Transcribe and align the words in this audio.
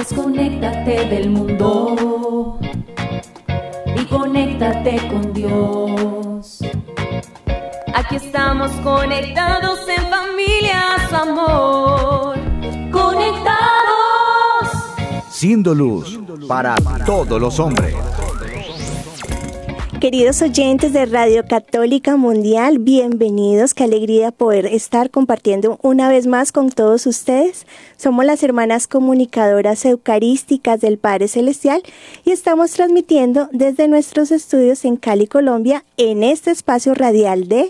Desconéctate 0.00 1.04
del 1.10 1.28
mundo 1.28 2.58
y 3.94 4.04
conéctate 4.06 4.96
con 5.08 5.30
Dios. 5.34 6.60
Aquí 7.94 8.16
estamos 8.16 8.70
conectados 8.82 9.80
en 9.90 10.02
familia, 10.08 11.06
su 11.06 11.16
amor. 11.16 12.38
Conectados. 12.90 14.68
Siendo 15.28 15.74
luz 15.74 16.18
para 16.48 16.76
todos 17.04 17.38
los 17.38 17.60
hombres. 17.60 17.94
Queridos 20.00 20.40
oyentes 20.40 20.94
de 20.94 21.04
Radio 21.04 21.44
Católica 21.46 22.16
Mundial, 22.16 22.78
bienvenidos. 22.78 23.74
Qué 23.74 23.84
alegría 23.84 24.30
poder 24.30 24.64
estar 24.64 25.10
compartiendo 25.10 25.78
una 25.82 26.08
vez 26.08 26.26
más 26.26 26.52
con 26.52 26.70
todos 26.70 27.06
ustedes. 27.06 27.66
Somos 27.98 28.24
las 28.24 28.42
hermanas 28.42 28.88
comunicadoras 28.88 29.84
eucarísticas 29.84 30.80
del 30.80 30.96
Padre 30.96 31.28
Celestial 31.28 31.82
y 32.24 32.30
estamos 32.30 32.70
transmitiendo 32.70 33.50
desde 33.52 33.88
nuestros 33.88 34.30
estudios 34.30 34.86
en 34.86 34.96
Cali, 34.96 35.26
Colombia, 35.26 35.84
en 35.98 36.22
este 36.22 36.50
espacio 36.50 36.94
radial 36.94 37.46
de 37.46 37.68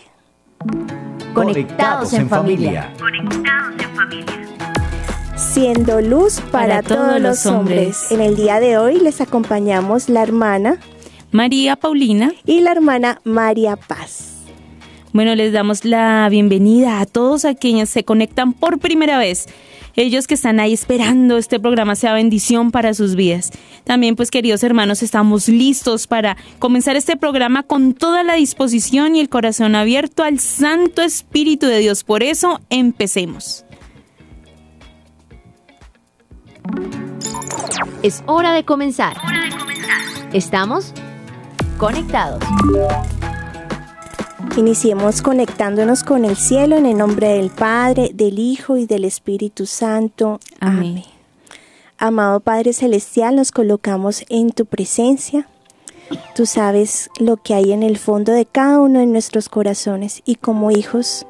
Conectados 1.34 2.12
en 2.12 2.28
familia. 2.28 2.92
Conectados 2.97 3.83
en 3.83 3.97
familia. 3.97 4.36
Siendo 5.36 6.00
luz 6.00 6.41
para, 6.52 6.83
todos, 6.83 7.20
los 7.20 7.44
hombres. 7.47 8.12
En 8.12 8.20
el 8.20 8.36
día 8.36 8.60
de 8.60 8.78
hoy 8.78 9.00
les 9.00 9.20
acompañamos 9.20 10.08
la 10.08 10.22
hermana 10.22 10.78
María 11.33 11.77
Paulina 11.77 12.33
y 12.45 12.61
la 12.61 12.73
hermana 12.73 13.20
María 13.25 13.77
Paz. 13.77 14.37
Bueno, 15.12 15.34
les 15.34 15.53
damos 15.53 15.84
la 15.84 16.29
bienvenida 16.29 17.01
a 17.01 17.06
todos 17.06 17.45
a 17.45 17.55
quienes 17.55 17.89
se 17.91 18.05
conectan 18.05 18.53
por 18.53 18.79
primera 18.79 19.19
vez. 19.19 19.47
Ellos 19.97 20.27
que 20.27 20.34
están 20.34 20.61
ahí 20.61 20.73
esperando 20.73 21.37
este 21.37 21.59
programa 21.59 21.97
sea 21.97 22.15
bendición 22.15 22.70
para 22.70 22.95
sus 22.95 23.16
vidas. 23.16 23.51
También, 23.84 24.14
pues, 24.14 24.31
queridos 24.31 24.62
hermanos, 24.62 25.03
estamos 25.03 25.48
listos 25.48 26.06
para 26.06 26.37
comenzar 26.59 26.97
este 26.97 27.17
programa 27.17 27.65
con 27.65 27.94
toda 27.94 28.22
la 28.22 28.34
disposición 28.34 29.17
y 29.17 29.20
el 29.20 29.28
corazón 29.28 29.75
abierto 29.75 30.22
al 30.22 30.39
Santo 30.39 31.03
Espíritu 31.03 31.67
de 31.67 31.78
Dios. 31.78 32.05
Por 32.05 32.22
eso, 32.22 32.61
empecemos. 32.70 33.65
Es 38.03 38.22
hora 38.27 38.53
de 38.53 38.65
comenzar. 38.65 39.17
Estamos 40.33 40.94
conectados. 41.81 42.45
Iniciemos 44.59 45.23
conectándonos 45.23 46.05
con 46.05 46.27
el 46.27 46.37
cielo 46.37 46.77
en 46.77 46.84
el 46.84 46.98
nombre 46.98 47.28
del 47.28 47.48
Padre, 47.48 48.11
del 48.12 48.39
Hijo 48.39 48.77
y 48.77 48.84
del 48.84 49.06
Espíritu 49.06 49.64
Santo. 49.64 50.41
Amén. 50.61 51.05
Amado 51.97 52.41
Padre 52.41 52.75
Celestial, 52.75 53.37
nos 53.37 53.50
colocamos 53.50 54.25
en 54.28 54.50
tu 54.50 54.67
presencia. 54.67 55.48
Tú 56.34 56.45
sabes 56.45 57.09
lo 57.19 57.39
que 57.39 57.55
hay 57.55 57.72
en 57.72 57.83
el 57.83 57.97
fondo 57.97 58.33
de 58.33 58.44
cada 58.44 58.81
uno 58.81 58.98
de 58.98 59.06
nuestros 59.06 59.48
corazones 59.48 60.20
y 60.27 60.34
como 60.34 60.70
hijos 60.70 61.27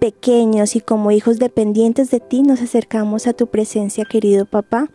pequeños 0.00 0.74
y 0.74 0.80
como 0.80 1.12
hijos 1.12 1.38
dependientes 1.38 2.10
de 2.10 2.18
ti 2.18 2.42
nos 2.42 2.60
acercamos 2.60 3.28
a 3.28 3.34
tu 3.34 3.46
presencia, 3.46 4.04
querido 4.04 4.46
papá, 4.46 4.88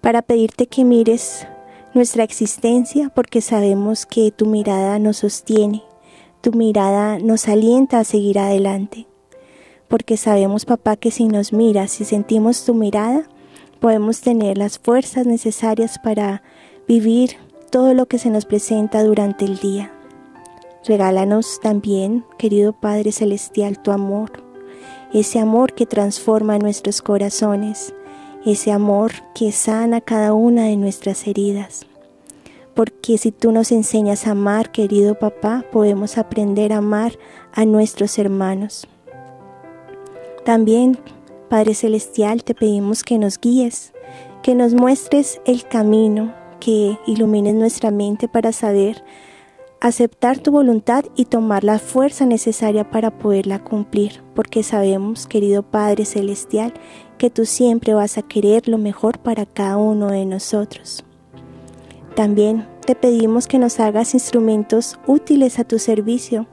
para 0.00 0.22
pedirte 0.22 0.66
que 0.66 0.84
mires 0.84 1.46
nuestra 1.94 2.24
existencia 2.24 3.10
porque 3.14 3.40
sabemos 3.40 4.06
que 4.06 4.30
tu 4.30 4.46
mirada 4.46 4.98
nos 4.98 5.18
sostiene, 5.18 5.82
tu 6.40 6.52
mirada 6.52 7.18
nos 7.18 7.48
alienta 7.48 7.98
a 7.98 8.04
seguir 8.04 8.38
adelante. 8.38 9.06
Porque 9.88 10.16
sabemos, 10.16 10.64
papá, 10.64 10.96
que 10.96 11.10
si 11.10 11.26
nos 11.26 11.52
miras, 11.52 11.90
si 11.90 12.04
sentimos 12.04 12.64
tu 12.64 12.74
mirada, 12.74 13.28
podemos 13.78 14.20
tener 14.22 14.56
las 14.56 14.78
fuerzas 14.78 15.26
necesarias 15.26 15.98
para 15.98 16.42
vivir 16.88 17.36
todo 17.70 17.92
lo 17.92 18.06
que 18.06 18.18
se 18.18 18.30
nos 18.30 18.46
presenta 18.46 19.04
durante 19.04 19.44
el 19.44 19.58
día. 19.58 19.92
Regálanos 20.86 21.60
también, 21.60 22.24
querido 22.38 22.72
Padre 22.72 23.12
Celestial, 23.12 23.78
tu 23.80 23.92
amor, 23.92 24.42
ese 25.12 25.38
amor 25.38 25.74
que 25.74 25.86
transforma 25.86 26.58
nuestros 26.58 27.02
corazones, 27.02 27.94
ese 28.44 28.72
amor 28.72 29.12
que 29.34 29.52
sana 29.52 30.00
cada 30.00 30.32
una 30.32 30.64
de 30.64 30.76
nuestras 30.76 31.26
heridas. 31.26 31.86
Porque 32.74 33.18
si 33.18 33.32
tú 33.32 33.52
nos 33.52 33.72
enseñas 33.72 34.26
a 34.26 34.30
amar, 34.30 34.72
querido 34.72 35.14
papá, 35.18 35.64
podemos 35.70 36.18
aprender 36.18 36.72
a 36.72 36.78
amar 36.78 37.18
a 37.52 37.64
nuestros 37.64 38.18
hermanos. 38.18 38.86
También, 40.44 40.98
Padre 41.48 41.74
Celestial, 41.74 42.44
te 42.44 42.54
pedimos 42.54 43.04
que 43.04 43.18
nos 43.18 43.38
guíes, 43.38 43.92
que 44.42 44.54
nos 44.54 44.74
muestres 44.74 45.40
el 45.44 45.66
camino, 45.66 46.34
que 46.60 46.98
ilumines 47.06 47.54
nuestra 47.54 47.90
mente 47.90 48.26
para 48.28 48.52
saber 48.52 49.04
aceptar 49.80 50.38
tu 50.38 50.52
voluntad 50.52 51.04
y 51.16 51.24
tomar 51.24 51.64
la 51.64 51.80
fuerza 51.80 52.24
necesaria 52.24 52.88
para 52.88 53.18
poderla 53.18 53.62
cumplir, 53.64 54.22
porque 54.32 54.62
sabemos, 54.62 55.26
querido 55.26 55.64
Padre 55.64 56.04
Celestial, 56.04 56.72
que 57.18 57.30
tú 57.30 57.46
siempre 57.46 57.92
vas 57.92 58.16
a 58.16 58.22
querer 58.22 58.68
lo 58.68 58.78
mejor 58.78 59.18
para 59.18 59.44
cada 59.44 59.76
uno 59.76 60.08
de 60.08 60.24
nosotros. 60.24 61.04
También 62.14 62.66
te 62.84 62.94
pedimos 62.94 63.46
que 63.46 63.58
nos 63.58 63.80
hagas 63.80 64.14
instrumentos 64.14 64.98
útiles 65.06 65.58
a 65.58 65.64
tu 65.64 65.78
servicio, 65.78 66.46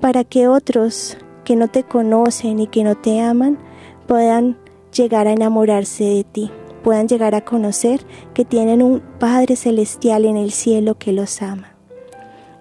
para 0.00 0.24
que 0.24 0.48
otros 0.48 1.18
que 1.44 1.56
no 1.56 1.68
te 1.68 1.84
conocen 1.84 2.60
y 2.60 2.66
que 2.66 2.82
no 2.82 2.94
te 2.94 3.20
aman 3.20 3.58
puedan 4.06 4.56
llegar 4.92 5.26
a 5.26 5.32
enamorarse 5.32 6.04
de 6.04 6.24
ti, 6.24 6.50
puedan 6.82 7.08
llegar 7.08 7.34
a 7.34 7.44
conocer 7.44 8.00
que 8.32 8.44
tienen 8.44 8.82
un 8.82 9.00
Padre 9.18 9.56
Celestial 9.56 10.24
en 10.24 10.36
el 10.36 10.50
cielo 10.50 10.96
que 10.98 11.12
los 11.12 11.42
ama. 11.42 11.76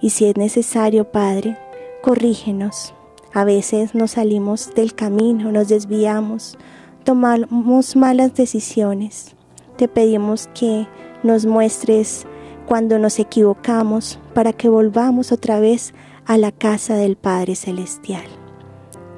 Y 0.02 0.10
si 0.10 0.26
es 0.26 0.36
necesario, 0.36 1.12
Padre, 1.12 1.58
corrígenos. 2.02 2.94
A 3.34 3.44
veces 3.44 3.96
nos 3.96 4.12
salimos 4.12 4.74
del 4.76 4.94
camino, 4.94 5.52
nos 5.52 5.68
desviamos, 5.68 6.58
tomamos 7.04 7.96
malas 7.96 8.34
decisiones. 8.34 9.36
Te 9.78 9.88
pedimos 9.88 10.48
que 10.54 10.88
nos 11.26 11.46
muestres 11.46 12.26
cuando 12.68 13.00
nos 13.00 13.20
equivocamos 13.20 14.20
para 14.34 14.54
que 14.54 14.70
volvamos 14.70 15.32
otra 15.32 15.60
vez 15.60 15.94
a 16.26 16.38
la 16.38 16.52
casa 16.52 16.96
del 16.96 17.18
Padre 17.18 17.56
Celestial. 17.56 18.26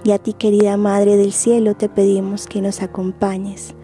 Y 0.03 0.11
a 0.11 0.17
ti, 0.17 0.33
querida 0.33 0.77
Madre 0.77 1.17
del 1.17 1.33
Cielo, 1.33 1.75
te 1.75 1.89
pedimos 1.89 2.47
que 2.47 2.61
nos 2.61 2.81
acompañes, 2.81 3.75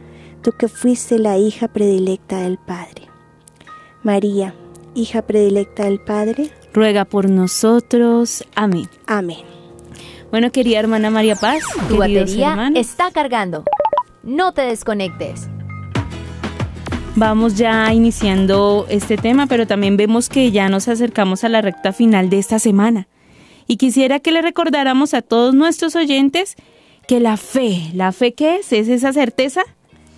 tú 0.41 0.51
que 0.51 0.67
fuiste 0.67 1.19
la 1.19 1.37
hija 1.37 1.67
predilecta 1.67 2.39
del 2.39 2.57
Padre. 2.57 3.09
María, 4.03 4.55
hija 4.95 5.21
predilecta 5.21 5.85
del 5.85 5.99
Padre, 5.99 6.49
ruega 6.73 7.05
por 7.05 7.29
nosotros. 7.29 8.45
Amén. 8.55 8.89
Amén. 9.05 9.45
Bueno, 10.31 10.51
querida 10.51 10.79
hermana 10.79 11.09
María 11.09 11.35
Paz, 11.35 11.61
Tu 11.87 11.97
batería 11.97 12.51
hermanos, 12.51 12.79
está 12.79 13.11
cargando. 13.11 13.63
No 14.23 14.53
te 14.53 14.61
desconectes. 14.61 15.49
Vamos 17.15 17.55
ya 17.55 17.93
iniciando 17.93 18.85
este 18.89 19.17
tema, 19.17 19.47
pero 19.47 19.67
también 19.67 19.97
vemos 19.97 20.29
que 20.29 20.51
ya 20.51 20.69
nos 20.69 20.87
acercamos 20.87 21.43
a 21.43 21.49
la 21.49 21.61
recta 21.61 21.93
final 21.93 22.29
de 22.29 22.39
esta 22.39 22.59
semana. 22.59 23.07
Y 23.67 23.77
quisiera 23.77 24.19
que 24.19 24.31
le 24.31 24.41
recordáramos 24.41 25.13
a 25.13 25.21
todos 25.21 25.53
nuestros 25.53 25.95
oyentes 25.95 26.55
que 27.07 27.19
la 27.19 27.37
fe, 27.37 27.91
¿la 27.93 28.11
fe 28.11 28.33
qué 28.33 28.57
es? 28.57 28.73
Es 28.73 28.87
esa 28.87 29.13
certeza 29.13 29.61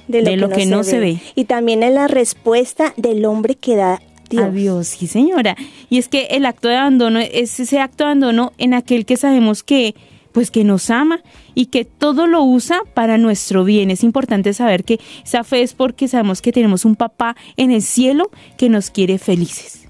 De 0.08 0.38
lo 0.38 0.50
que 0.50 0.66
no 0.66 0.84
se 0.84 1.00
ve. 1.00 1.20
Y 1.36 1.46
también 1.46 1.84
es 1.84 1.94
la 1.94 2.08
respuesta 2.08 2.94
del 2.98 3.26
hombre 3.26 3.56
que 3.56 3.76
da 3.76 4.02
Dios. 4.30 4.44
a 4.44 4.50
Dios, 4.50 4.88
sí 4.88 5.08
señora. 5.08 5.56
Y 5.90 6.00
es 6.00 6.08
que 6.08 6.26
el 6.32 6.46
acto 6.46 6.68
de 6.68 6.78
abandono 6.78 7.20
es 7.20 7.60
ese 7.60 7.80
acto 7.80 8.04
de 8.04 8.12
abandono 8.12 8.54
en 8.58 8.74
aquel 8.74 9.06
que 9.06 9.18
sabemos 9.18 9.64
que 9.64 9.96
pues 10.36 10.52
que 10.52 10.66
nos 10.66 10.90
ama 10.90 11.22
y 11.54 11.68
que 11.68 11.86
todo 11.86 12.28
lo 12.28 12.44
usa 12.44 12.82
para 12.94 13.18
nuestro 13.18 13.64
bien. 13.64 13.90
Es 13.90 14.04
importante 14.04 14.54
saber 14.54 14.84
que 14.84 15.00
esa 15.24 15.46
fe 15.46 15.62
es 15.62 15.74
porque 15.74 16.10
sabemos 16.10 16.42
que 16.42 16.52
tenemos 16.52 16.84
un 16.84 16.98
papá 16.98 17.38
en 17.56 17.72
el 17.72 17.82
cielo 17.82 18.30
que 18.58 18.68
nos 18.68 18.90
quiere 18.90 19.18
felices. 19.18 19.85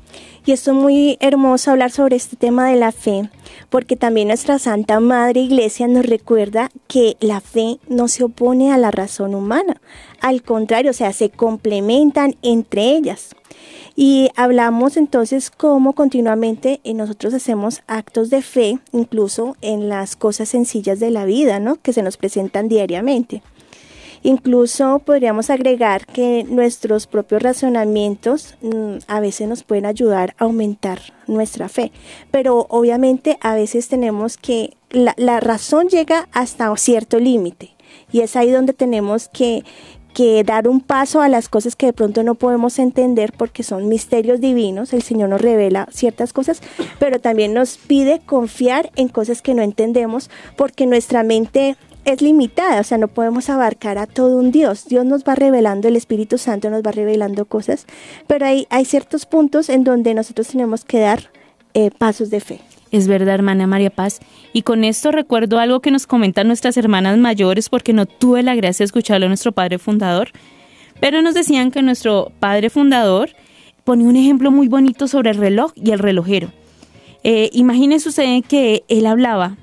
Y 0.48 0.52
esto 0.52 0.72
es 0.72 0.78
muy 0.78 1.18
hermoso 1.22 1.72
hablar 1.72 1.90
sobre 1.90 2.16
este 2.16 2.36
tema 2.36 2.70
de 2.70 2.76
la 2.76 2.92
fe, 2.92 3.32
porque 3.72 3.96
también 3.96 4.28
nuestra 4.28 4.60
Santa 4.60 5.00
Madre 5.00 5.40
Iglesia 5.40 5.88
nos 5.88 6.06
recuerda 6.06 6.70
que 6.88 7.18
la 7.20 7.42
fe 7.42 7.80
no 7.90 8.08
se 8.08 8.24
opone 8.24 8.72
a 8.72 8.78
la 8.78 8.92
razón 8.92 9.34
humana, 9.34 9.82
al 10.22 10.44
contrario, 10.44 10.92
o 10.92 10.94
sea, 10.94 11.14
se 11.14 11.32
complementan 11.32 12.36
entre 12.44 12.96
ellas. 12.96 13.36
Y 13.96 14.30
hablamos 14.36 14.98
entonces 14.98 15.50
cómo 15.50 15.94
continuamente 15.94 16.80
eh, 16.84 16.94
nosotros 16.94 17.34
hacemos 17.34 17.82
actos 17.88 18.30
de 18.30 18.44
fe, 18.44 18.78
incluso 18.92 19.56
en 19.62 19.90
las 19.90 20.16
cosas 20.16 20.50
sencillas 20.50 21.00
de 21.00 21.10
la 21.10 21.26
vida, 21.26 21.60
¿no? 21.60 21.78
Que 21.78 21.92
se 21.94 22.04
nos 22.04 22.18
presentan 22.18 22.68
diariamente. 22.68 23.42
Incluso 24.26 25.04
podríamos 25.06 25.52
agregar 25.52 26.08
que 26.08 26.44
nuestros 26.50 27.06
propios 27.06 27.44
razonamientos 27.44 28.56
mm, 28.64 28.96
a 29.06 29.20
veces 29.20 29.48
nos 29.48 29.62
pueden 29.62 29.86
ayudar 29.86 30.34
a 30.40 30.46
aumentar 30.46 31.00
nuestra 31.28 31.70
fe, 31.70 31.92
pero 32.32 32.66
obviamente 32.70 33.38
a 33.42 33.54
veces 33.54 33.88
tenemos 33.88 34.38
que, 34.38 34.78
la, 34.90 35.40
razón 35.42 35.90
llega 35.90 36.28
hasta 36.32 36.76
cierto 36.76 37.20
límite. 37.20 37.76
Y 38.12 38.22
es 38.22 38.36
ahí 38.36 38.50
donde 38.50 38.74
tenemos 38.74 39.30
que 39.30 39.64
que 40.16 40.46
dar 40.46 40.70
un 40.70 40.80
paso 40.80 41.20
a 41.22 41.28
las 41.28 41.50
cosas 41.50 41.76
que 41.76 41.88
de 41.88 41.94
pronto 41.94 42.24
no 42.24 42.36
podemos 42.36 42.80
entender 42.80 43.34
porque 43.38 43.64
son 43.64 43.90
misterios 43.90 44.40
divinos, 44.40 44.94
el 44.94 45.02
Señor 45.02 45.28
nos 45.28 45.42
revela 45.42 45.90
ciertas 45.92 46.32
cosas, 46.32 46.62
pero 47.00 47.20
también 47.20 47.54
nos 47.54 47.78
pide 47.78 48.22
confiar 48.26 48.92
en 48.96 49.10
cosas 49.10 49.42
que 49.42 49.54
no 49.54 49.62
entendemos 49.62 50.30
porque 50.56 50.86
nuestra 50.86 51.24
mente 51.24 51.76
es 52.06 52.22
limitada, 52.22 52.80
o 52.80 52.84
sea, 52.84 52.98
no 52.98 53.08
podemos 53.08 53.50
abarcar 53.50 53.98
a 53.98 54.06
todo 54.06 54.38
un 54.38 54.52
Dios. 54.52 54.86
Dios 54.88 55.06
nos 55.06 55.24
va 55.24 55.36
revelando, 55.36 55.88
el 55.88 55.96
Espíritu 55.96 56.38
Santo 56.38 56.70
nos 56.70 56.84
va 56.84 56.92
revelando 56.92 57.46
cosas, 57.46 57.86
pero 58.28 58.46
hay, 58.46 58.68
hay 58.70 58.86
ciertos 58.86 59.26
puntos 59.26 59.70
en 59.70 59.84
donde 59.84 60.14
nosotros 60.14 60.48
tenemos 60.48 60.86
que 60.86 61.00
dar 61.00 61.32
eh, 61.74 61.92
pasos 61.92 62.30
de 62.30 62.40
fe. 62.40 62.62
Es 62.92 63.08
verdad, 63.08 63.36
hermana 63.36 63.68
María 63.68 63.90
Paz. 63.90 64.20
Y 64.54 64.62
con 64.62 64.84
esto 64.84 65.12
recuerdo 65.12 65.60
algo 65.60 65.82
que 65.82 65.92
nos 65.92 66.08
comentan 66.08 66.48
nuestras 66.48 66.78
hermanas 66.78 67.18
mayores, 67.18 67.68
porque 67.68 67.92
no 67.92 68.06
tuve 68.06 68.44
la 68.44 68.56
gracia 68.56 68.84
de 68.84 68.86
escucharlo 68.86 69.26
a 69.26 69.30
nuestro 69.30 69.52
padre 69.52 69.80
fundador, 69.80 70.30
pero 71.02 71.22
nos 71.22 71.34
decían 71.34 71.72
que 71.72 71.82
nuestro 71.82 72.32
padre 72.40 72.70
fundador 72.70 73.32
ponía 73.84 74.08
un 74.08 74.16
ejemplo 74.16 74.52
muy 74.52 74.68
bonito 74.68 75.08
sobre 75.08 75.32
el 75.32 75.38
reloj 75.38 75.72
y 75.76 75.92
el 75.92 76.00
relojero. 76.00 76.52
Eh, 77.24 77.50
imagínense 77.54 78.44
que 78.48 78.84
él 78.88 79.06
hablaba 79.08 79.58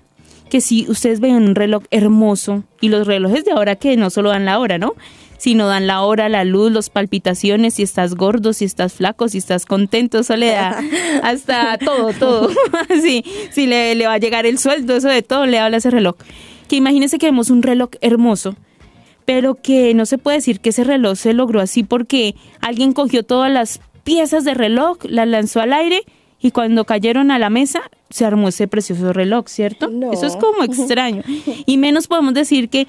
que 0.52 0.60
si 0.60 0.84
ustedes 0.90 1.18
ven 1.18 1.34
un 1.36 1.54
reloj 1.54 1.84
hermoso 1.90 2.62
y 2.78 2.90
los 2.90 3.06
relojes 3.06 3.42
de 3.42 3.52
ahora 3.52 3.76
que 3.76 3.96
no 3.96 4.10
solo 4.10 4.28
dan 4.28 4.44
la 4.44 4.58
hora, 4.58 4.76
¿no? 4.76 4.92
Sino 5.38 5.66
dan 5.66 5.86
la 5.86 6.02
hora, 6.02 6.28
la 6.28 6.44
luz, 6.44 6.70
las 6.70 6.90
palpitaciones, 6.90 7.72
si 7.72 7.82
estás 7.82 8.14
gordo, 8.16 8.52
si 8.52 8.66
estás 8.66 8.92
flaco, 8.92 9.28
si 9.28 9.38
estás 9.38 9.64
contento, 9.64 10.18
eso 10.18 10.36
le 10.36 10.48
da 10.48 10.78
hasta 11.22 11.78
todo, 11.78 12.12
todo. 12.12 12.50
sí, 13.02 13.24
si 13.50 13.66
le, 13.66 13.94
le 13.94 14.06
va 14.06 14.12
a 14.12 14.18
llegar 14.18 14.44
el 14.44 14.58
sueldo, 14.58 14.94
eso 14.94 15.08
de 15.08 15.22
todo 15.22 15.46
le 15.46 15.58
habla 15.58 15.78
ese 15.78 15.90
reloj. 15.90 16.16
Que 16.68 16.76
imagínense 16.76 17.16
que 17.16 17.24
vemos 17.24 17.48
un 17.48 17.62
reloj 17.62 17.88
hermoso, 18.02 18.54
pero 19.24 19.54
que 19.54 19.94
no 19.94 20.04
se 20.04 20.18
puede 20.18 20.36
decir 20.36 20.60
que 20.60 20.68
ese 20.68 20.84
reloj 20.84 21.16
se 21.16 21.32
logró 21.32 21.62
así 21.62 21.82
porque 21.82 22.34
alguien 22.60 22.92
cogió 22.92 23.22
todas 23.22 23.50
las 23.50 23.80
piezas 24.04 24.44
de 24.44 24.52
reloj, 24.52 24.98
las 25.04 25.26
lanzó 25.26 25.62
al 25.62 25.72
aire 25.72 26.02
y 26.42 26.50
cuando 26.50 26.84
cayeron 26.84 27.30
a 27.30 27.38
la 27.38 27.50
mesa 27.50 27.82
se 28.10 28.24
armó 28.24 28.48
ese 28.48 28.68
precioso 28.68 29.12
reloj, 29.12 29.46
¿cierto? 29.48 29.90
Eso 30.12 30.26
es 30.26 30.36
como 30.36 30.62
extraño. 30.64 31.22
Y 31.64 31.78
menos 31.78 32.08
podemos 32.08 32.34
decir 32.34 32.68
que 32.68 32.86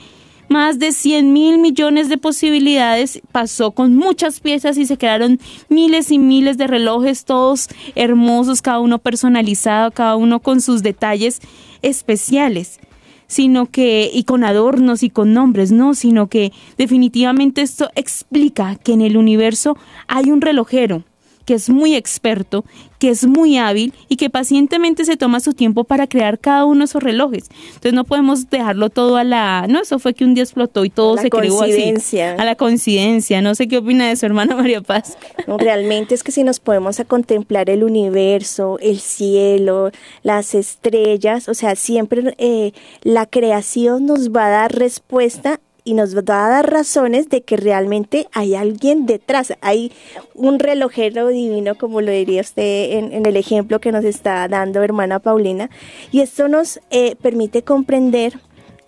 más 0.50 0.80
de 0.80 0.92
100 0.92 1.32
mil 1.32 1.60
millones 1.60 2.10
de 2.10 2.18
posibilidades 2.18 3.22
pasó 3.32 3.72
con 3.72 3.96
muchas 3.96 4.40
piezas 4.40 4.78
y 4.78 4.86
se 4.86 4.98
quedaron 4.98 5.40
miles 5.70 6.12
y 6.12 6.20
miles 6.20 6.58
de 6.58 6.68
relojes, 6.68 7.26
todos 7.26 7.70
hermosos, 7.96 8.62
cada 8.62 8.80
uno 8.80 9.00
personalizado, 9.00 9.92
cada 9.92 10.16
uno 10.16 10.40
con 10.42 10.60
sus 10.60 10.84
detalles 10.84 11.40
especiales 11.82 12.80
sino 13.26 13.66
que, 13.66 14.12
y 14.14 14.26
con 14.26 14.44
adornos 14.44 15.02
y 15.02 15.10
con 15.10 15.34
nombres, 15.34 15.72
no, 15.72 15.96
sino 15.96 16.28
que 16.28 16.52
definitivamente 16.78 17.64
esto 17.64 17.90
explica 17.96 18.76
que 18.76 18.94
en 18.94 19.02
el 19.02 19.18
universo 19.18 19.76
hay 20.08 20.30
un 20.30 20.40
relojero, 20.40 21.04
que 21.46 21.54
es 21.54 21.70
muy 21.70 21.96
experto, 21.96 22.66
que 23.00 23.10
es 23.10 23.26
muy 23.26 23.58
hábil 23.58 23.94
y 24.08 24.16
que 24.16 24.30
pacientemente 24.30 25.04
se 25.06 25.18
toma 25.18 25.40
su 25.40 25.54
tiempo 25.54 25.84
para 25.84 26.08
crear 26.08 26.40
cada 26.40 26.66
uno 26.66 26.80
de 26.80 26.86
esos 26.86 27.04
relojes. 27.04 27.50
Entonces 27.68 27.94
no 27.94 28.06
podemos 28.06 28.50
dejarlo 28.50 28.90
todo 28.90 29.18
a 29.18 29.24
la, 29.24 29.66
no, 29.68 29.82
eso 29.82 30.00
fue 30.00 30.14
que 30.14 30.24
un 30.24 30.36
día 30.36 30.44
explotó 30.44 30.86
y 30.86 30.90
todo 30.90 31.18
se 31.18 31.30
creó 31.30 31.62
así. 31.62 32.20
A 32.22 32.46
la 32.46 32.56
coincidencia. 32.56 33.42
No 33.42 33.56
sé 33.56 33.68
qué 33.68 33.80
opina 33.80 34.08
de 34.08 34.16
su 34.16 34.26
hermana 34.26 34.56
María 34.64 34.82
Paz. 34.82 35.18
No, 35.48 35.58
realmente 35.58 36.16
es 36.16 36.24
que 36.24 36.32
si 36.32 36.44
nos 36.44 36.60
podemos 36.60 37.00
a 37.00 37.06
contemplar 37.06 37.70
el 37.70 37.84
universo, 37.84 38.78
el 38.82 39.00
cielo, 39.00 39.92
las 40.22 40.56
estrellas, 40.56 41.50
o 41.50 41.54
sea, 41.54 41.76
siempre 41.76 42.36
eh, 42.38 42.72
la 43.02 43.26
creación 43.26 44.06
nos 44.06 44.32
va 44.32 44.48
a 44.48 44.50
dar 44.50 44.76
respuesta 44.76 45.60
y 45.84 45.94
nos 45.94 46.16
va 46.16 46.46
a 46.46 46.50
dar 46.50 46.72
razones 46.72 47.30
de 47.30 47.42
que 47.42 47.58
realmente 47.58 48.28
hay 48.32 48.56
alguien 48.56 49.06
detrás, 49.06 49.54
hay 49.62 49.92
un 50.34 50.60
relojero 50.60 51.28
divino, 51.28 51.76
como 51.76 52.02
lo 52.02 52.12
diría 52.12 52.42
usted 52.42 52.98
en, 52.98 53.26
el 53.26 53.38
ejemplo 53.38 53.80
que 53.80 53.92
nos 53.92 54.06
está 54.06 54.48
dando 54.48 54.84
hermana 54.84 55.20
Paulina, 55.20 55.70
y 56.12 56.22
esto 56.22 56.48
nos 56.48 56.80
eh, 56.90 57.16
permite 57.22 57.64
comprender 57.64 58.40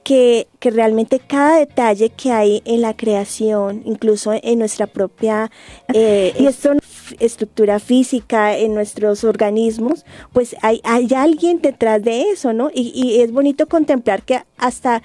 que, 0.03 0.47
que, 0.59 0.69
realmente 0.69 1.19
cada 1.19 1.57
detalle 1.57 2.09
que 2.09 2.31
hay 2.31 2.62
en 2.65 2.81
la 2.81 2.95
creación, 2.95 3.81
incluso 3.86 4.33
en 4.33 4.59
nuestra 4.59 4.86
propia 4.86 5.50
eh, 5.94 6.31
y 6.39 6.45
esto, 6.45 6.74
estructura 7.19 7.80
física, 7.80 8.56
en 8.56 8.75
nuestros 8.75 9.24
organismos, 9.24 10.06
pues 10.31 10.56
hay, 10.62 10.80
hay 10.83 11.07
alguien 11.15 11.59
detrás 11.59 12.03
de 12.03 12.30
eso, 12.30 12.53
¿no? 12.53 12.69
Y, 12.71 12.92
y 12.94 13.21
es 13.21 13.31
bonito 13.31 13.68
contemplar 13.68 14.21
que 14.21 14.44
hasta 14.57 15.01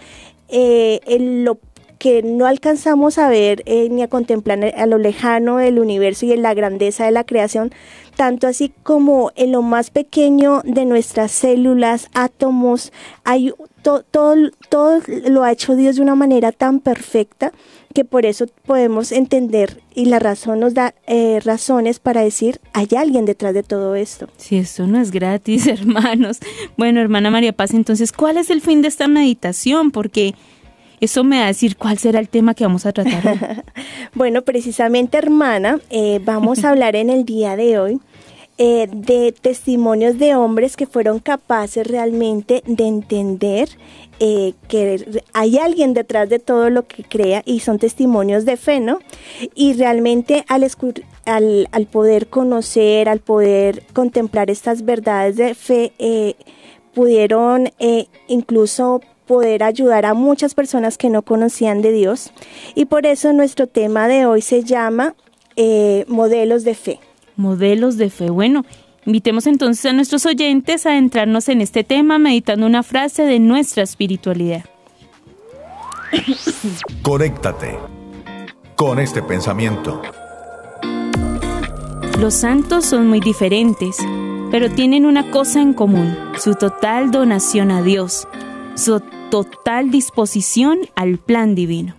eh, 0.52 1.00
en 1.06 1.44
lo 1.44 1.60
que 2.00 2.22
no 2.22 2.46
alcanzamos 2.46 3.18
a 3.18 3.28
ver 3.28 3.62
eh, 3.66 3.90
ni 3.90 4.00
a 4.00 4.08
contemplar 4.08 4.72
a 4.74 4.86
lo 4.86 4.96
lejano 4.96 5.58
del 5.58 5.78
universo 5.78 6.24
y 6.24 6.32
en 6.32 6.40
la 6.40 6.54
grandeza 6.54 7.04
de 7.04 7.10
la 7.10 7.24
creación, 7.24 7.72
tanto 8.16 8.46
así 8.46 8.72
como 8.82 9.32
en 9.36 9.52
lo 9.52 9.60
más 9.60 9.90
pequeño 9.90 10.62
de 10.64 10.86
nuestras 10.86 11.30
células, 11.30 12.08
átomos, 12.14 12.90
hay 13.24 13.52
todo, 13.82 14.02
todo 14.70 15.00
lo 15.28 15.44
ha 15.44 15.52
hecho 15.52 15.76
Dios 15.76 15.96
de 15.96 16.02
una 16.02 16.14
manera 16.14 16.52
tan 16.52 16.80
perfecta 16.80 17.52
que 17.92 18.06
por 18.06 18.24
eso 18.24 18.46
podemos 18.64 19.12
entender 19.12 19.82
y 19.94 20.06
la 20.06 20.20
razón 20.20 20.60
nos 20.60 20.72
da 20.72 20.94
eh, 21.06 21.38
razones 21.44 21.98
para 21.98 22.22
decir 22.22 22.60
hay 22.72 22.88
alguien 22.96 23.26
detrás 23.26 23.52
de 23.52 23.62
todo 23.62 23.94
esto. 23.94 24.26
Si 24.38 24.56
esto 24.56 24.86
no 24.86 24.98
es 25.02 25.10
gratis, 25.10 25.66
hermanos. 25.66 26.38
Bueno, 26.78 27.02
hermana 27.02 27.30
María 27.30 27.52
Paz, 27.52 27.74
entonces, 27.74 28.10
¿cuál 28.10 28.38
es 28.38 28.48
el 28.48 28.62
fin 28.62 28.80
de 28.80 28.88
esta 28.88 29.06
meditación? 29.06 29.90
Porque 29.90 30.34
eso 31.00 31.24
me 31.24 31.38
va 31.38 31.44
a 31.44 31.48
decir 31.48 31.76
cuál 31.76 31.98
será 31.98 32.20
el 32.20 32.28
tema 32.28 32.54
que 32.54 32.64
vamos 32.64 32.84
a 32.84 32.92
tratar. 32.92 33.64
bueno, 34.14 34.42
precisamente, 34.42 35.16
hermana, 35.16 35.80
eh, 35.88 36.20
vamos 36.22 36.64
a 36.64 36.70
hablar 36.70 36.94
en 36.94 37.08
el 37.08 37.24
día 37.24 37.56
de 37.56 37.78
hoy 37.78 38.00
eh, 38.58 38.86
de 38.92 39.32
testimonios 39.32 40.18
de 40.18 40.34
hombres 40.34 40.76
que 40.76 40.86
fueron 40.86 41.18
capaces 41.18 41.86
realmente 41.86 42.62
de 42.66 42.86
entender 42.86 43.70
eh, 44.18 44.52
que 44.68 45.22
hay 45.32 45.56
alguien 45.56 45.94
detrás 45.94 46.28
de 46.28 46.38
todo 46.38 46.68
lo 46.68 46.86
que 46.86 47.02
crea 47.02 47.42
y 47.46 47.60
son 47.60 47.78
testimonios 47.78 48.44
de 48.44 48.58
fe, 48.58 48.80
¿no? 48.80 48.98
Y 49.54 49.72
realmente 49.72 50.44
al, 50.46 51.86
poder 51.86 52.26
conocer, 52.26 53.08
al 53.08 53.20
poder 53.20 53.84
contemplar 53.94 54.50
estas 54.50 54.84
verdades 54.84 55.36
de 55.36 55.54
fe, 55.54 56.36
pudieron 56.92 57.70
incluso 58.28 59.00
poder 59.30 59.62
ayudar 59.62 60.06
a 60.06 60.12
muchas 60.12 60.54
personas 60.54 60.98
que 60.98 61.08
no 61.08 61.22
conocían 61.22 61.82
de 61.82 61.92
Dios. 61.92 62.32
Y 62.74 62.86
por 62.86 63.06
eso 63.06 63.32
nuestro 63.32 63.68
tema 63.68 64.08
de 64.08 64.26
hoy 64.26 64.42
se 64.42 64.64
llama 64.64 65.14
eh, 65.54 66.04
modelos 66.08 66.64
de 66.64 66.74
fe. 66.74 66.98
Modelos 67.36 67.96
de 67.96 68.10
fe. 68.10 68.28
Bueno, 68.30 68.64
invitemos 69.06 69.46
entonces 69.46 69.86
a 69.86 69.92
nuestros 69.92 70.26
oyentes 70.26 70.84
a 70.84 70.98
entrarnos 70.98 71.48
en 71.48 71.60
este 71.60 71.84
tema 71.84 72.18
meditando 72.18 72.66
una 72.66 72.82
frase 72.82 73.22
de 73.22 73.38
nuestra 73.38 73.84
espiritualidad. 73.84 74.64
Conéctate 77.02 77.78
con 78.74 78.98
este 78.98 79.22
pensamiento. 79.22 80.02
Los 82.18 82.34
santos 82.34 82.84
son 82.84 83.06
muy 83.06 83.20
diferentes, 83.20 83.96
pero 84.50 84.68
tienen 84.72 85.06
una 85.06 85.30
cosa 85.30 85.62
en 85.62 85.72
común, 85.72 86.18
su 86.36 86.56
total 86.56 87.12
donación 87.12 87.70
a 87.70 87.80
Dios, 87.80 88.26
su 88.74 89.00
total 89.30 89.90
disposición 89.90 90.80
al 90.96 91.18
plan 91.18 91.54
divino. 91.54 91.94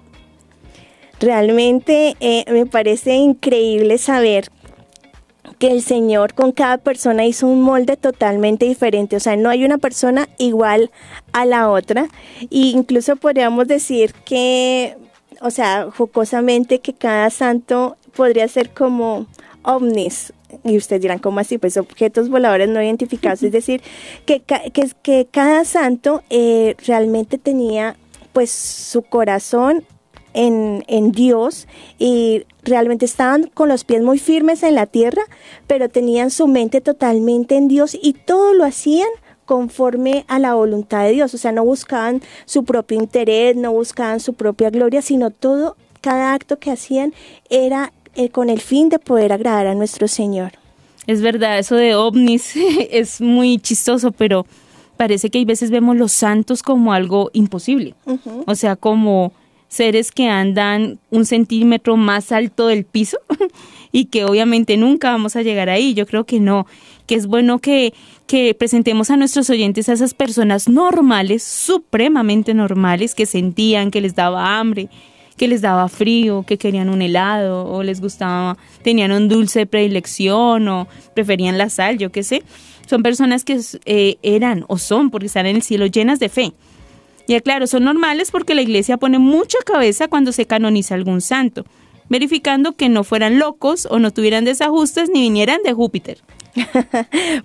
Realmente 1.20 2.16
eh, 2.20 2.46
me 2.52 2.66
parece 2.66 3.16
increíble 3.16 3.98
saber 3.98 4.50
que 5.60 5.72
el 5.72 5.84
Señor 5.84 6.34
con 6.34 6.52
cada 6.52 6.80
persona 6.80 7.24
hizo 7.24 7.46
un 7.46 7.62
molde 7.62 7.96
totalmente 7.96 8.66
diferente, 8.66 9.16
o 9.16 9.20
sea, 9.20 9.36
no 9.36 9.50
hay 9.52 9.64
una 9.64 9.78
persona 9.78 10.28
igual 10.40 10.90
a 11.34 11.46
la 11.46 11.70
otra, 11.70 12.08
e 12.42 12.48
incluso 12.50 13.16
podríamos 13.16 13.68
decir 13.68 14.16
que, 14.26 14.98
o 15.40 15.52
sea, 15.52 15.88
jocosamente 15.96 16.80
que 16.80 16.94
cada 16.94 17.30
santo 17.30 17.96
podría 18.16 18.48
ser 18.48 18.72
como 18.72 19.28
ovnis, 19.62 20.34
y 20.64 20.78
ustedes 20.78 21.02
dirán, 21.02 21.20
¿cómo 21.20 21.40
así? 21.40 21.58
Pues 21.58 21.78
objetos 21.78 22.30
voladores 22.30 22.70
no 22.70 22.82
identificados, 22.82 23.44
es 23.44 23.52
decir, 23.52 23.82
que, 24.26 24.42
que, 24.42 24.92
que 25.02 25.28
cada 25.30 25.66
santo 25.66 26.24
eh, 26.30 26.76
realmente 26.86 27.38
tenía 27.38 27.96
pues 28.34 28.52
su 28.52 29.02
corazón 29.02 29.84
en, 30.34 30.86
en, 30.88 31.12
Dios 31.12 31.68
y 32.00 32.46
realmente 32.64 33.04
estaban 33.06 33.48
con 33.54 33.68
los 33.68 33.84
pies 33.84 34.02
muy 34.02 34.18
firmes 34.18 34.64
en 34.64 34.76
la 34.76 34.86
tierra, 34.86 35.24
pero 35.68 35.90
tenían 35.90 36.32
su 36.32 36.48
mente 36.48 36.80
totalmente 36.80 37.58
en 37.58 37.68
Dios 37.68 37.98
y 38.02 38.14
todo 38.14 38.54
lo 38.54 38.64
hacían 38.64 39.10
conforme 39.46 40.24
a 40.30 40.40
la 40.40 40.54
voluntad 40.54 41.04
de 41.04 41.12
Dios, 41.12 41.34
o 41.34 41.38
sea, 41.38 41.52
no 41.52 41.66
buscaban 41.66 42.22
su 42.46 42.64
propio 42.64 42.98
interés, 42.98 43.58
no 43.58 43.74
buscaban 43.74 44.22
su 44.22 44.34
propia 44.34 44.70
gloria, 44.70 45.02
sino 45.02 45.30
todo, 45.30 45.76
cada 46.00 46.34
acto 46.34 46.58
que 46.58 46.72
hacían 46.72 47.14
era 47.50 47.92
eh, 48.16 48.30
con 48.30 48.50
el 48.50 48.60
fin 48.60 48.90
de 48.90 49.00
poder 49.00 49.34
agradar 49.34 49.68
a 49.68 49.76
nuestro 49.76 50.08
Señor. 50.08 50.54
Es 51.08 51.22
verdad, 51.22 51.60
eso 51.60 51.76
de 51.76 51.96
ovnis 51.96 52.56
es 52.92 53.22
muy 53.22 53.60
chistoso, 53.60 54.12
pero 54.12 54.46
parece 54.98 55.30
que 55.30 55.40
hay 55.40 55.46
veces 55.46 55.72
vemos 55.72 55.98
los 55.98 56.12
santos 56.12 56.62
como 56.62 56.94
algo 56.94 57.32
imposible. 57.34 57.96
O 58.46 58.56
sea, 58.56 58.76
como 58.76 59.34
seres 59.68 60.12
que 60.12 60.28
andan 60.28 61.00
un 61.10 61.26
centímetro 61.26 61.96
más 61.96 62.32
alto 62.34 62.68
del 62.68 62.84
piso 62.84 63.18
y 63.94 64.06
que 64.06 64.26
obviamente 64.26 64.76
nunca 64.76 65.12
vamos 65.12 65.36
a 65.36 65.42
llegar 65.42 65.70
ahí. 65.70 65.94
Yo 65.94 66.06
creo 66.06 66.26
que 66.26 66.40
no, 66.40 66.68
que 67.08 67.16
es 67.16 67.26
bueno 67.26 67.60
que, 67.60 67.94
que 68.28 68.54
presentemos 68.54 69.10
a 69.10 69.18
nuestros 69.18 69.50
oyentes 69.50 69.88
a 69.90 69.94
esas 69.94 70.14
personas 70.14 70.68
normales, 70.68 71.42
supremamente 71.42 72.54
normales, 72.54 73.16
que 73.16 73.26
sentían 73.26 73.92
que 73.92 74.02
les 74.02 74.14
daba 74.14 74.60
hambre, 74.60 74.90
que 75.42 75.48
les 75.48 75.62
daba 75.62 75.90
frío, 75.90 76.44
que 76.44 76.60
querían 76.60 76.88
un 76.88 77.02
helado 77.02 77.66
o 77.66 77.82
les 77.82 78.00
gustaba, 78.00 78.60
tenían 78.84 79.12
un 79.12 79.28
dulce 79.28 79.58
de 79.58 79.66
predilección 79.66 80.68
o 80.68 80.88
preferían 81.16 81.58
la 81.58 81.72
sal, 81.72 81.98
yo 81.98 82.12
qué 82.12 82.22
sé. 82.22 82.44
Son 82.88 83.02
personas 83.02 83.44
que 83.44 83.60
eh, 83.86 84.18
eran 84.22 84.66
o 84.68 84.78
son, 84.78 85.10
porque 85.10 85.26
están 85.26 85.48
en 85.48 85.56
el 85.56 85.64
cielo, 85.64 85.88
llenas 85.88 86.20
de 86.20 86.30
fe. 86.30 86.54
Y 87.28 87.40
claro, 87.40 87.66
son 87.66 87.86
normales 87.86 88.30
porque 88.30 88.54
la 88.54 88.62
iglesia 88.62 88.98
pone 88.98 89.18
mucha 89.18 89.58
cabeza 89.66 90.08
cuando 90.08 90.32
se 90.32 90.46
canoniza 90.46 90.94
algún 90.94 91.22
santo, 91.22 91.66
verificando 92.08 92.74
que 92.74 92.88
no 92.88 93.04
fueran 93.04 93.40
locos 93.40 93.88
o 93.90 93.98
no 93.98 94.12
tuvieran 94.12 94.46
desajustes 94.46 95.10
ni 95.12 95.22
vinieran 95.22 95.64
de 95.64 95.74
Júpiter. 95.74 96.20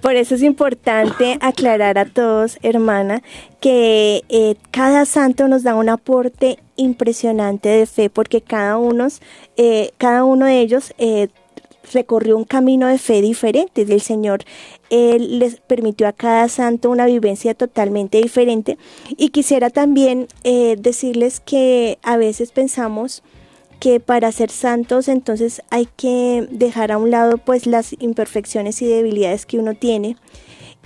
Por 0.01 0.17
eso 0.17 0.35
es 0.35 0.43
importante 0.43 1.39
aclarar 1.41 1.99
a 1.99 2.07
todos, 2.07 2.59
hermana, 2.63 3.23
que 3.61 4.23
eh, 4.29 4.57
cada 4.71 5.05
santo 5.05 5.49
nos 5.49 5.63
da 5.63 5.75
un 5.75 5.89
aporte 5.89 6.59
impresionante 6.77 7.69
de 7.69 7.87
fe, 7.87 8.11
porque 8.11 8.41
cada 8.41 8.79
uno, 8.79 9.09
eh, 9.57 9.93
cada 9.99 10.25
uno 10.25 10.47
de 10.47 10.61
ellos 10.61 10.93
eh, 10.99 11.29
recorrió 11.93 12.37
un 12.37 12.45
camino 12.45 12.89
de 12.89 12.99
fe 12.99 13.23
diferente 13.23 13.85
del 13.85 14.01
Señor. 14.01 14.45
Él 14.91 15.39
les 15.39 15.61
permitió 15.61 16.09
a 16.09 16.13
cada 16.13 16.49
santo 16.49 16.91
una 16.91 17.07
vivencia 17.07 17.55
totalmente 17.55 18.19
diferente. 18.19 18.77
Y 19.17 19.31
quisiera 19.31 19.71
también 19.71 20.27
decirles 20.79 21.41
que 21.41 21.99
a 22.03 22.17
veces 22.17 22.51
pensamos 22.51 23.23
que 23.81 24.01
para 24.01 24.33
ser 24.33 24.51
santos 24.51 25.09
entonces 25.09 25.63
hay 25.71 25.87
que 25.97 26.47
dejar 26.51 26.93
a 26.93 26.99
un 26.99 27.11
lado 27.11 27.39
pues 27.39 27.67
las 27.67 27.95
imperfecciones 27.99 28.81
y 28.83 28.87
debilidades 28.87 29.47
que 29.47 29.59
uno 29.59 29.75
tiene 29.75 30.17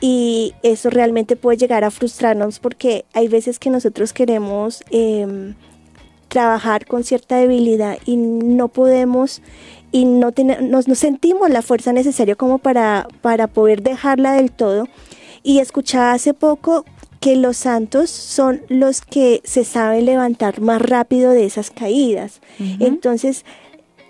y 0.00 0.54
eso 0.62 0.90
realmente 0.90 1.37
puede 1.37 1.59
llegar 1.59 1.85
a 1.85 1.90
frustrarnos 1.90 2.59
porque 2.59 3.04
hay 3.12 3.28
veces 3.28 3.59
que 3.59 3.70
nosotros 3.70 4.12
queremos 4.12 4.82
em, 4.90 5.54
trabajar 6.28 6.87
con 6.87 7.04
cierta 7.04 7.37
debilidad 7.37 7.99
y 8.06 8.16
no 8.16 8.68
podemos 8.68 9.42
y 9.92 10.04
no, 10.04 10.32
nos, 10.62 10.88
no 10.88 10.94
sentimos 10.94 11.50
la 11.50 11.62
fuerza 11.62 11.92
necesaria 11.92 12.37
como 12.37 12.59
para, 12.59 13.09
para 13.20 13.49
poder 13.49 13.82
dejarla 13.82 14.32
del 14.32 14.52
todo. 14.52 14.87
Y 15.42 15.59
escuchaba 15.59 16.12
hace 16.12 16.35
poco 16.35 16.85
que 17.21 17.37
los 17.37 17.59
santos 17.59 18.11
son 18.11 18.62
los 18.69 19.03
que 19.03 19.43
se 19.45 19.65
saben 19.65 20.07
levantar 20.07 20.61
más 20.61 20.81
rápido 20.81 21.33
de 21.33 21.45
esas 21.45 21.71
caídas. 21.71 22.41
Entonces, 22.79 23.45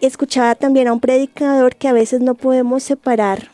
escuchaba 0.01 0.55
también 0.55 0.89
a 0.89 0.93
un 0.93 1.01
predicador 1.01 1.77
que 1.77 1.89
a 1.89 1.93
veces 1.93 2.21
no 2.21 2.35
podemos 2.35 2.83
separar 2.83 3.51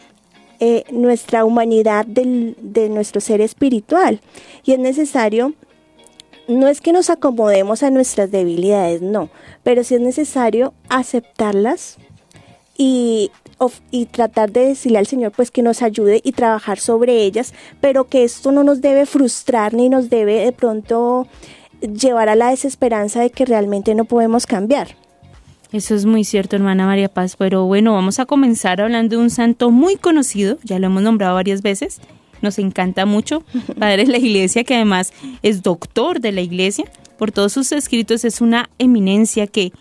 eh, 0.60 0.84
nuestra 0.90 1.44
humanidad 1.44 2.06
de 2.06 2.88
nuestro 2.88 3.20
ser 3.20 3.40
espiritual 3.40 4.20
y 4.64 4.72
es 4.72 4.78
necesario 4.78 5.54
no 6.48 6.68
es 6.68 6.80
que 6.80 6.92
nos 6.92 7.10
acomodemos 7.10 7.82
a 7.82 7.90
nuestras 7.90 8.30
debilidades, 8.30 9.02
no, 9.02 9.30
pero 9.62 9.82
sí 9.84 9.96
es 9.96 10.00
necesario 10.00 10.74
aceptarlas 10.88 11.96
y 12.78 13.30
y 13.90 14.06
tratar 14.06 14.52
de 14.52 14.68
decirle 14.68 14.98
al 14.98 15.06
Señor 15.06 15.32
pues 15.32 15.50
que 15.50 15.62
nos 15.62 15.82
ayude 15.82 16.20
y 16.22 16.32
trabajar 16.32 16.78
sobre 16.78 17.22
ellas, 17.22 17.54
pero 17.80 18.04
que 18.04 18.24
esto 18.24 18.52
no 18.52 18.64
nos 18.64 18.80
debe 18.80 19.06
frustrar 19.06 19.74
ni 19.74 19.88
nos 19.88 20.10
debe 20.10 20.44
de 20.44 20.52
pronto 20.52 21.26
llevar 21.80 22.28
a 22.28 22.36
la 22.36 22.50
desesperanza 22.50 23.20
de 23.20 23.30
que 23.30 23.44
realmente 23.44 23.94
no 23.94 24.04
podemos 24.04 24.46
cambiar. 24.46 24.88
Eso 25.72 25.94
es 25.94 26.06
muy 26.06 26.24
cierto, 26.24 26.56
hermana 26.56 26.86
María 26.86 27.08
Paz, 27.08 27.36
pero 27.36 27.64
bueno, 27.64 27.92
vamos 27.92 28.20
a 28.20 28.26
comenzar 28.26 28.80
hablando 28.80 29.16
de 29.16 29.22
un 29.22 29.30
santo 29.30 29.70
muy 29.70 29.96
conocido, 29.96 30.58
ya 30.62 30.78
lo 30.78 30.86
hemos 30.86 31.02
nombrado 31.02 31.34
varias 31.34 31.60
veces, 31.60 32.00
nos 32.40 32.58
encanta 32.58 33.04
mucho, 33.04 33.42
padre 33.78 34.04
de 34.04 34.12
la 34.12 34.18
iglesia, 34.18 34.64
que 34.64 34.76
además 34.76 35.12
es 35.42 35.62
doctor 35.62 36.20
de 36.20 36.32
la 36.32 36.40
iglesia, 36.40 36.84
por 37.18 37.32
todos 37.32 37.52
sus 37.52 37.72
escritos 37.72 38.24
es 38.24 38.40
una 38.40 38.70
eminencia 38.78 39.46
que 39.46 39.72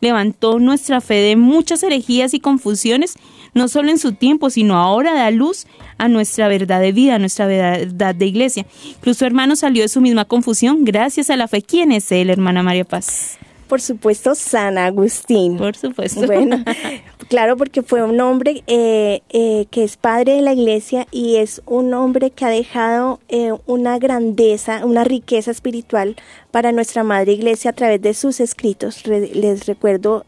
levantó 0.00 0.58
nuestra 0.58 1.00
fe 1.00 1.14
de 1.14 1.36
muchas 1.36 1.82
herejías 1.82 2.34
y 2.34 2.40
confusiones, 2.40 3.16
no 3.54 3.68
solo 3.68 3.90
en 3.90 3.98
su 3.98 4.12
tiempo, 4.12 4.50
sino 4.50 4.76
ahora 4.76 5.14
da 5.14 5.30
luz 5.30 5.66
a 5.98 6.08
nuestra 6.08 6.48
verdad 6.48 6.80
de 6.80 6.92
vida, 6.92 7.16
a 7.16 7.18
nuestra 7.18 7.46
verdad 7.46 8.14
de 8.14 8.26
iglesia. 8.26 8.66
Incluso 8.86 9.26
hermano 9.26 9.56
salió 9.56 9.82
de 9.82 9.88
su 9.88 10.00
misma 10.00 10.24
confusión 10.24 10.84
gracias 10.84 11.30
a 11.30 11.36
la 11.36 11.48
fe. 11.48 11.62
¿Quién 11.62 11.92
es 11.92 12.10
él, 12.12 12.30
hermana 12.30 12.62
María 12.62 12.84
Paz? 12.84 13.38
Por 13.70 13.80
supuesto, 13.80 14.34
San 14.34 14.78
Agustín. 14.78 15.56
Por 15.56 15.76
supuesto. 15.76 16.26
Bueno, 16.26 16.64
claro, 17.28 17.56
porque 17.56 17.82
fue 17.82 18.02
un 18.02 18.20
hombre 18.20 18.64
eh, 18.66 19.22
eh, 19.28 19.66
que 19.70 19.84
es 19.84 19.96
padre 19.96 20.34
de 20.34 20.42
la 20.42 20.54
iglesia 20.54 21.06
y 21.12 21.36
es 21.36 21.62
un 21.66 21.94
hombre 21.94 22.32
que 22.32 22.44
ha 22.44 22.48
dejado 22.48 23.20
eh, 23.28 23.52
una 23.66 24.00
grandeza, 24.00 24.84
una 24.84 25.04
riqueza 25.04 25.52
espiritual 25.52 26.16
para 26.50 26.72
nuestra 26.72 27.04
madre 27.04 27.30
iglesia 27.30 27.70
a 27.70 27.74
través 27.74 28.02
de 28.02 28.12
sus 28.12 28.40
escritos. 28.40 29.06
les 29.06 29.66
recuerdo, 29.66 30.24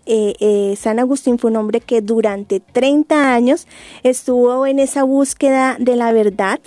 San 0.77 1.01
Agustín 1.01 1.41
fue 1.41 1.51
un 1.51 1.57
hombre 1.57 1.81
que 1.81 2.01
durante 2.01 2.61
30 2.61 3.35
años 3.35 3.67
estuvo 4.05 4.67
en 4.67 4.79
esa 4.79 5.03
búsqueda 5.03 5.75
de 5.81 5.97
la 5.97 6.13
verdad 6.13 6.61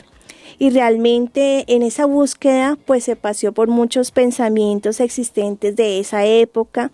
y 0.58 0.70
realmente 0.70 1.66
en 1.68 1.84
esa 1.84 2.06
búsqueda 2.06 2.78
pues 2.86 3.04
se 3.04 3.16
paseó 3.16 3.52
por 3.52 3.68
muchos 3.68 4.12
pensamientos 4.12 5.00
existentes 5.00 5.76
de 5.76 6.00
esa 6.00 6.26
época 6.26 6.92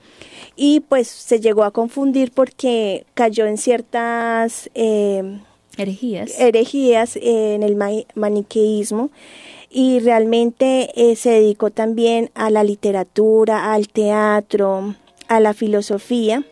y 0.56 0.82
pues 0.82 1.08
se 1.08 1.40
llegó 1.40 1.64
a 1.64 1.72
confundir 1.72 2.32
porque 2.32 3.06
cayó 3.14 3.46
en 3.46 3.58
ciertas 3.58 4.70
eh, 4.74 5.40
herejías, 5.78 6.40
herejías 6.40 7.18
en 7.22 7.64
el 7.64 7.78
maniqueísmo 8.16 9.10
y 9.70 10.00
realmente 10.00 10.92
eh, 10.96 11.16
se 11.16 11.30
dedicó 11.30 11.72
también 11.72 12.30
a 12.34 12.50
la 12.50 12.64
literatura, 12.64 13.74
al 13.74 13.88
teatro, 13.88 14.96
a 15.28 15.40
la 15.40 15.54
filosofía 15.54 16.44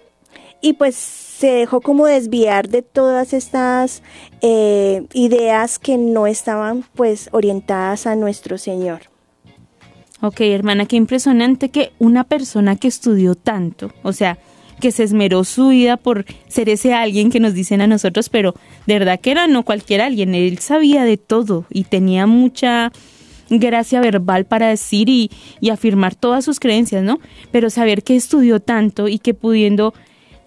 y 0.61 0.73
pues 0.73 0.95
se 0.95 1.51
dejó 1.51 1.79
como 1.79 2.05
desviar 2.05 2.67
de 2.67 2.81
todas 2.81 3.33
estas 3.33 4.03
eh, 4.41 5.05
ideas 5.13 5.79
que 5.79 5.97
no 5.97 6.27
estaban 6.27 6.83
pues 6.95 7.29
orientadas 7.31 8.07
a 8.07 8.15
nuestro 8.15 8.57
Señor. 8.57 9.03
Ok, 10.21 10.41
hermana, 10.41 10.85
qué 10.85 10.97
impresionante 10.97 11.69
que 11.69 11.93
una 11.97 12.25
persona 12.25 12.75
que 12.75 12.89
estudió 12.89 13.35
tanto, 13.35 13.93
o 14.03 14.11
sea, 14.11 14.37
que 14.81 14.91
se 14.91 15.03
esmeró 15.03 15.45
su 15.45 15.69
vida 15.69 15.95
por 15.95 16.25
ser 16.49 16.67
ese 16.67 16.93
alguien 16.93 17.29
que 17.29 17.39
nos 17.39 17.53
dicen 17.53 17.79
a 17.79 17.87
nosotros, 17.87 18.27
pero 18.27 18.53
de 18.85 18.99
verdad 18.99 19.19
que 19.19 19.31
era 19.31 19.47
no 19.47 19.63
cualquier 19.63 20.01
alguien, 20.01 20.35
él 20.35 20.59
sabía 20.59 21.05
de 21.05 21.15
todo 21.15 21.65
y 21.69 21.85
tenía 21.85 22.27
mucha 22.27 22.91
gracia 23.49 24.01
verbal 24.01 24.45
para 24.45 24.67
decir 24.67 25.07
y, 25.07 25.31
y 25.61 25.69
afirmar 25.69 26.15
todas 26.15 26.43
sus 26.43 26.59
creencias, 26.59 27.01
¿no? 27.01 27.19
Pero 27.51 27.69
saber 27.69 28.03
que 28.03 28.17
estudió 28.17 28.59
tanto 28.59 29.07
y 29.07 29.19
que 29.19 29.33
pudiendo 29.33 29.93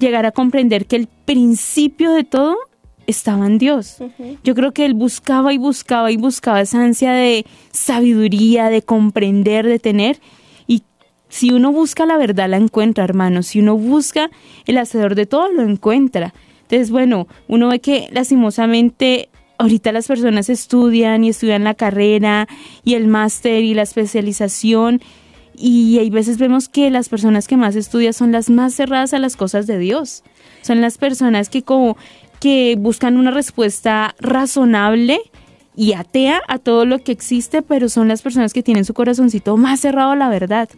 llegar 0.03 0.27
a 0.27 0.33
comprender 0.33 0.87
que 0.87 0.97
el 0.97 1.09
principio 1.25 2.13
de 2.13 2.25
todo 2.25 2.59
estaba 3.07 3.47
en 3.47 3.59
Dios. 3.59 3.99
Yo 4.45 4.55
creo 4.55 4.73
que 4.73 4.85
él 4.85 4.95
buscaba 4.95 5.53
y 5.53 5.59
buscaba 5.59 6.11
y 6.11 6.17
buscaba 6.17 6.61
esa 6.61 6.83
ansia 6.83 7.13
de 7.13 7.47
sabiduría, 7.71 8.69
de 8.69 8.83
comprender, 8.83 9.67
de 9.67 9.79
tener. 9.79 10.21
Y 10.67 10.83
si 11.29 11.53
uno 11.53 11.73
busca 11.73 12.05
la 12.05 12.17
verdad, 12.17 12.49
la 12.49 12.59
encuentra, 12.59 13.05
hermano. 13.05 13.43
Si 13.43 13.61
uno 13.61 13.77
busca 13.77 14.31
el 14.67 14.79
hacedor 14.79 15.15
de 15.15 15.27
todo, 15.27 15.51
lo 15.51 15.63
encuentra. 15.63 16.35
Entonces, 16.63 16.91
bueno, 16.91 17.27
uno 17.49 17.69
ve 17.69 17.81
que 17.81 18.09
lastimosamente 18.13 19.29
ahorita 19.59 19.93
las 19.93 20.09
personas 20.09 20.49
estudian 20.49 21.25
y 21.25 21.29
estudian 21.29 21.65
la 21.65 21.75
carrera 21.75 22.49
y 22.85 22.95
el 22.95 23.07
máster 23.07 23.63
y 23.63 23.75
la 23.75 23.83
especialización 23.83 25.01
y 25.55 25.99
hay 25.99 26.11
veces 26.11 26.39
vemos 26.39 26.69
que 26.69 26.91
las 26.91 27.09
personas 27.09 27.49
que 27.49 27.57
más 27.57 27.77
estudian 27.77 28.13
son 28.13 28.33
las 28.33 28.51
más 28.51 28.75
cerradas 28.75 29.15
a 29.15 29.19
las 29.19 29.37
cosas 29.37 29.67
de 29.67 29.79
Dios. 29.79 30.23
Son 30.63 30.81
las 30.81 30.99
personas 30.99 31.49
que 31.49 31.63
como 31.63 31.97
que 32.41 32.77
buscan 32.79 33.17
una 33.17 33.31
respuesta 33.31 34.15
razonable 34.19 35.21
y 35.77 35.93
atea 35.93 36.41
a 36.49 36.59
todo 36.59 36.85
lo 36.85 36.99
que 36.99 37.13
existe, 37.13 37.63
pero 37.63 37.89
son 37.89 38.09
las 38.09 38.23
personas 38.23 38.53
que 38.53 38.63
tienen 38.63 38.85
su 38.85 38.95
corazoncito 38.95 39.57
más 39.57 39.81
cerrado 39.81 40.11
a 40.11 40.17
la 40.17 40.29
verdad. 40.29 40.69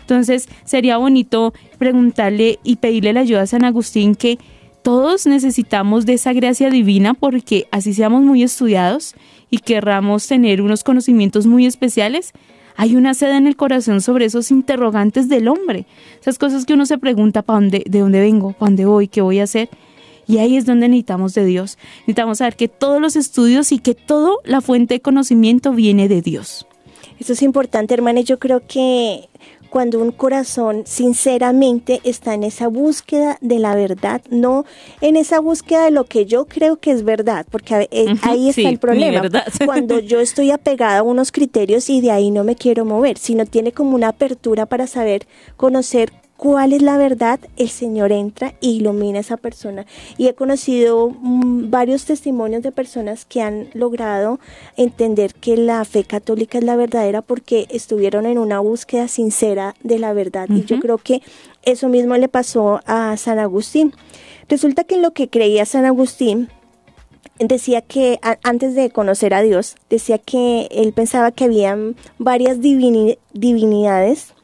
Entonces, 0.00 0.48
sería 0.64 0.98
bonito 0.98 1.52
preguntarle 1.78 2.58
y 2.62 2.76
pedirle 2.76 3.12
la 3.12 3.20
ayuda 3.20 3.42
a 3.42 3.46
San 3.46 3.64
Agustín 3.64 4.14
que 4.14 4.38
todos 4.82 5.26
necesitamos 5.26 6.06
de 6.06 6.12
esa 6.12 6.32
gracia 6.32 6.70
divina 6.70 7.14
porque 7.14 7.66
así 7.72 7.92
seamos 7.92 8.22
muy 8.22 8.44
estudiados 8.44 9.16
y 9.50 9.58
querramos 9.58 10.28
tener 10.28 10.62
unos 10.62 10.84
conocimientos 10.84 11.46
muy 11.46 11.66
especiales, 11.66 12.32
hay 12.76 12.96
una 12.96 13.14
sed 13.14 13.30
en 13.30 13.46
el 13.46 13.56
corazón 13.56 14.00
sobre 14.00 14.26
esos 14.26 14.50
interrogantes 14.50 15.28
del 15.28 15.48
hombre, 15.48 15.86
esas 16.20 16.38
cosas 16.38 16.64
que 16.64 16.74
uno 16.74 16.86
se 16.86 16.98
pregunta 16.98 17.42
¿para 17.42 17.60
dónde, 17.60 17.82
de 17.86 18.00
dónde 18.00 18.20
vengo, 18.20 18.52
para 18.52 18.70
dónde 18.70 18.86
voy, 18.86 19.08
qué 19.08 19.22
voy 19.22 19.40
a 19.40 19.44
hacer. 19.44 19.68
Y 20.28 20.38
ahí 20.38 20.56
es 20.56 20.66
donde 20.66 20.88
necesitamos 20.88 21.34
de 21.34 21.44
Dios. 21.44 21.78
Necesitamos 22.00 22.38
saber 22.38 22.56
que 22.56 22.66
todos 22.68 23.00
los 23.00 23.14
estudios 23.14 23.70
y 23.70 23.78
que 23.78 23.94
toda 23.94 24.32
la 24.44 24.60
fuente 24.60 24.94
de 24.94 25.00
conocimiento 25.00 25.72
viene 25.72 26.08
de 26.08 26.20
Dios. 26.20 26.66
Eso 27.18 27.32
es 27.32 27.42
importante, 27.42 27.94
hermana. 27.94 28.20
Yo 28.20 28.38
creo 28.38 28.60
que 28.66 29.28
cuando 29.70 30.00
un 30.00 30.12
corazón 30.12 30.82
sinceramente 30.86 32.00
está 32.04 32.34
en 32.34 32.42
esa 32.42 32.68
búsqueda 32.68 33.38
de 33.40 33.58
la 33.58 33.74
verdad, 33.74 34.22
no 34.30 34.64
en 35.00 35.16
esa 35.16 35.40
búsqueda 35.40 35.84
de 35.84 35.90
lo 35.90 36.04
que 36.04 36.26
yo 36.26 36.46
creo 36.46 36.76
que 36.76 36.90
es 36.90 37.04
verdad, 37.04 37.46
porque 37.50 37.88
eh, 37.90 38.14
ahí 38.22 38.48
está 38.48 38.68
el 38.68 38.78
problema. 38.78 39.22
Cuando 39.64 39.98
yo 39.98 40.20
estoy 40.20 40.50
apegada 40.50 40.98
a 40.98 41.02
unos 41.02 41.32
criterios 41.32 41.88
y 41.90 42.00
de 42.00 42.10
ahí 42.10 42.30
no 42.30 42.44
me 42.44 42.56
quiero 42.56 42.84
mover, 42.84 43.18
sino 43.18 43.46
tiene 43.46 43.72
como 43.72 43.94
una 43.94 44.08
apertura 44.08 44.66
para 44.66 44.86
saber 44.86 45.26
conocer 45.56 46.12
cuál 46.36 46.72
es 46.72 46.82
la 46.82 46.96
verdad, 46.96 47.40
el 47.56 47.68
Señor 47.68 48.12
entra 48.12 48.54
e 48.60 48.68
ilumina 48.68 49.18
a 49.18 49.20
esa 49.20 49.36
persona. 49.36 49.86
Y 50.18 50.28
he 50.28 50.34
conocido 50.34 51.10
mm, 51.10 51.70
varios 51.70 52.04
testimonios 52.04 52.62
de 52.62 52.72
personas 52.72 53.24
que 53.24 53.42
han 53.42 53.68
logrado 53.74 54.38
entender 54.76 55.34
que 55.34 55.56
la 55.56 55.84
fe 55.84 56.04
católica 56.04 56.58
es 56.58 56.64
la 56.64 56.76
verdadera 56.76 57.22
porque 57.22 57.66
estuvieron 57.70 58.26
en 58.26 58.38
una 58.38 58.60
búsqueda 58.60 59.08
sincera 59.08 59.74
de 59.82 59.98
la 59.98 60.12
verdad. 60.12 60.46
Y 60.48 60.64
yo 60.64 60.78
creo 60.80 60.98
que 60.98 61.22
eso 61.62 61.88
mismo 61.88 62.16
le 62.16 62.28
pasó 62.28 62.80
a 62.86 63.16
San 63.16 63.38
Agustín. 63.38 63.92
Resulta 64.48 64.84
que 64.84 64.96
en 64.96 65.02
lo 65.02 65.12
que 65.12 65.28
creía 65.28 65.64
San 65.64 65.84
Agustín, 65.84 66.48
decía 67.38 67.82
que 67.82 68.18
antes 68.42 68.74
de 68.74 68.90
conocer 68.90 69.34
a 69.34 69.42
Dios, 69.42 69.76
decía 69.90 70.18
que 70.18 70.68
él 70.70 70.92
pensaba 70.92 71.32
que 71.32 71.44
había 71.44 71.76
varias 72.18 72.60
divinidades 72.60 74.35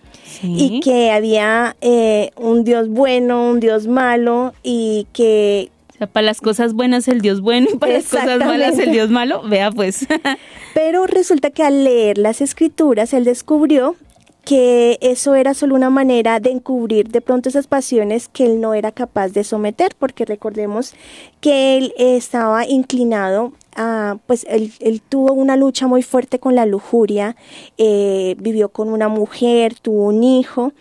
y 0.42 0.80
que 0.80 1.10
había 1.10 1.76
eh, 1.80 2.30
un 2.36 2.64
Dios 2.64 2.88
bueno, 2.88 3.50
un 3.50 3.60
Dios 3.60 3.86
malo 3.86 4.54
y 4.62 5.06
que... 5.12 5.70
para 6.12 6.26
las 6.26 6.40
cosas 6.40 6.72
buenas 6.74 7.08
el 7.08 7.20
Dios 7.20 7.40
bueno 7.40 7.68
y 7.72 7.78
para 7.78 7.94
las 7.94 8.08
cosas 8.08 8.38
malas 8.38 8.78
el 8.78 8.92
Dios 8.92 9.10
malo, 9.10 9.42
vea 9.48 9.70
pues. 9.70 10.06
Pero 10.74 11.06
resulta 11.06 11.50
que 11.50 11.62
al 11.62 11.84
leer 11.84 12.18
las 12.18 12.40
escrituras 12.40 13.12
él 13.12 13.24
descubrió 13.24 13.96
que 14.44 14.98
eso 15.00 15.34
era 15.34 15.54
solo 15.54 15.74
una 15.74 15.90
manera 15.90 16.40
de 16.40 16.50
encubrir 16.50 17.08
de 17.08 17.20
pronto 17.20 17.48
esas 17.48 17.66
pasiones 17.66 18.28
que 18.28 18.44
él 18.44 18.60
no 18.60 18.74
era 18.74 18.90
capaz 18.90 19.28
de 19.28 19.44
someter, 19.44 19.92
porque 19.98 20.24
recordemos 20.24 20.94
que 21.40 21.76
él 21.78 21.94
estaba 21.96 22.66
inclinado 22.66 23.52
a, 23.76 24.18
pues 24.26 24.46
él, 24.48 25.02
tuvo 25.08 25.32
una 25.32 25.56
lucha 25.56 25.86
muy 25.86 26.02
fuerte 26.02 26.38
con 26.38 26.54
la 26.54 26.66
lujuria, 26.66 27.36
eh, 27.78 28.36
vivió 28.38 28.70
con 28.70 28.88
una 28.88 29.08
mujer, 29.08 29.74
tuvo 29.80 30.04
un 30.06 30.22
hijo, 30.22 30.72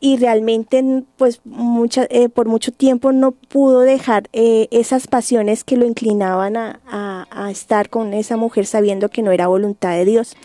y 0.00 0.16
realmente 0.16 1.04
pues 1.16 1.40
mucha, 1.44 2.06
eh, 2.10 2.28
por 2.28 2.46
mucho 2.46 2.70
tiempo 2.70 3.12
no 3.12 3.32
pudo 3.32 3.80
dejar 3.80 4.28
eh, 4.32 4.68
esas 4.70 5.08
pasiones 5.08 5.64
que 5.64 5.76
lo 5.76 5.86
inclinaban 5.86 6.56
a, 6.56 6.80
a, 7.30 7.50
estar 7.50 7.90
con 7.90 8.14
esa 8.14 8.36
mujer 8.36 8.66
sabiendo 8.66 9.08
que 9.08 9.22
no 9.22 9.32
era 9.32 9.48
voluntad 9.48 9.96
de 9.96 10.04
Dios. 10.04 10.36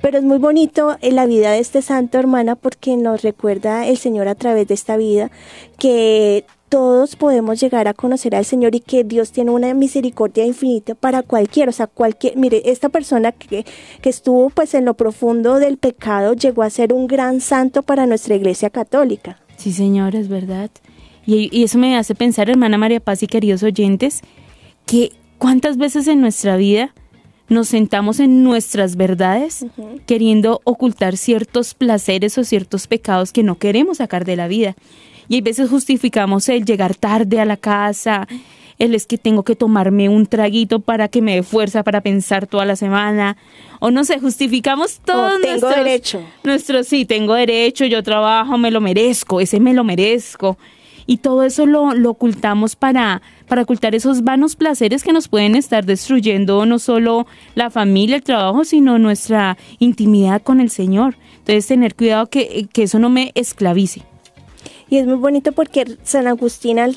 Pero 0.00 0.18
es 0.18 0.24
muy 0.24 0.38
bonito 0.38 0.96
en 1.02 1.16
la 1.16 1.26
vida 1.26 1.50
de 1.50 1.58
este 1.58 1.82
santo 1.82 2.18
hermana 2.18 2.56
porque 2.56 2.96
nos 2.96 3.22
recuerda 3.22 3.86
el 3.86 3.98
Señor 3.98 4.28
a 4.28 4.34
través 4.34 4.66
de 4.68 4.74
esta 4.74 4.96
vida 4.96 5.30
que 5.78 6.46
todos 6.72 7.16
podemos 7.16 7.60
llegar 7.60 7.86
a 7.86 7.92
conocer 7.92 8.34
al 8.34 8.46
Señor 8.46 8.74
y 8.74 8.80
que 8.80 9.04
Dios 9.04 9.30
tiene 9.30 9.50
una 9.50 9.74
misericordia 9.74 10.46
infinita 10.46 10.94
para 10.94 11.22
cualquiera, 11.22 11.68
o 11.68 11.72
sea, 11.72 11.86
cualquier, 11.86 12.38
mire, 12.38 12.62
esta 12.64 12.88
persona 12.88 13.30
que, 13.30 13.66
que 14.00 14.08
estuvo 14.08 14.48
pues 14.48 14.72
en 14.72 14.86
lo 14.86 14.94
profundo 14.94 15.58
del 15.58 15.76
pecado 15.76 16.32
llegó 16.32 16.62
a 16.62 16.70
ser 16.70 16.94
un 16.94 17.08
gran 17.08 17.42
santo 17.42 17.82
para 17.82 18.06
nuestra 18.06 18.36
iglesia 18.36 18.70
católica. 18.70 19.38
Sí, 19.58 19.70
señor, 19.70 20.16
es 20.16 20.30
verdad. 20.30 20.70
Y, 21.26 21.50
y 21.54 21.64
eso 21.64 21.76
me 21.76 21.94
hace 21.98 22.14
pensar, 22.14 22.48
hermana 22.48 22.78
María 22.78 23.00
Paz 23.00 23.22
y 23.22 23.26
queridos 23.26 23.62
oyentes, 23.62 24.22
que 24.86 25.12
cuántas 25.36 25.76
veces 25.76 26.08
en 26.08 26.22
nuestra 26.22 26.56
vida 26.56 26.94
nos 27.50 27.68
sentamos 27.68 28.18
en 28.18 28.44
nuestras 28.44 28.96
verdades 28.96 29.66
queriendo 30.06 30.62
ocultar 30.64 31.18
ciertos 31.18 31.74
placeres 31.74 32.38
o 32.38 32.44
ciertos 32.44 32.86
pecados 32.86 33.30
que 33.30 33.42
no 33.42 33.58
queremos 33.58 33.98
sacar 33.98 34.24
de 34.24 34.36
la 34.36 34.48
vida. 34.48 34.74
Y 35.32 35.36
hay 35.36 35.40
veces 35.40 35.70
justificamos 35.70 36.46
el 36.50 36.66
llegar 36.66 36.94
tarde 36.94 37.40
a 37.40 37.46
la 37.46 37.56
casa, 37.56 38.28
el 38.78 38.94
es 38.94 39.06
que 39.06 39.16
tengo 39.16 39.44
que 39.44 39.56
tomarme 39.56 40.10
un 40.10 40.26
traguito 40.26 40.80
para 40.80 41.08
que 41.08 41.22
me 41.22 41.36
dé 41.36 41.42
fuerza 41.42 41.82
para 41.82 42.02
pensar 42.02 42.46
toda 42.46 42.66
la 42.66 42.76
semana. 42.76 43.38
O 43.80 43.90
no 43.90 44.04
sé, 44.04 44.20
justificamos 44.20 45.00
todo. 45.02 45.30
tengo 45.40 45.52
nuestros, 45.52 45.74
derecho. 45.74 46.22
Nuestro 46.44 46.84
sí, 46.84 47.06
tengo 47.06 47.32
derecho, 47.32 47.86
yo 47.86 48.02
trabajo, 48.02 48.58
me 48.58 48.70
lo 48.70 48.82
merezco, 48.82 49.40
ese 49.40 49.58
me 49.58 49.72
lo 49.72 49.84
merezco. 49.84 50.58
Y 51.06 51.16
todo 51.16 51.44
eso 51.44 51.64
lo, 51.64 51.94
lo 51.94 52.10
ocultamos 52.10 52.76
para, 52.76 53.22
para 53.48 53.62
ocultar 53.62 53.94
esos 53.94 54.24
vanos 54.24 54.54
placeres 54.54 55.02
que 55.02 55.14
nos 55.14 55.28
pueden 55.28 55.54
estar 55.54 55.86
destruyendo 55.86 56.66
no 56.66 56.78
solo 56.78 57.26
la 57.54 57.70
familia, 57.70 58.16
el 58.16 58.22
trabajo, 58.22 58.66
sino 58.66 58.98
nuestra 58.98 59.56
intimidad 59.78 60.42
con 60.42 60.60
el 60.60 60.68
Señor. 60.68 61.16
Entonces, 61.38 61.68
tener 61.68 61.94
cuidado 61.94 62.26
que, 62.26 62.68
que 62.70 62.82
eso 62.82 62.98
no 62.98 63.08
me 63.08 63.32
esclavice. 63.34 64.02
Y 64.92 64.98
es 64.98 65.06
muy 65.06 65.16
bonito 65.16 65.52
porque 65.52 65.96
San 66.02 66.26
Agustín 66.26 66.78
al, 66.78 66.94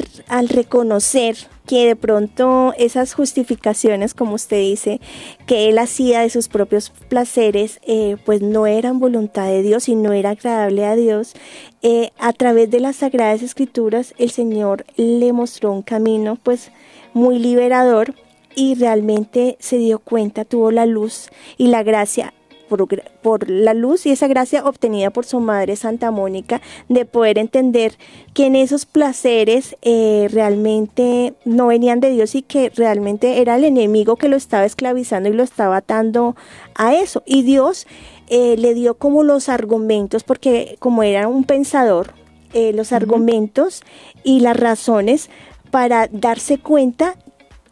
reconocer 0.49 1.38
que 1.65 1.88
de 1.88 1.95
pronto 1.95 2.73
esas 2.77 3.13
justificaciones, 3.13 4.13
como 4.13 4.34
usted 4.34 4.58
dice, 4.58 4.99
que 5.45 5.69
él 5.69 5.77
hacía 5.77 6.19
de 6.19 6.29
sus 6.29 6.49
propios 6.49 6.89
placeres, 7.08 7.79
eh, 7.88 8.17
pues 8.25 8.41
no 8.41 8.67
eran 8.67 8.99
voluntad 8.99 9.45
de 9.47 9.62
Dios 9.62 9.88
y 9.88 9.95
no 9.95 10.12
era 10.12 10.31
agradable 10.31 10.86
a 10.86 10.97
Dios, 10.97 11.36
eh, 11.84 12.12
a 12.19 12.34
través 12.34 12.69
de 12.69 12.81
las 12.81 12.97
Sagradas 12.97 13.41
Escrituras 13.41 14.13
el 14.17 14.29
Señor 14.29 14.84
le 14.97 15.31
mostró 15.31 15.71
un 15.71 15.81
camino 15.81 16.36
pues 16.36 16.71
muy 17.13 17.39
liberador 17.39 18.13
y 18.58 18.75
realmente 18.75 19.55
se 19.62 19.77
dio 19.77 19.99
cuenta, 19.99 20.43
tuvo 20.43 20.69
la 20.69 20.86
luz 20.86 21.29
y 21.58 21.67
la 21.67 21.81
gracia 21.81 22.34
por, 22.67 23.49
la 23.49 23.73
luz 23.73 24.06
y 24.06 24.12
esa 24.12 24.28
gracia 24.28 24.65
obtenida 24.65 25.10
por 25.10 25.25
su 25.25 25.39
madre 25.39 25.75
Santa 25.75 26.12
Mónica 26.12 26.62
de 26.89 27.06
poder 27.06 27.38
entender 27.38 27.97
que 28.34 28.47
en 28.47 28.56
esos 28.56 28.86
placeres 28.86 29.75
eh, 29.82 30.28
realmente 30.32 31.34
no 31.45 31.67
venían 31.67 31.99
de 31.99 32.12
Dios 32.12 32.36
y 32.36 32.41
que 32.41 32.69
realmente 32.69 33.41
era 33.41 33.56
el 33.56 33.63
enemigo 33.63 34.15
que 34.15 34.30
lo 34.30 34.36
estaba 34.36 34.65
esclavizando 34.65 35.30
y 35.30 35.34
lo 35.34 35.43
estaba 35.43 35.78
atando 35.78 36.36
a 36.75 36.93
eso. 36.95 37.23
Y 37.25 37.43
Dios 37.43 37.88
eh, 38.28 38.56
le 38.58 38.73
dio 38.73 38.95
como 38.95 39.23
los 39.23 39.49
argumentos, 39.49 40.23
porque 40.23 40.78
como 40.80 41.04
era 41.04 41.28
un 41.28 41.43
pensador, 41.43 42.13
eh, 42.54 42.71
los 42.73 42.93
argumentos 42.93 43.84
y 44.23 44.39
las 44.39 44.58
razones 44.58 45.30
para 45.71 46.08
darse 46.08 46.58
cuenta 46.58 47.15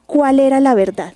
cuál 0.05 0.39
era 0.39 0.59
la 0.59 0.75
verdad. 0.75 1.13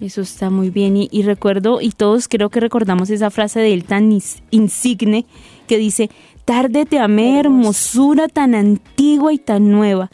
Eso 0.00 0.22
está 0.22 0.48
muy 0.48 0.70
bien. 0.70 0.96
Y, 0.96 1.22
recuerdo, 1.22 1.80
y 1.82 1.90
todos 1.90 2.26
creo 2.26 2.48
que 2.48 2.60
recordamos 2.60 3.10
esa 3.10 3.30
frase 3.30 3.60
de 3.60 3.74
él 3.74 3.84
tan 3.84 4.10
insigne 4.50 5.26
que 5.66 5.76
dice, 5.76 6.08
tarde 6.46 6.86
te 6.86 6.98
amé, 6.98 7.38
hermosura 7.38 8.28
tan 8.28 8.54
antigua 8.54 9.32
y 9.34 9.38
tan 9.38 9.70
nueva, 9.70 10.10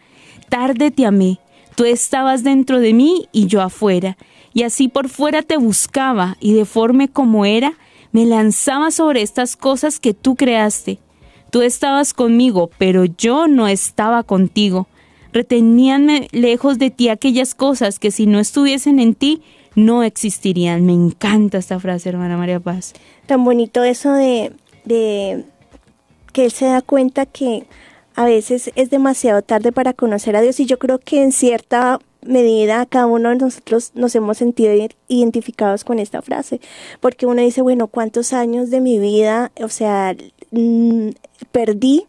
tarde 0.49 0.91
te 0.91 1.07
amé, 1.07 1.39
tú 1.77 1.85
estabas 1.85 2.43
dentro 2.43 2.81
de 2.81 2.93
mí 2.93 3.29
y 3.33 3.47
yo 3.47 3.63
afuera, 3.63 4.17
y 4.53 4.65
así 4.65 4.89
por 4.89 5.09
fuera 5.09 5.43
te 5.43 5.57
buscaba 5.57 6.37
y 6.41 6.53
deforme 6.53 7.09
como 7.09 7.45
era, 7.45 7.75
me 8.11 8.27
lanzaba 8.27 8.91
sobre 8.91 9.23
estas 9.23 9.57
cosas 9.57 10.01
que 10.01 10.15
tú 10.15 10.35
creaste. 10.35 10.99
Tú 11.51 11.63
estabas 11.63 12.13
conmigo, 12.13 12.71
pero 12.77 13.05
yo 13.05 13.47
no 13.47 13.69
estaba 13.69 14.25
contigo. 14.25 14.89
Reteníanme 15.33 16.29
lejos 16.33 16.79
de 16.79 16.91
ti 16.91 17.09
aquellas 17.09 17.55
cosas 17.55 17.99
que 17.99 18.11
si 18.11 18.27
no 18.27 18.41
estuviesen 18.41 18.99
en 18.99 19.15
ti, 19.15 19.43
no 19.77 20.03
existirían. 20.03 20.85
Me 20.85 20.93
encanta 20.93 21.59
esta 21.59 21.79
frase, 21.79 22.09
hermana 22.09 22.37
María 22.37 22.59
Paz. 22.59 22.95
Tan 23.27 23.45
bonito 23.45 23.85
eso 23.85 24.13
de, 24.13 24.53
de 24.85 25.45
que 26.33 26.47
él 26.47 26.51
se 26.51 26.67
da 26.67 26.83
cuenta 26.83 27.27
que 27.27 27.67
a 28.17 28.25
veces 28.25 28.73
es 28.75 28.91
demasiado 28.91 29.43
tarde 29.43 29.71
para 29.71 29.93
conocer 29.93 30.35
a 30.35 30.41
Dios 30.41 30.59
y 30.59 30.67
yo 30.67 30.79
creo 30.79 30.99
que 30.99 31.23
en 31.23 31.31
cierta 31.31 32.01
medida 32.23 32.87
cada 32.87 33.07
uno 33.07 33.29
de 33.29 33.37
nosotros 33.37 33.93
nos 33.95 34.15
hemos 34.15 34.39
sentido 34.39 34.73
identificados 35.07 35.85
con 35.85 35.99
esta 35.99 36.23
frase, 36.23 36.61
porque 37.01 37.27
uno 37.27 37.43
dice, 37.43 37.63
bueno, 37.63 37.87
¿cuántos 37.87 38.33
años 38.33 38.71
de 38.71 38.81
mi 38.81 38.99
vida, 38.99 39.53
o 39.63 39.69
sea, 39.69 40.17
perdí 41.53 42.07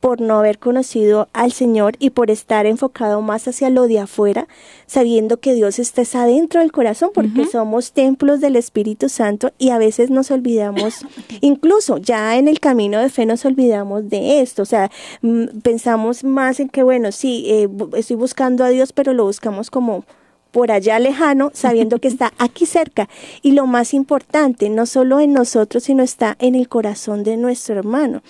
por 0.00 0.20
no 0.20 0.38
haber 0.38 0.58
conocido 0.58 1.28
al 1.32 1.52
Señor 1.52 1.94
y 1.98 2.10
por 2.10 2.30
estar 2.30 2.66
enfocado 2.66 3.20
más 3.20 3.46
hacia 3.46 3.70
lo 3.70 3.86
de 3.86 4.00
afuera, 4.00 4.48
sabiendo 4.86 5.38
que 5.38 5.54
Dios 5.54 5.78
está 5.78 6.00
adentro 6.22 6.60
del 6.60 6.72
corazón, 6.72 7.10
porque 7.14 7.44
somos 7.44 7.92
templos 7.92 8.40
del 8.40 8.56
Espíritu 8.56 9.08
Santo 9.10 9.52
y 9.58 9.70
a 9.70 9.78
veces 9.78 10.10
nos 10.10 10.30
olvidamos, 10.30 11.04
incluso 11.42 11.98
ya 11.98 12.36
en 12.38 12.48
el 12.48 12.58
camino 12.58 12.98
de 12.98 13.10
fe 13.10 13.26
nos 13.26 13.44
olvidamos 13.44 14.08
de 14.08 14.40
esto, 14.40 14.62
o 14.62 14.66
sea, 14.66 14.90
mm, 15.20 15.60
pensamos 15.62 16.24
más 16.24 16.58
en 16.58 16.70
que, 16.70 16.82
bueno, 16.82 17.12
sí, 17.12 17.44
eh, 17.48 17.68
estoy 17.94 18.16
buscando 18.16 18.64
a 18.64 18.70
Dios, 18.70 18.92
pero 18.92 19.12
lo 19.12 19.24
buscamos 19.24 19.70
como 19.70 20.04
por 20.50 20.72
allá 20.72 20.98
lejano, 20.98 21.50
sabiendo 21.54 21.98
que 21.98 22.08
está 22.08 22.32
aquí 22.38 22.66
cerca. 22.66 23.08
Y 23.42 23.52
lo 23.52 23.66
más 23.66 23.94
importante, 23.94 24.68
no 24.68 24.86
solo 24.86 25.20
en 25.20 25.32
nosotros, 25.32 25.84
sino 25.84 26.02
está 26.02 26.36
en 26.38 26.54
el 26.54 26.68
corazón 26.68 27.22
de 27.22 27.36
nuestro 27.36 27.76
hermano. 27.76 28.22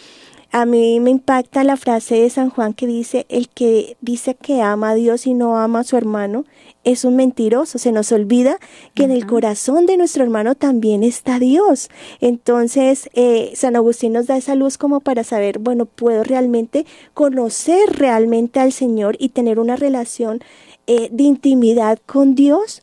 A 0.53 0.67
mí 0.67 0.99
me 0.99 1.11
impacta 1.11 1.63
la 1.63 1.77
frase 1.77 2.17
de 2.17 2.29
San 2.29 2.51
Juan 2.51 2.75
que 2.75 2.89
dice, 2.89 3.25
el 3.29 3.49
que 3.49 3.97
dice 4.01 4.35
que 4.35 4.63
ama 4.63 4.91
a 4.91 4.95
Dios 4.95 5.29
y 5.29 5.35
no 5.35 5.57
ama 5.57 5.81
a 5.81 5.85
su 5.85 5.97
hermano 5.97 6.45
es 6.83 7.05
un 7.05 7.15
mentiroso. 7.15 7.79
Se 7.79 7.93
nos 7.93 8.11
olvida 8.11 8.59
que 8.95 9.05
en 9.05 9.13
el 9.13 9.27
corazón 9.27 9.87
de 9.87 9.97
nuestro 9.97 10.25
hermano 10.25 10.57
también 10.57 11.05
está 11.05 11.39
Dios. 11.39 11.89
Entonces, 12.21 13.09
eh, 13.15 13.53
San 13.55 13.77
Agustín 13.77 14.13
nos 14.13 14.27
da 14.27 14.37
esa 14.37 14.57
luz 14.57 14.77
como 14.77 14.99
para 14.99 15.23
saber, 15.23 15.61
bueno, 15.61 15.87
puedo 15.87 16.25
realmente 16.25 16.85
conocer 17.15 17.89
realmente 17.97 18.59
al 18.59 18.73
Señor 18.73 19.17
y 19.21 19.29
tener 19.29 19.61
una 19.61 19.77
relación 19.77 20.41
eh, 20.89 21.11
de 21.13 21.23
intimidad 21.23 22.01
con 22.07 22.35
Dios, 22.35 22.83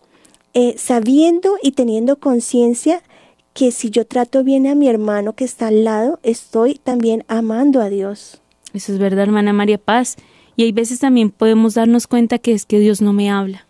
eh, 0.53 0.75
sabiendo 0.77 1.57
y 1.61 1.73
teniendo 1.73 2.17
conciencia 2.17 3.03
que 3.57 3.71
si 3.71 3.89
yo 3.89 4.05
trato 4.05 4.43
bien 4.43 4.67
a 4.67 4.75
mi 4.75 4.87
hermano 4.87 5.33
que 5.33 5.43
está 5.43 5.69
al 5.69 5.83
lado, 5.83 6.19
estoy 6.21 6.75
también 6.75 7.23
amando 7.27 7.81
a 7.81 7.89
Dios. 7.89 8.39
Eso 8.75 8.93
es 8.93 8.99
verdad, 8.99 9.23
hermana 9.23 9.51
María 9.51 9.79
Paz. 9.79 10.15
Y 10.55 10.61
hay 10.61 10.71
veces 10.71 10.99
también 10.99 11.31
podemos 11.31 11.73
darnos 11.73 12.05
cuenta 12.05 12.37
que 12.37 12.51
es 12.51 12.67
que 12.67 12.79
Dios 12.79 13.01
no 13.01 13.13
me 13.13 13.31
habla. 13.31 13.65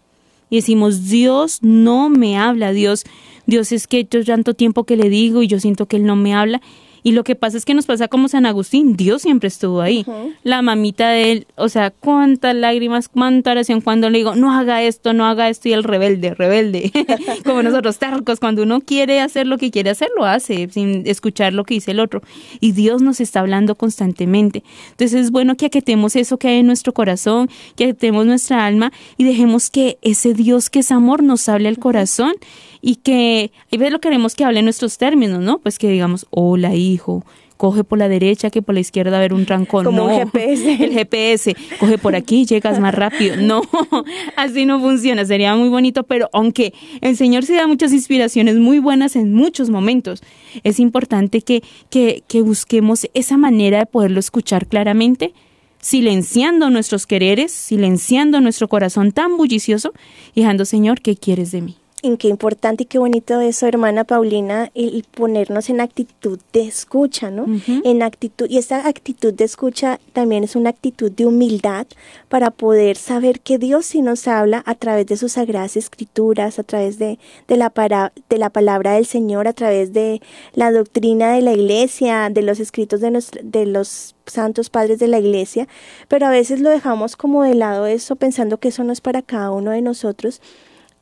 Y 0.50 0.58
decimos, 0.58 1.08
Dios 1.08 1.60
no 1.62 2.10
me 2.10 2.38
habla, 2.38 2.74
Dios, 2.74 3.06
Dios 3.46 3.72
es 3.72 3.88
que 3.88 4.04
yo 4.04 4.26
tanto 4.26 4.56
tiempo 4.56 4.84
que 4.84 4.98
le 4.98 5.10
digo 5.10 5.42
y 5.42 5.48
yo 5.48 5.58
siento 5.62 5.86
que 5.86 5.96
Él 5.96 6.06
no 6.06 6.18
me 6.18 6.36
habla. 6.36 6.62
Y 7.04 7.12
lo 7.12 7.24
que 7.24 7.36
pasa 7.36 7.58
es 7.58 7.66
que 7.66 7.74
nos 7.74 7.86
pasa 7.86 8.08
como 8.08 8.28
San 8.28 8.46
Agustín, 8.46 8.96
Dios 8.96 9.22
siempre 9.22 9.48
estuvo 9.48 9.82
ahí. 9.82 10.06
La 10.44 10.62
mamita 10.62 11.10
de 11.10 11.32
él, 11.32 11.48
o 11.56 11.70
sea, 11.70 11.92
cuántas 11.92 12.56
lágrimas, 12.56 13.10
cuánta 13.10 13.52
oración 13.52 13.82
cuando 13.82 14.10
le 14.10 14.20
digo, 14.20 14.36
no 14.36 14.52
haga 14.52 14.84
esto, 14.84 15.14
no 15.14 15.26
haga 15.26 15.50
esto, 15.50 15.70
y 15.70 15.74
el 15.74 15.84
rebelde, 15.84 16.34
rebelde, 16.34 16.92
como 17.46 17.64
nosotros 17.64 17.98
tercos, 17.98 18.40
cuando 18.40 18.64
uno 18.64 18.82
quiere 18.82 19.22
hacer 19.22 19.48
lo 19.48 19.58
que 19.58 19.72
quiere 19.72 19.90
hacer, 19.90 20.10
lo 20.16 20.26
hace, 20.26 20.70
sin 20.70 21.08
escuchar 21.08 21.54
lo 21.54 21.64
que 21.64 21.76
dice 21.76 21.92
el 21.92 22.00
otro. 22.00 22.22
Y 22.60 22.72
Dios 22.72 23.02
nos 23.02 23.20
está 23.20 23.40
hablando 23.40 23.76
constantemente. 23.76 24.64
Entonces 24.92 25.26
es 25.26 25.32
bueno 25.32 25.56
que 25.56 25.68
aquetemos 25.68 26.16
eso 26.16 26.38
que 26.38 26.48
hay 26.48 26.60
en 26.60 26.68
nuestro 26.68 26.94
corazón, 26.94 27.50
que 27.76 27.86
aquetemos 27.86 28.26
nuestra 28.26 28.66
alma 28.66 28.92
y 29.18 29.24
dejemos 29.24 29.70
que 29.70 29.98
ese 30.02 30.34
Dios 30.34 30.70
que 30.70 30.80
es 30.80 30.92
amor 30.92 31.24
nos 31.24 31.48
hable 31.50 31.70
al 31.70 31.78
corazón 31.78 32.34
y 32.82 32.96
que 32.98 33.52
a 33.72 33.78
veces 33.78 33.92
lo 33.92 34.00
queremos 34.00 34.36
que 34.36 34.44
hable 34.44 34.60
en 34.60 34.66
nuestros 34.66 34.98
términos, 34.98 35.40
¿no? 35.40 35.60
Pues 35.60 35.80
que 35.80 35.90
digamos, 35.90 36.28
hola 36.30 36.76
hijo, 36.76 37.24
coge 37.58 37.84
por 37.84 37.98
la 37.98 38.08
derecha 38.08 38.50
que 38.50 38.62
por 38.62 38.76
la 38.76 38.82
izquierda 38.82 39.18
a 39.18 39.20
ver 39.20 39.34
un 39.34 39.46
trancón. 39.46 39.86
Como 39.86 39.98
no, 39.98 40.06
un 40.06 40.20
GPS. 40.20 40.74
El 40.84 40.94
GPS, 40.94 41.56
coge 41.80 41.98
por 41.98 42.16
aquí, 42.16 42.46
llegas 42.46 42.80
más 42.80 42.96
rápido. 42.96 43.36
No, 43.48 43.62
así 44.36 44.66
no 44.66 44.80
funciona, 44.82 45.24
sería 45.24 45.56
muy 45.56 45.70
bonito, 45.70 46.04
pero 46.04 46.30
aunque 46.34 46.74
el 47.00 47.16
Señor 47.16 47.46
se 47.46 47.54
da 47.54 47.66
muchas 47.66 47.94
inspiraciones 47.94 48.58
muy 48.58 48.80
buenas 48.80 49.16
en 49.16 49.34
muchos 49.34 49.70
momentos, 49.70 50.22
es 50.64 50.80
importante 50.80 51.42
que, 51.42 51.64
que, 51.90 52.24
que 52.28 52.42
busquemos 52.42 53.08
esa 53.14 53.38
manera 53.38 53.80
de 53.80 53.86
poderlo 53.86 54.20
escuchar 54.20 54.68
claramente 54.68 55.34
silenciando 55.80 56.70
nuestros 56.70 57.08
quereres, 57.08 57.54
silenciando 57.54 58.42
nuestro 58.42 58.68
corazón 58.68 59.14
tan 59.14 59.38
bullicioso 59.38 59.94
y 60.36 60.42
dejando, 60.42 60.66
Señor, 60.66 61.00
¿qué 61.02 61.16
quieres 61.16 61.52
de 61.52 61.62
mí? 61.62 61.78
Qué 62.16 62.30
importante 62.30 62.84
y 62.84 62.86
qué 62.86 63.00
bonito 63.00 63.42
eso, 63.42 63.68
hermana 63.68 64.06
Paulina, 64.06 64.72
el 64.76 65.04
ponernos 65.12 65.70
en 65.70 65.82
actitud 65.82 66.40
de 66.54 66.62
escucha, 66.62 67.32
¿no? 67.32 67.46
En 67.84 68.02
actitud, 68.02 68.48
y 68.50 68.58
esa 68.58 68.88
actitud 68.88 69.34
de 69.34 69.44
escucha 69.44 70.00
también 70.14 70.46
es 70.46 70.56
una 70.56 70.70
actitud 70.70 71.12
de 71.12 71.26
humildad 71.26 71.88
para 72.30 72.52
poder 72.52 72.96
saber 72.96 73.42
que 73.42 73.58
Dios 73.58 73.88
sí 73.88 74.02
nos 74.02 74.28
habla 74.28 74.64
a 74.66 74.76
través 74.76 75.08
de 75.08 75.18
sus 75.18 75.34
sagradas 75.34 75.76
escrituras, 75.76 76.60
a 76.60 76.64
través 76.64 76.98
de, 77.00 77.20
de, 77.48 77.58
la, 77.58 77.70
para, 77.70 78.14
de 78.30 78.38
la 78.38 78.50
palabra 78.50 78.94
del 78.94 79.06
Señor, 79.06 79.48
a 79.48 79.54
través 79.54 79.92
de 79.92 80.22
la 80.54 80.72
doctrina 80.72 81.34
de 81.34 81.42
la 81.42 81.54
iglesia, 81.54 82.30
de 82.30 82.42
los 82.44 82.60
escritos 82.60 83.02
de, 83.02 83.24
de 83.44 83.66
los 83.66 84.16
santos 84.26 84.70
padres 84.70 85.00
de 85.00 85.08
la 85.08 85.20
iglesia, 85.20 85.68
pero 86.08 86.28
a 86.28 86.30
veces 86.30 86.60
lo 86.60 86.70
dejamos 86.70 87.16
como 87.16 87.44
de 87.44 87.56
lado 87.56 87.86
eso, 87.86 88.16
pensando 88.16 88.58
que 88.58 88.70
eso 88.70 88.84
no 88.84 88.94
es 88.94 89.02
para 89.02 89.22
cada 89.22 89.52
uno 89.52 89.72
de 89.72 89.82
nosotros 89.82 90.42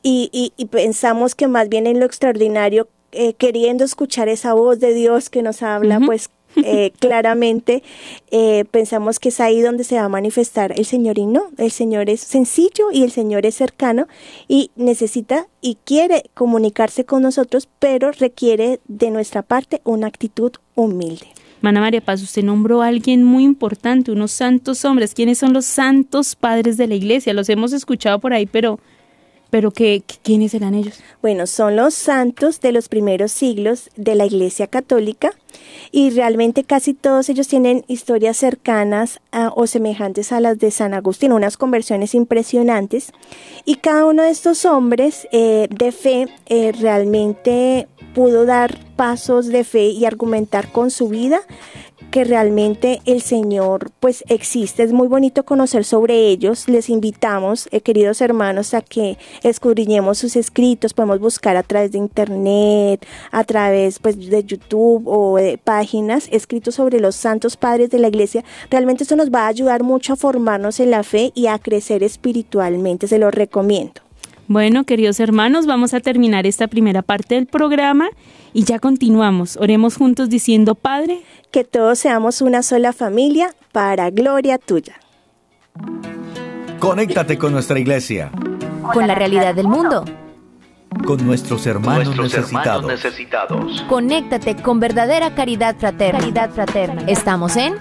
y, 0.08 0.52
y, 0.56 0.66
pensamos 0.66 1.34
que 1.34 1.48
más 1.48 1.68
bien 1.68 1.88
en 1.88 1.98
lo 1.98 2.06
extraordinario, 2.06 2.88
eh, 3.10 3.34
queriendo 3.34 3.84
escuchar 3.84 4.28
esa 4.28 4.54
voz 4.54 4.78
de 4.78 4.94
Dios 4.94 5.30
que 5.30 5.42
nos 5.42 5.62
habla, 5.62 5.98
pues 5.98 6.30
eh, 6.54 6.92
claramente 7.00 7.82
eh, 8.30 8.66
pensamos 8.70 9.18
que 9.18 9.30
es 9.30 9.40
ahí 9.40 9.60
donde 9.60 9.82
se 9.82 9.96
va 9.96 10.04
a 10.04 10.08
manifestar 10.08 10.78
el 10.78 10.84
Señor 10.84 11.18
y 11.18 11.26
no, 11.26 11.48
el 11.58 11.72
Señor 11.72 12.08
es 12.08 12.20
sencillo 12.20 12.92
y 12.92 13.02
el 13.02 13.10
Señor 13.10 13.46
es 13.46 13.56
cercano 13.56 14.06
y 14.46 14.70
necesita 14.76 15.48
y 15.60 15.76
quiere 15.84 16.30
comunicarse 16.34 17.04
con 17.04 17.22
nosotros, 17.22 17.68
pero 17.80 18.12
requiere 18.12 18.78
de 18.86 19.10
nuestra 19.10 19.42
parte 19.42 19.80
una 19.82 20.06
actitud 20.06 20.52
humilde. 20.76 21.26
Mana 21.62 21.80
María 21.80 22.00
Paz, 22.00 22.22
usted 22.22 22.44
nombró 22.44 22.80
a 22.82 22.86
alguien 22.86 23.24
muy 23.24 23.42
importante, 23.42 24.12
unos 24.12 24.30
santos 24.30 24.84
hombres. 24.84 25.14
¿Quiénes 25.14 25.38
son 25.38 25.52
los 25.52 25.64
santos 25.64 26.36
padres 26.36 26.76
de 26.76 26.86
la 26.86 26.94
iglesia? 26.94 27.32
Los 27.32 27.48
hemos 27.48 27.72
escuchado 27.72 28.20
por 28.20 28.32
ahí, 28.32 28.46
pero 28.46 28.78
pero 29.50 29.70
¿qué, 29.70 30.02
¿quiénes 30.22 30.54
eran 30.54 30.74
ellos? 30.74 31.00
Bueno, 31.22 31.46
son 31.46 31.76
los 31.76 31.94
santos 31.94 32.60
de 32.60 32.72
los 32.72 32.88
primeros 32.88 33.32
siglos 33.32 33.90
de 33.96 34.14
la 34.14 34.26
Iglesia 34.26 34.66
Católica 34.66 35.32
y 35.92 36.10
realmente 36.10 36.64
casi 36.64 36.94
todos 36.94 37.28
ellos 37.28 37.48
tienen 37.48 37.84
historias 37.88 38.36
cercanas 38.36 39.20
o 39.54 39.66
semejantes 39.66 40.32
a 40.32 40.40
las 40.40 40.58
de 40.58 40.70
San 40.70 40.94
Agustín, 40.94 41.32
unas 41.32 41.56
conversiones 41.56 42.14
impresionantes. 42.14 43.12
Y 43.64 43.76
cada 43.76 44.06
uno 44.06 44.22
de 44.22 44.30
estos 44.30 44.64
hombres 44.64 45.28
eh, 45.32 45.68
de 45.70 45.92
fe 45.92 46.28
eh, 46.46 46.72
realmente 46.72 47.88
pudo 48.14 48.46
dar 48.46 48.78
pasos 48.96 49.46
de 49.46 49.62
fe 49.62 49.88
y 49.88 50.06
argumentar 50.06 50.72
con 50.72 50.90
su 50.90 51.08
vida 51.08 51.40
que 52.10 52.24
realmente 52.24 53.00
el 53.04 53.22
Señor 53.22 53.90
pues 54.00 54.24
existe. 54.28 54.82
Es 54.82 54.92
muy 54.92 55.08
bonito 55.08 55.44
conocer 55.44 55.84
sobre 55.84 56.28
ellos. 56.28 56.68
Les 56.68 56.88
invitamos, 56.88 57.68
eh, 57.72 57.80
queridos 57.80 58.20
hermanos, 58.20 58.74
a 58.74 58.80
que 58.80 59.18
escudriñemos 59.42 60.18
sus 60.18 60.36
escritos. 60.36 60.94
Podemos 60.94 61.20
buscar 61.20 61.56
a 61.56 61.62
través 61.62 61.92
de 61.92 61.98
internet, 61.98 63.06
a 63.30 63.44
través 63.44 63.98
pues 63.98 64.16
de 64.30 64.44
YouTube 64.44 65.06
o 65.06 65.36
de 65.36 65.58
páginas 65.58 66.28
escritos 66.30 66.76
sobre 66.76 67.00
los 67.00 67.16
santos 67.16 67.56
padres 67.56 67.90
de 67.90 67.98
la 67.98 68.08
iglesia. 68.08 68.44
Realmente 68.70 69.02
esto 69.04 69.16
nos 69.16 69.30
va 69.30 69.44
a 69.44 69.48
ayudar 69.48 69.82
mucho 69.82 70.12
a 70.12 70.16
formarnos 70.16 70.80
en 70.80 70.90
la 70.90 71.02
fe 71.02 71.32
y 71.34 71.46
a 71.48 71.58
crecer 71.58 72.02
espiritualmente. 72.02 73.08
Se 73.08 73.18
lo 73.18 73.30
recomiendo. 73.30 74.05
Bueno, 74.48 74.84
queridos 74.84 75.18
hermanos, 75.18 75.66
vamos 75.66 75.92
a 75.92 76.00
terminar 76.00 76.46
esta 76.46 76.68
primera 76.68 77.02
parte 77.02 77.34
del 77.34 77.46
programa 77.46 78.08
y 78.52 78.64
ya 78.64 78.78
continuamos. 78.78 79.56
Oremos 79.56 79.96
juntos 79.96 80.30
diciendo, 80.30 80.74
Padre, 80.74 81.22
que 81.50 81.64
todos 81.64 81.98
seamos 81.98 82.40
una 82.40 82.62
sola 82.62 82.92
familia 82.92 83.54
para 83.72 84.10
gloria 84.10 84.58
tuya. 84.58 84.94
Conéctate 86.78 87.38
con 87.38 87.52
nuestra 87.52 87.78
iglesia. 87.78 88.30
Con 88.92 89.08
la 89.08 89.16
realidad 89.16 89.54
del 89.54 89.66
mundo. 89.66 90.04
Con 91.04 91.26
nuestros 91.26 91.66
hermanos, 91.66 92.16
necesitados. 92.16 92.86
necesitados. 92.86 93.84
Conéctate 93.88 94.54
con 94.56 94.78
verdadera 94.78 95.34
caridad 95.34 95.76
fraterna. 95.76 96.20
Caridad 96.20 96.50
fraterna. 96.50 97.02
Estamos 97.08 97.56
en 97.56 97.74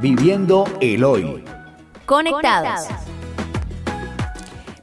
Viviendo 0.00 0.64
el 0.80 1.04
Hoy. 1.04 1.44
Conectados. 2.04 2.88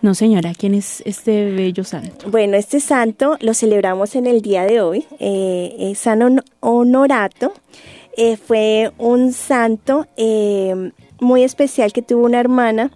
No, 0.00 0.14
señora, 0.14 0.52
¿quién 0.56 0.74
es 0.74 1.02
este 1.04 1.50
bello 1.50 1.84
santo? 1.84 2.30
Bueno, 2.30 2.56
este 2.56 2.80
santo 2.80 3.36
lo 3.40 3.54
celebramos 3.54 4.14
en 4.14 4.26
el 4.26 4.42
día 4.42 4.64
de 4.64 4.80
hoy. 4.80 5.06
Eh, 5.18 5.92
San 5.96 6.42
Honorato 6.60 7.52
eh, 8.16 8.36
fue 8.36 8.92
un 8.98 9.32
santo 9.32 10.06
eh, 10.16 10.92
muy 11.20 11.42
especial 11.42 11.92
que 11.92 12.02
tuvo 12.02 12.24
una 12.24 12.40
hermana 12.40 12.90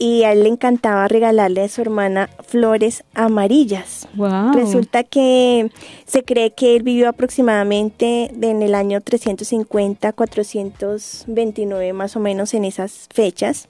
y 0.00 0.24
a 0.24 0.32
él 0.32 0.44
le 0.44 0.48
encantaba 0.48 1.06
regalarle 1.08 1.60
a 1.62 1.68
su 1.68 1.82
hermana 1.82 2.30
flores 2.48 3.04
amarillas. 3.12 4.08
Resulta 4.54 5.04
que 5.04 5.70
se 6.06 6.24
cree 6.24 6.52
que 6.52 6.74
él 6.74 6.82
vivió 6.82 7.10
aproximadamente 7.10 8.32
en 8.40 8.62
el 8.62 8.74
año 8.74 9.02
350, 9.02 10.12
429 10.14 11.92
más 11.92 12.16
o 12.16 12.20
menos 12.20 12.54
en 12.54 12.64
esas 12.64 13.08
fechas. 13.12 13.68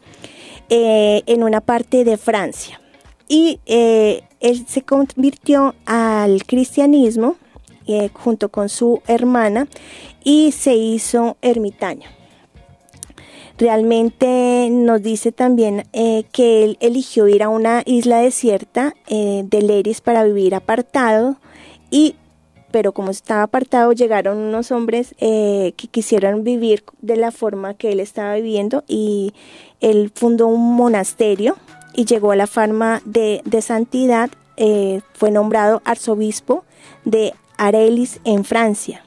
Eh, 0.72 1.24
en 1.26 1.42
una 1.42 1.60
parte 1.60 2.04
de 2.04 2.16
Francia. 2.16 2.80
Y 3.26 3.58
eh, 3.66 4.22
él 4.38 4.64
se 4.68 4.82
convirtió 4.82 5.74
al 5.84 6.44
cristianismo 6.46 7.34
eh, 7.88 8.08
junto 8.12 8.50
con 8.50 8.68
su 8.68 9.02
hermana 9.08 9.66
y 10.22 10.52
se 10.52 10.76
hizo 10.76 11.36
ermitaño. 11.42 12.19
Realmente 13.60 14.68
nos 14.70 15.02
dice 15.02 15.32
también 15.32 15.84
eh, 15.92 16.24
que 16.32 16.64
él 16.64 16.78
eligió 16.80 17.28
ir 17.28 17.42
a 17.42 17.50
una 17.50 17.82
isla 17.84 18.16
desierta 18.16 18.94
eh, 19.06 19.42
de 19.44 19.60
Leris 19.60 20.00
para 20.00 20.24
vivir 20.24 20.54
apartado 20.54 21.36
y 21.90 22.16
pero 22.70 22.92
como 22.92 23.10
estaba 23.10 23.42
apartado 23.42 23.92
llegaron 23.92 24.38
unos 24.38 24.70
hombres 24.72 25.14
eh, 25.18 25.74
que 25.76 25.88
quisieron 25.88 26.42
vivir 26.42 26.84
de 27.02 27.16
la 27.16 27.32
forma 27.32 27.74
que 27.74 27.92
él 27.92 28.00
estaba 28.00 28.34
viviendo 28.36 28.82
y 28.88 29.34
él 29.80 30.10
fundó 30.14 30.46
un 30.46 30.74
monasterio 30.74 31.58
y 31.92 32.06
llegó 32.06 32.32
a 32.32 32.36
la 32.36 32.46
fama 32.46 33.02
de, 33.04 33.42
santidad, 33.60 34.30
fue 35.12 35.30
nombrado 35.30 35.82
arzobispo 35.84 36.64
de 37.04 37.34
Arelis 37.58 38.20
en 38.24 38.44
Francia. 38.44 39.04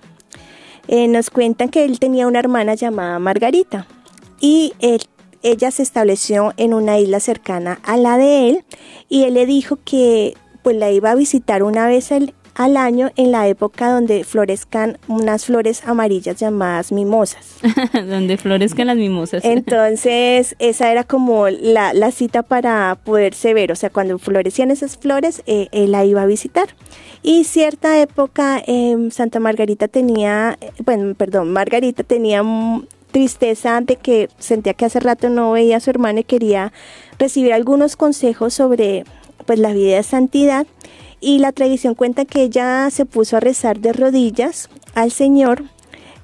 nos 0.88 1.32
cuentan 1.32 1.70
que 1.70 1.86
él 1.86 1.98
tenía 1.98 2.28
una 2.28 2.39
hermana 2.39 2.76
llamada 2.76 3.18
Margarita 3.18 3.88
y 4.44 4.74
ella 5.42 5.72
se 5.72 5.84
estableció 5.84 6.54
en 6.58 6.74
una 6.74 7.00
isla 7.00 7.22
cercana 7.22 7.80
a 7.84 7.96
la 7.96 8.18
de 8.18 8.50
él 8.50 8.66
y 9.08 9.24
él 9.24 9.36
le 9.36 9.46
dijo 9.46 9.80
que 9.86 10.34
pues 10.64 10.76
la 10.76 10.92
iba 10.92 11.12
a 11.12 11.16
visitar 11.16 11.64
una 11.64 11.88
vez 11.88 12.12
al, 12.12 12.34
año 12.56 13.10
en 13.16 13.32
la 13.32 13.48
época 13.48 13.90
donde 13.90 14.26
florezcan 14.26 14.98
unas 15.08 15.46
flores 15.46 15.88
amarillas 15.88 16.36
llamadas 16.36 16.92
mimosas. 16.92 17.56
donde 17.94 18.36
florezcan 18.38 18.88
las 18.88 18.98
mimosas. 18.98 19.46
Entonces, 19.46 20.58
esa 20.60 20.92
era 20.92 21.06
como 21.06 21.48
la, 21.48 22.12
cita 22.12 22.44
para 22.44 23.00
poderse 23.02 23.54
ver, 23.54 23.72
o 23.72 23.76
sea, 23.76 23.90
cuando 23.90 24.20
florecían 24.20 24.72
esas 24.72 24.98
flores, 24.98 25.42
eh, 25.46 25.70
él 25.72 25.94
la 25.94 26.04
iba 26.04 26.22
a 26.22 26.26
visitar. 26.26 26.68
Y 27.22 27.46
cierta 27.46 28.00
época, 28.02 28.62
em, 28.68 29.10
Santa 29.10 29.40
Margarita 29.40 29.88
tenía, 29.88 30.58
eh, 30.60 30.72
bueno, 30.86 31.16
perdón, 31.16 31.52
Margarita 31.54 32.04
tenía 32.04 32.44
tristeza 33.13 33.80
de 33.80 33.95
que 33.95 34.28
sentía 34.39 34.73
que 34.73 34.86
hace 34.86 34.99
rato 34.99 35.30
no 35.30 35.52
veía 35.54 35.78
a 35.78 35.80
su 35.80 35.91
hermano 35.91 36.19
y 36.19 36.23
quería 36.26 36.73
recibir 37.19 37.54
algunos 37.54 37.95
consejos 37.95 38.56
sobre 38.56 39.06
pues 39.45 39.60
la 39.60 39.71
vida 39.71 39.97
de 39.97 40.04
santidad 40.04 40.65
y 41.21 41.38
la 41.38 41.52
tradición 41.52 41.93
cuenta 41.95 42.26
que 42.26 42.41
ella 42.41 42.89
se 42.89 43.06
puso 43.06 43.38
a 43.38 43.39
rezar 43.39 43.80
de 43.80 43.93
rodillas 43.93 44.67
al 44.95 45.12
Señor 45.12 45.63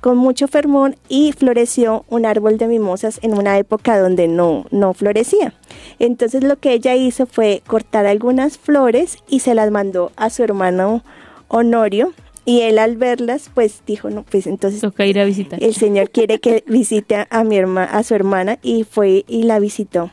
con 0.02 0.18
mucho 0.18 0.48
fermón 0.48 0.96
y 1.10 1.32
floreció 1.34 2.06
un 2.10 2.26
árbol 2.26 2.58
de 2.58 2.68
mimosas 2.68 3.20
en 3.22 3.38
una 3.38 3.58
época 3.58 4.00
donde 4.00 4.28
no, 4.28 4.66
no 4.72 4.94
florecía. 4.94 5.54
Entonces 6.00 6.44
lo 6.44 6.58
que 6.58 6.74
ella 6.74 6.96
hizo 6.96 7.28
fue 7.28 7.62
cortar 7.68 8.08
algunas 8.08 8.58
flores 8.58 9.18
y 9.28 9.42
se 9.42 9.54
las 9.54 9.70
mandó 9.70 10.12
a 10.16 10.30
su 10.30 10.44
hermano 10.44 11.04
Honorio 11.50 12.14
y 12.50 12.62
él 12.62 12.80
al 12.80 12.98
verlas, 12.98 13.52
pues 13.54 13.84
dijo, 13.86 14.10
no, 14.10 14.24
pues 14.24 14.48
entonces 14.48 14.82
toca 14.82 15.06
ir 15.06 15.20
a 15.20 15.24
visitar. 15.24 15.64
El 15.64 15.76
Señor 15.76 16.10
quiere 16.10 16.40
que 16.40 16.64
visite 16.68 17.28
a 17.30 17.44
mi 17.44 17.58
hermana, 17.58 17.92
a 17.92 18.02
su 18.02 18.16
hermana 18.16 18.58
y 18.64 18.86
fue 18.86 19.24
y 19.28 19.44
la 19.44 19.60
visitó. 19.60 20.10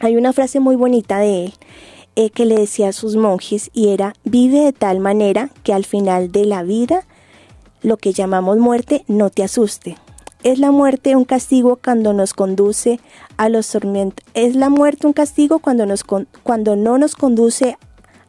Hay 0.00 0.16
una 0.16 0.32
frase 0.32 0.60
muy 0.60 0.76
bonita 0.76 1.18
de 1.18 1.44
él 1.44 1.52
eh, 2.16 2.30
que 2.30 2.46
le 2.46 2.56
decía 2.56 2.88
a 2.88 2.92
sus 2.94 3.16
monjes 3.16 3.68
y 3.74 3.90
era, 3.90 4.14
vive 4.24 4.60
de 4.60 4.72
tal 4.72 4.98
manera 5.00 5.50
que 5.62 5.74
al 5.74 5.84
final 5.84 6.32
de 6.32 6.46
la 6.46 6.62
vida, 6.62 7.06
lo 7.82 7.98
que 7.98 8.14
llamamos 8.14 8.56
muerte 8.56 9.04
no 9.06 9.28
te 9.28 9.42
asuste. 9.42 9.98
Es 10.44 10.58
la 10.58 10.70
muerte 10.70 11.16
un 11.16 11.26
castigo 11.26 11.76
cuando 11.76 12.14
nos 12.14 12.32
conduce 12.32 12.98
a 13.36 13.50
los 13.50 13.68
tormentos. 13.68 14.24
Es 14.32 14.56
la 14.56 14.70
muerte 14.70 15.06
un 15.06 15.12
castigo 15.12 15.58
cuando, 15.58 15.84
nos, 15.84 16.02
cuando 16.02 16.76
no 16.76 16.96
nos 16.96 17.14
conduce 17.14 17.76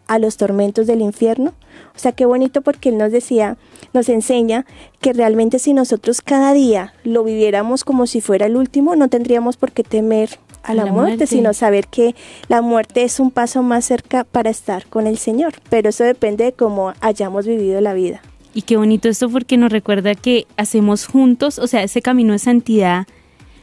a 0.10 0.18
los 0.18 0.38
tormentos 0.38 0.88
del 0.88 1.02
infierno. 1.02 1.54
O 1.96 2.00
sea, 2.00 2.12
qué 2.12 2.26
bonito 2.26 2.62
porque 2.62 2.90
él 2.90 2.98
nos 2.98 3.12
decía, 3.12 3.58
nos 3.94 4.10
enseña 4.10 4.66
que 5.00 5.14
realmente 5.14 5.60
si 5.60 5.72
nosotros 5.72 6.22
cada 6.22 6.52
día 6.54 6.94
lo 7.04 7.24
viviéramos 7.24 7.84
como 7.84 8.08
si 8.08 8.20
fuera 8.20 8.48
el 8.48 8.58
último, 8.58 8.96
no 8.96 9.08
tendríamos 9.08 9.56
por 9.56 9.72
qué 9.72 9.84
temer 9.84 10.40
a 10.64 10.74
la, 10.74 10.88
muerte, 10.88 11.28
sino 11.28 11.54
saber 11.54 11.88
que 11.88 12.16
la 12.48 12.62
muerte 12.62 13.04
es 13.04 13.20
un 13.20 13.30
paso 13.30 13.62
más 13.62 13.86
cerca 13.86 14.24
para 14.24 14.50
estar 14.50 14.88
con 14.88 15.06
el 15.06 15.20
Señor. 15.20 15.54
Pero 15.70 15.90
eso 15.90 16.04
depende 16.04 16.44
de 16.44 16.54
cómo 16.54 16.94
hayamos 17.02 17.46
vivido 17.46 17.80
la 17.80 17.94
vida. 17.94 18.22
Y 18.56 18.64
qué 18.64 18.78
bonito 18.78 19.10
esto 19.10 19.30
porque 19.30 19.58
nos 19.58 19.72
recuerda 19.72 20.16
que 20.16 20.48
hacemos 20.58 21.06
juntos, 21.06 21.60
o 21.60 21.68
sea, 21.68 21.84
ese 21.84 22.02
camino 22.02 22.34
de 22.34 22.40
santidad 22.40 23.06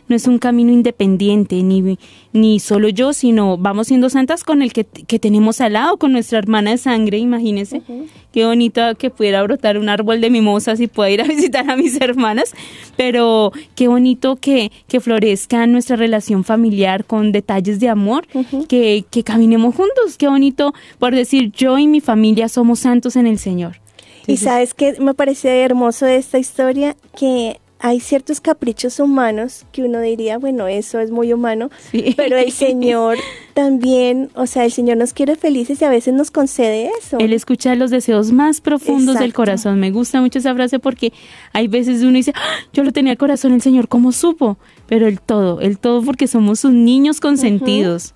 no 0.09 0.17
es 0.17 0.27
un 0.27 0.39
camino 0.39 0.73
independiente, 0.73 1.63
ni, 1.63 1.99
ni 2.33 2.61
solo 2.61 2.89
yo, 2.89 3.13
sino 3.13 3.57
vamos 3.57 3.89
siendo 3.89 4.09
santas 4.11 4.45
con 4.45 4.63
el 4.63 4.73
que, 4.73 4.85
tenemos 4.85 5.61
al 5.61 5.75
lado, 5.75 5.97
con 5.97 6.13
nuestra 6.13 6.39
hermana 6.39 6.71
de 6.71 6.79
sangre, 6.79 7.19
imagínense. 7.19 7.83
Qué 8.33 8.45
bonito 8.45 8.83
que 8.99 9.11
pudiera 9.11 9.43
brotar 9.43 9.79
un 9.79 9.89
árbol 9.89 10.21
de 10.21 10.31
mimosas 10.31 10.81
y 10.81 10.87
pueda 10.87 11.11
ir 11.11 11.23
a 11.23 11.25
visitar 11.29 11.69
a 11.71 11.77
mis 11.77 12.01
hermanas, 12.01 12.55
pero 12.97 13.53
qué 13.75 13.89
bonito 13.89 14.37
que, 14.37 14.71
que 14.89 15.01
florezca 15.01 15.67
nuestra 15.67 15.97
relación 15.97 16.45
familiar 16.45 17.05
con 17.05 17.33
detalles 17.33 17.81
de 17.81 17.89
amor, 17.89 18.27
que, 18.69 19.05
que 19.11 19.23
caminemos 19.23 19.75
juntos, 19.75 20.17
qué 20.19 20.29
bonito 20.29 20.75
por 20.99 21.15
decir 21.15 21.51
yo 21.53 21.79
y 21.79 21.87
mi 21.87 22.01
familia 22.01 22.49
somos 22.49 22.81
santos 22.81 23.17
en 23.17 23.27
el 23.27 23.39
Señor. 23.39 23.81
Y 24.27 24.39
sabes 24.39 24.75
que 24.75 24.99
me 25.01 25.15
parece 25.15 25.63
hermoso 25.63 26.07
esta 26.07 26.39
historia 26.39 26.97
que 27.17 27.61
hay 27.79 28.01
ciertos 28.01 28.41
caprichos 28.41 29.01
humanos 29.01 29.65
que 29.73 29.83
uno 29.83 30.01
diría, 30.01 30.39
bueno, 30.39 30.67
eso 30.67 30.99
es 30.99 31.11
muy 31.11 31.33
humano, 31.33 31.71
pero 32.17 32.39
el 32.39 32.53
Señor 32.67 33.19
también, 33.55 34.31
o 34.35 34.47
sea, 34.47 34.65
el 34.65 34.73
Señor 34.73 34.97
nos 34.97 35.13
quiere 35.13 35.37
felices 35.37 35.81
y 35.81 35.85
a 35.85 35.91
veces 35.91 36.15
nos 36.15 36.31
concede 36.31 36.91
eso. 36.99 37.19
Él 37.19 37.33
escucha 37.33 37.75
los 37.75 37.91
deseos 37.91 38.33
más 38.33 38.61
profundos 38.61 39.19
del 39.19 39.33
corazón. 39.33 39.79
Me 39.79 39.91
gusta 39.91 40.21
mucho 40.21 40.39
esa 40.39 40.55
frase 40.55 40.79
porque 40.79 41.13
hay 41.53 41.69
veces 41.69 42.03
uno 42.03 42.13
dice, 42.13 42.33
¡Ah! 42.35 42.59
yo 42.73 42.83
lo 42.83 42.93
tenía 42.93 43.17
corazón 43.17 43.53
el 43.53 43.63
Señor, 43.63 43.89
¿cómo 43.89 44.13
supo? 44.13 44.57
Pero 44.87 45.07
el 45.07 45.21
todo, 45.21 45.61
el 45.61 45.79
todo 45.79 46.03
porque 46.03 46.27
somos 46.27 46.61
sus 46.61 46.73
niños 46.73 47.21
consentidos. 47.21 48.15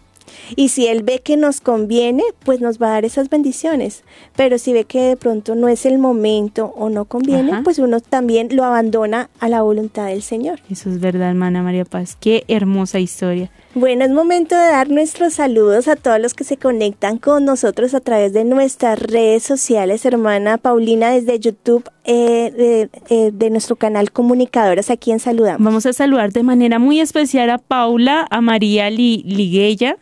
Y 0.56 0.68
si 0.68 0.86
Él 0.86 1.02
ve 1.02 1.20
que 1.20 1.36
nos 1.36 1.60
conviene, 1.60 2.22
pues 2.44 2.60
nos 2.60 2.80
va 2.80 2.88
a 2.88 2.90
dar 2.92 3.04
esas 3.04 3.28
bendiciones. 3.30 4.04
Pero 4.36 4.58
si 4.58 4.72
ve 4.72 4.84
que 4.84 5.00
de 5.02 5.16
pronto 5.16 5.54
no 5.54 5.68
es 5.68 5.86
el 5.86 5.98
momento 5.98 6.72
o 6.76 6.88
no 6.88 7.04
conviene, 7.04 7.62
pues 7.62 7.78
uno 7.78 8.00
también 8.00 8.48
lo 8.50 8.64
abandona 8.64 9.30
a 9.38 9.48
la 9.48 9.62
voluntad 9.62 10.06
del 10.06 10.22
Señor. 10.22 10.60
Eso 10.70 10.90
es 10.90 11.00
verdad, 11.00 11.30
hermana 11.30 11.62
María 11.62 11.84
Paz. 11.84 12.16
Qué 12.18 12.44
hermosa 12.48 12.98
historia. 12.98 13.50
Bueno, 13.74 14.04
es 14.04 14.10
momento 14.10 14.56
de 14.56 14.62
dar 14.62 14.90
nuestros 14.90 15.34
saludos 15.34 15.86
a 15.86 15.94
todos 15.94 16.18
los 16.20 16.34
que 16.34 16.42
se 16.42 16.56
conectan 16.56 17.18
con 17.18 17.44
nosotros 17.44 17.94
a 17.94 18.00
través 18.00 18.32
de 18.32 18.44
nuestras 18.44 18.98
redes 18.98 19.44
sociales, 19.44 20.04
hermana 20.04 20.58
Paulina, 20.58 21.10
desde 21.10 21.38
YouTube, 21.38 21.88
eh, 22.04 22.88
eh, 23.08 23.30
de, 23.32 23.50
nuestro 23.50 23.76
canal 23.76 24.10
Comunicadoras. 24.10 24.90
¿A 24.90 24.96
quién 24.96 25.20
saludamos? 25.20 25.64
Vamos 25.64 25.86
a 25.86 25.92
saludar 25.92 26.32
de 26.32 26.42
manera 26.42 26.80
muy 26.80 26.98
especial 26.98 27.48
a 27.50 27.58
Paula, 27.58 28.26
a 28.30 28.40
María 28.40 28.90
Liguella, 28.90 29.96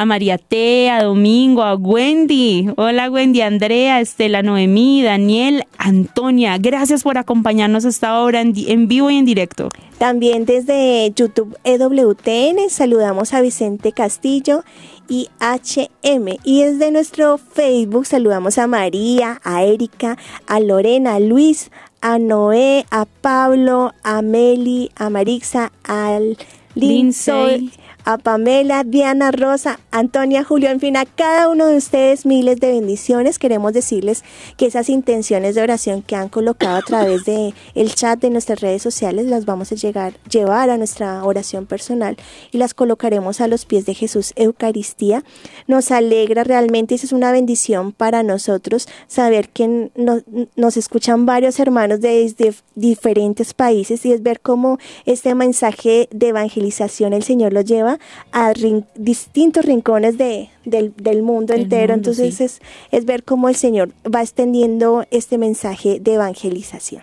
a 0.00 0.06
María 0.06 0.38
T, 0.38 0.88
a 0.88 1.04
Domingo, 1.04 1.62
a 1.62 1.74
Wendy. 1.74 2.70
Hola 2.78 3.10
Wendy, 3.10 3.42
Andrea, 3.42 4.00
Estela, 4.00 4.42
Noemí, 4.42 5.02
Daniel, 5.02 5.66
Antonia. 5.76 6.56
Gracias 6.56 7.02
por 7.02 7.18
acompañarnos 7.18 7.84
hasta 7.84 8.08
ahora 8.08 8.40
en, 8.40 8.54
en 8.56 8.88
vivo 8.88 9.10
y 9.10 9.18
en 9.18 9.26
directo. 9.26 9.68
También 9.98 10.46
desde 10.46 11.12
YouTube 11.14 11.54
EWTN 11.64 12.70
saludamos 12.70 13.34
a 13.34 13.42
Vicente 13.42 13.92
Castillo 13.92 14.64
y 15.06 15.28
HM. 15.38 16.38
Y 16.44 16.62
desde 16.62 16.90
nuestro 16.92 17.36
Facebook 17.36 18.06
saludamos 18.06 18.56
a 18.56 18.66
María, 18.66 19.38
a 19.44 19.64
Erika, 19.64 20.16
a 20.46 20.60
Lorena, 20.60 21.16
a 21.16 21.20
Luis, 21.20 21.70
a 22.00 22.18
Noé, 22.18 22.86
a 22.90 23.04
Pablo, 23.04 23.92
a 24.02 24.22
Meli, 24.22 24.92
a 24.96 25.10
Marixa, 25.10 25.72
al 25.84 26.38
Lindsay 26.74 27.70
a 28.12 28.18
Pamela, 28.18 28.82
Diana, 28.82 29.30
Rosa, 29.30 29.78
Antonia, 29.92 30.42
Julio, 30.42 30.70
en 30.70 30.80
fin, 30.80 30.96
a 30.96 31.04
cada 31.04 31.48
uno 31.48 31.66
de 31.66 31.76
ustedes 31.76 32.26
miles 32.26 32.58
de 32.58 32.72
bendiciones. 32.72 33.38
Queremos 33.38 33.72
decirles 33.72 34.24
que 34.56 34.66
esas 34.66 34.88
intenciones 34.88 35.54
de 35.54 35.62
oración 35.62 36.02
que 36.02 36.16
han 36.16 36.28
colocado 36.28 36.76
a 36.76 36.82
través 36.82 37.24
de 37.24 37.54
el 37.74 37.94
chat 37.94 38.20
de 38.20 38.30
nuestras 38.30 38.60
redes 38.60 38.82
sociales 38.82 39.26
las 39.26 39.44
vamos 39.44 39.70
a 39.70 39.76
llegar, 39.76 40.14
llevar 40.28 40.70
a 40.70 40.76
nuestra 40.76 41.22
oración 41.24 41.66
personal 41.66 42.16
y 42.50 42.58
las 42.58 42.74
colocaremos 42.74 43.40
a 43.40 43.46
los 43.46 43.64
pies 43.64 43.86
de 43.86 43.94
Jesús 43.94 44.32
Eucaristía. 44.34 45.22
Nos 45.68 45.92
alegra 45.92 46.42
realmente, 46.42 46.96
esa 46.96 47.06
es 47.06 47.12
una 47.12 47.30
bendición 47.30 47.92
para 47.92 48.24
nosotros 48.24 48.88
saber 49.06 49.50
que 49.50 49.90
nos, 49.94 50.76
escuchan 50.76 51.26
varios 51.26 51.60
hermanos 51.60 52.00
desde 52.00 52.54
diferentes 52.74 53.54
países 53.54 54.04
y 54.04 54.12
es 54.12 54.22
ver 54.22 54.40
cómo 54.40 54.78
este 55.04 55.34
mensaje 55.34 56.08
de 56.10 56.28
evangelización 56.28 57.12
el 57.12 57.22
Señor 57.22 57.52
lo 57.52 57.60
lleva 57.60 57.99
a 58.32 58.52
distintos 58.94 59.64
rincones 59.64 60.18
de, 60.18 60.50
del, 60.64 61.22
mundo 61.22 61.54
entero. 61.54 61.94
Entonces 61.94 62.40
es, 62.40 62.60
es 62.90 63.04
ver 63.04 63.24
cómo 63.24 63.48
el 63.48 63.56
Señor 63.56 63.90
va 64.04 64.22
extendiendo 64.22 65.04
este 65.10 65.38
mensaje 65.38 65.98
de 66.00 66.14
evangelización. 66.14 67.02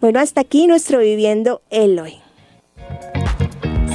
Bueno, 0.00 0.20
hasta 0.20 0.42
aquí 0.42 0.66
nuestro 0.66 0.98
Viviendo 0.98 1.62
el 1.70 1.98
Hoy. 1.98 2.16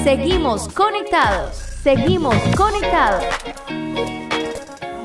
Seguimos 0.04 0.68
conectados, 0.70 1.56
seguimos 1.84 2.36
conectados. 2.56 3.24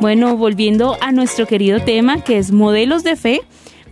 Bueno, 0.00 0.36
volviendo 0.36 0.96
a 1.00 1.12
nuestro 1.12 1.46
querido 1.46 1.80
tema 1.80 2.22
que 2.22 2.38
es 2.38 2.52
modelos 2.52 3.04
de 3.04 3.16
fe, 3.16 3.40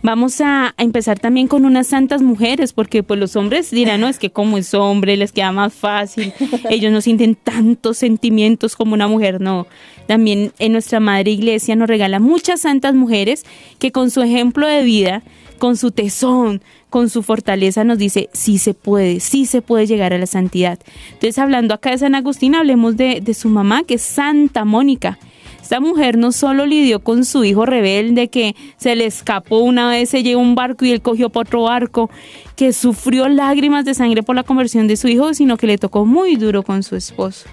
Vamos 0.03 0.41
a, 0.41 0.75
empezar 0.77 1.17
también 1.17 1.47
con 1.47 1.63
unas 1.63 1.87
santas 1.87 2.21
mujeres, 2.21 2.73
porque 2.73 3.03
pues 3.03 3.17
los 3.17 3.37
hombres 3.37 3.71
dirán, 3.71 4.01
no, 4.01 4.09
es 4.09 4.19
que 4.19 4.31
como 4.31 4.57
es 4.57 4.73
hombre, 4.73 5.15
les 5.15 5.31
queda 5.31 5.53
más 5.53 5.73
fácil, 5.73 6.33
ellos 6.69 6.91
no 6.91 6.99
sienten 6.99 7.35
tantos 7.35 7.99
sentimientos 7.99 8.75
como 8.75 8.95
una 8.95 9.07
mujer, 9.07 9.39
no. 9.39 9.65
También 10.05 10.51
en 10.59 10.73
nuestra 10.73 10.99
Madre 10.99 11.31
Iglesia 11.31 11.77
nos 11.77 11.87
regala 11.87 12.19
muchas 12.19 12.59
santas 12.59 12.93
mujeres 12.93 13.45
que 13.79 13.93
con 13.93 14.11
su 14.11 14.21
ejemplo 14.21 14.67
de 14.67 14.83
vida, 14.83 15.23
con 15.57 15.77
su 15.77 15.91
tesón, 15.91 16.61
con 16.89 17.09
su 17.09 17.23
fortaleza 17.23 17.85
nos 17.85 17.97
dice, 17.97 18.29
sí 18.33 18.57
se 18.57 18.73
puede, 18.73 19.21
sí 19.21 19.45
se 19.45 19.61
puede 19.61 19.87
llegar 19.87 20.11
a 20.11 20.17
la 20.17 20.27
santidad. 20.27 20.79
Entonces, 21.13 21.39
hablando 21.39 21.73
acá 21.73 21.91
de 21.91 21.99
San 21.99 22.13
Agustín, 22.13 22.55
hablemos 22.55 22.97
de, 22.97 23.21
de 23.21 23.33
su 23.33 23.47
mamá, 23.47 23.83
que 23.83 23.93
es 23.93 24.01
Santa 24.01 24.65
Mónica. 24.65 25.17
Esta 25.63 25.79
mujer 25.79 26.17
no 26.17 26.33
solo 26.33 26.65
lidió 26.65 26.99
con 26.99 27.23
su 27.23 27.45
hijo 27.45 27.65
rebelde 27.65 28.27
que 28.27 28.53
se 28.75 28.97
le 28.97 29.05
escapó 29.05 29.59
una 29.59 29.89
vez, 29.89 30.09
se 30.09 30.21
llevó 30.21 30.41
un 30.41 30.55
barco 30.55 30.83
y 30.83 30.91
él 30.91 31.01
cogió 31.01 31.29
por 31.29 31.47
otro 31.47 31.63
barco, 31.63 32.09
que 32.57 32.73
sufrió 32.73 33.29
lágrimas 33.29 33.85
de 33.85 33.93
sangre 33.93 34.23
por 34.23 34.35
la 34.35 34.43
conversión 34.43 34.89
de 34.89 34.97
su 34.97 35.07
hijo, 35.07 35.33
sino 35.33 35.55
que 35.55 35.65
le 35.65 35.77
tocó 35.77 36.05
muy 36.05 36.35
duro 36.35 36.63
con 36.63 36.83
su 36.83 36.97
esposo. 36.97 37.47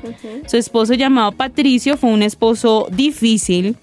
Su 0.46 0.56
esposo 0.56 0.94
llamado 0.94 1.30
Patricio 1.30 1.96
fue 1.96 2.10
un 2.10 2.22
esposo 2.22 2.88
difícil. 2.90 3.76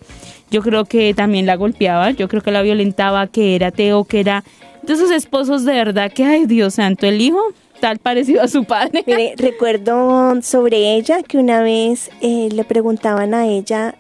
Yo 0.52 0.62
creo 0.62 0.84
que 0.84 1.13
también 1.13 1.46
la 1.46 1.56
golpeaba, 1.56 2.12
yo 2.12 2.28
creo 2.28 2.42
que 2.42 2.52
la 2.52 2.62
violentaba, 2.62 3.28
que 3.28 3.56
era 3.56 3.68
ateo, 3.68 4.04
que 4.04 4.20
era 4.20 4.44
de 4.84 4.92
esos 4.92 5.10
esposos 5.10 5.63
de 5.63 5.72
verdad 5.72 6.12
que, 6.12 6.26
ay 6.26 6.46
Dios 6.48 6.74
santo, 6.74 7.06
el 7.06 7.22
hijo 7.22 7.40
tal 7.80 8.00
parecido 8.00 8.42
a 8.42 8.50
su 8.50 8.66
padre. 8.66 9.04
Mire, 9.08 9.36
recuerdo 9.38 10.42
sobre 10.42 10.96
ella 10.96 11.24
que 11.24 11.38
una 11.38 11.62
vez 11.62 12.10
eh, 12.22 12.50
le 12.52 12.63
preguntaban 12.66 13.34
a 13.34 13.48
ella 13.48 13.96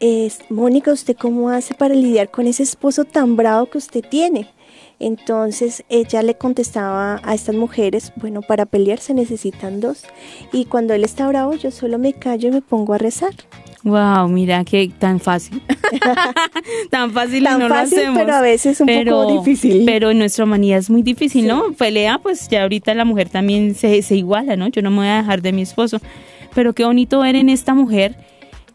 es, 0.00 0.40
Mónica, 0.48 0.92
¿usted 0.92 1.16
cómo 1.16 1.50
hace 1.50 1.74
para 1.74 1.94
lidiar 1.94 2.30
con 2.30 2.46
ese 2.46 2.62
esposo 2.62 3.04
tan 3.04 3.36
bravo 3.36 3.66
que 3.66 3.78
usted 3.78 4.04
tiene? 4.04 4.48
Entonces 4.98 5.82
ella 5.88 6.22
le 6.22 6.34
contestaba 6.34 7.20
a 7.24 7.34
estas 7.34 7.54
mujeres, 7.54 8.12
bueno, 8.16 8.42
para 8.42 8.66
pelear 8.66 8.98
se 8.98 9.14
necesitan 9.14 9.80
dos. 9.80 10.02
Y 10.52 10.66
cuando 10.66 10.92
él 10.92 11.04
está 11.04 11.26
bravo, 11.28 11.54
yo 11.54 11.70
solo 11.70 11.98
me 11.98 12.12
callo 12.12 12.48
y 12.48 12.52
me 12.52 12.60
pongo 12.60 12.92
a 12.92 12.98
rezar. 12.98 13.32
Wow, 13.82 14.28
mira 14.28 14.62
qué 14.64 14.90
tan 14.98 15.20
fácil. 15.20 15.62
tan 16.90 17.10
fácil 17.12 17.44
tan 17.44 17.60
no 17.60 17.68
fácil, 17.68 17.96
lo 17.96 18.02
hacemos. 18.02 18.18
Pero 18.18 18.34
a 18.34 18.40
veces 18.42 18.78
un 18.82 18.86
poco 18.86 19.38
difícil. 19.38 19.84
Pero 19.86 20.10
en 20.10 20.18
nuestra 20.18 20.44
manía 20.44 20.76
es 20.76 20.90
muy 20.90 21.02
difícil, 21.02 21.46
¿no? 21.46 21.72
Pelea, 21.72 22.18
pues 22.18 22.46
ya 22.48 22.62
ahorita 22.62 22.92
la 22.94 23.06
mujer 23.06 23.30
también 23.30 23.74
se, 23.74 24.02
se 24.02 24.16
iguala, 24.16 24.56
¿no? 24.56 24.68
Yo 24.68 24.82
no 24.82 24.90
me 24.90 24.98
voy 24.98 25.08
a 25.08 25.16
dejar 25.16 25.40
de 25.40 25.52
mi 25.52 25.62
esposo. 25.62 25.98
Pero 26.54 26.74
qué 26.74 26.84
bonito 26.84 27.20
ver 27.20 27.36
en 27.36 27.48
esta 27.48 27.72
mujer 27.72 28.16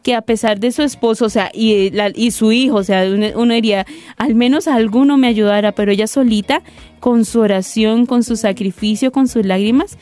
que 0.05 0.13
a 0.13 0.21
pesar 0.21 0.59
de 0.59 0.71
su 0.71 0.83
esposo, 0.83 1.25
o 1.25 1.29
sea, 1.29 1.49
y, 1.51 1.91
y 2.13 2.29
su 2.29 2.51
hijo, 2.51 2.75
o 2.75 2.83
sea, 2.83 3.05
uno, 3.35 3.53
diría, 3.55 3.87
al 4.17 4.35
menos 4.35 4.67
alguno 4.67 5.17
me 5.17 5.25
ayudara, 5.25 5.71
pero 5.71 5.91
ella 5.91 6.05
solita, 6.05 6.61
con 6.99 7.25
su 7.25 7.39
oración, 7.39 8.05
con 8.05 8.21
su 8.23 8.35
sacrificio, 8.35 9.11
con 9.11 9.27
sus 9.27 9.43
lágrimas, 9.43 9.97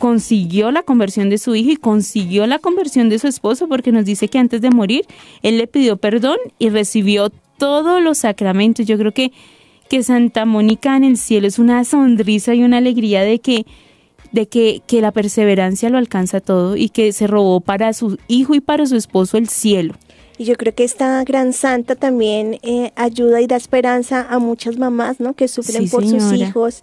consiguió 0.00 0.72
la 0.72 0.82
conversión 0.82 1.30
de 1.30 1.38
su 1.38 1.54
hijo 1.54 1.70
y 1.70 1.76
consiguió 1.76 2.48
la 2.48 2.58
conversión 2.58 3.08
de 3.08 3.20
su 3.20 3.28
esposo, 3.28 3.68
porque 3.68 3.92
nos 3.92 4.04
dice 4.04 4.26
que 4.26 4.40
antes 4.40 4.60
de 4.62 4.70
morir, 4.70 5.04
él 5.42 5.58
le 5.58 5.68
pidió 5.68 5.96
perdón 5.96 6.38
y 6.58 6.70
recibió 6.70 7.30
todos 7.56 8.02
los 8.02 8.18
sacramentos. 8.18 8.84
Yo 8.84 8.98
creo 8.98 9.12
que, 9.12 9.30
que 9.88 10.02
Santa 10.02 10.44
Mónica 10.44 10.96
en 10.96 11.04
el 11.04 11.16
cielo 11.18 11.46
es 11.46 11.60
una 11.60 11.84
sonrisa 11.84 12.52
y 12.52 12.64
una 12.64 12.78
alegría 12.78 13.22
de 13.22 13.38
que 13.38 13.64
de 14.36 14.46
que, 14.46 14.82
que 14.86 15.00
la 15.00 15.12
perseverancia 15.12 15.88
lo 15.88 15.96
alcanza 15.96 16.40
todo 16.40 16.76
y 16.76 16.90
que 16.90 17.12
se 17.14 17.26
robó 17.26 17.60
para 17.60 17.94
su 17.94 18.18
hijo 18.28 18.54
y 18.54 18.60
para 18.60 18.84
su 18.84 18.94
esposo 18.94 19.38
el 19.38 19.48
cielo. 19.48 19.94
Y 20.36 20.44
yo 20.44 20.56
creo 20.56 20.74
que 20.74 20.84
esta 20.84 21.24
gran 21.24 21.54
santa 21.54 21.94
también 21.94 22.58
eh, 22.62 22.92
ayuda 22.96 23.40
y 23.40 23.46
da 23.46 23.56
esperanza 23.56 24.26
a 24.28 24.38
muchas 24.38 24.76
mamás, 24.76 25.20
¿no? 25.20 25.32
Que 25.32 25.48
sufren 25.48 25.88
por 25.88 26.06
sus 26.06 26.34
hijos 26.34 26.82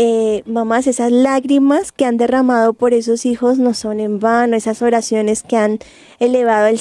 eh, 0.00 0.44
mamás, 0.46 0.86
esas 0.86 1.10
lágrimas 1.10 1.90
que 1.90 2.04
han 2.04 2.18
derramado 2.18 2.72
por 2.72 2.94
esos 2.94 3.26
hijos 3.26 3.58
no 3.58 3.74
son 3.74 3.98
en 3.98 4.20
vano, 4.20 4.54
esas 4.54 4.80
oraciones 4.80 5.42
que 5.42 5.56
han 5.56 5.80
elevado 6.20 6.68
al, 6.68 6.78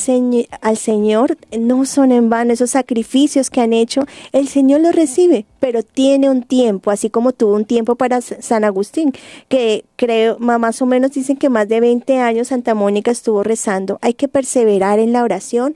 al 0.62 0.78
Señor 0.78 1.36
no 1.58 1.86
son 1.86 2.12
en 2.12 2.30
vano, 2.30 2.54
esos 2.54 2.70
sacrificios 2.70 3.50
que 3.50 3.60
han 3.60 3.74
hecho, 3.74 4.06
el 4.34 4.48
Señor 4.48 4.82
los 4.82 4.94
recibe, 4.94 5.48
pero 5.60 5.82
tiene 5.82 6.30
un 6.30 6.44
tiempo, 6.44 6.92
así 6.92 7.10
como 7.10 7.32
tuvo 7.32 7.56
un 7.56 7.66
tiempo 7.66 7.96
para 7.96 8.22
San 8.22 8.64
Agustín, 8.64 9.12
que 9.48 9.84
creo, 9.96 10.38
más 10.38 10.80
o 10.84 10.86
menos 10.86 11.10
dicen 11.10 11.38
que 11.38 11.50
más 11.50 11.68
de 11.68 11.80
20 11.80 12.20
años 12.20 12.50
Santa 12.50 12.76
Mónica 12.76 13.10
estuvo 13.10 13.42
rezando, 13.42 13.98
hay 14.04 14.14
que 14.14 14.28
perseverar 14.28 15.00
en 15.00 15.12
la 15.12 15.24
oración, 15.24 15.74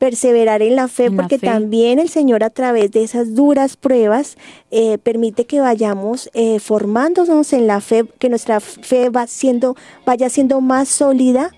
perseverar 0.00 0.62
en 0.62 0.76
la 0.76 0.88
fe, 0.88 1.10
porque 1.10 1.38
también 1.38 1.98
el 1.98 2.08
Señor 2.08 2.42
a 2.42 2.48
través 2.48 2.90
de 2.90 3.02
esas 3.02 3.34
duras 3.34 3.76
pruebas 3.76 4.38
eh, 4.70 4.96
permite 4.96 5.44
que 5.44 5.60
vayamos 5.60 6.30
eh, 6.32 6.58
formándonos 6.58 7.52
en 7.52 7.66
la 7.66 7.82
fe, 7.82 8.06
que 8.18 8.30
nuestra 8.30 8.60
fe 8.60 9.10
va 9.10 9.26
siendo, 9.26 9.76
vaya 10.06 10.30
siendo 10.30 10.62
más 10.62 10.88
sólida 10.88 11.50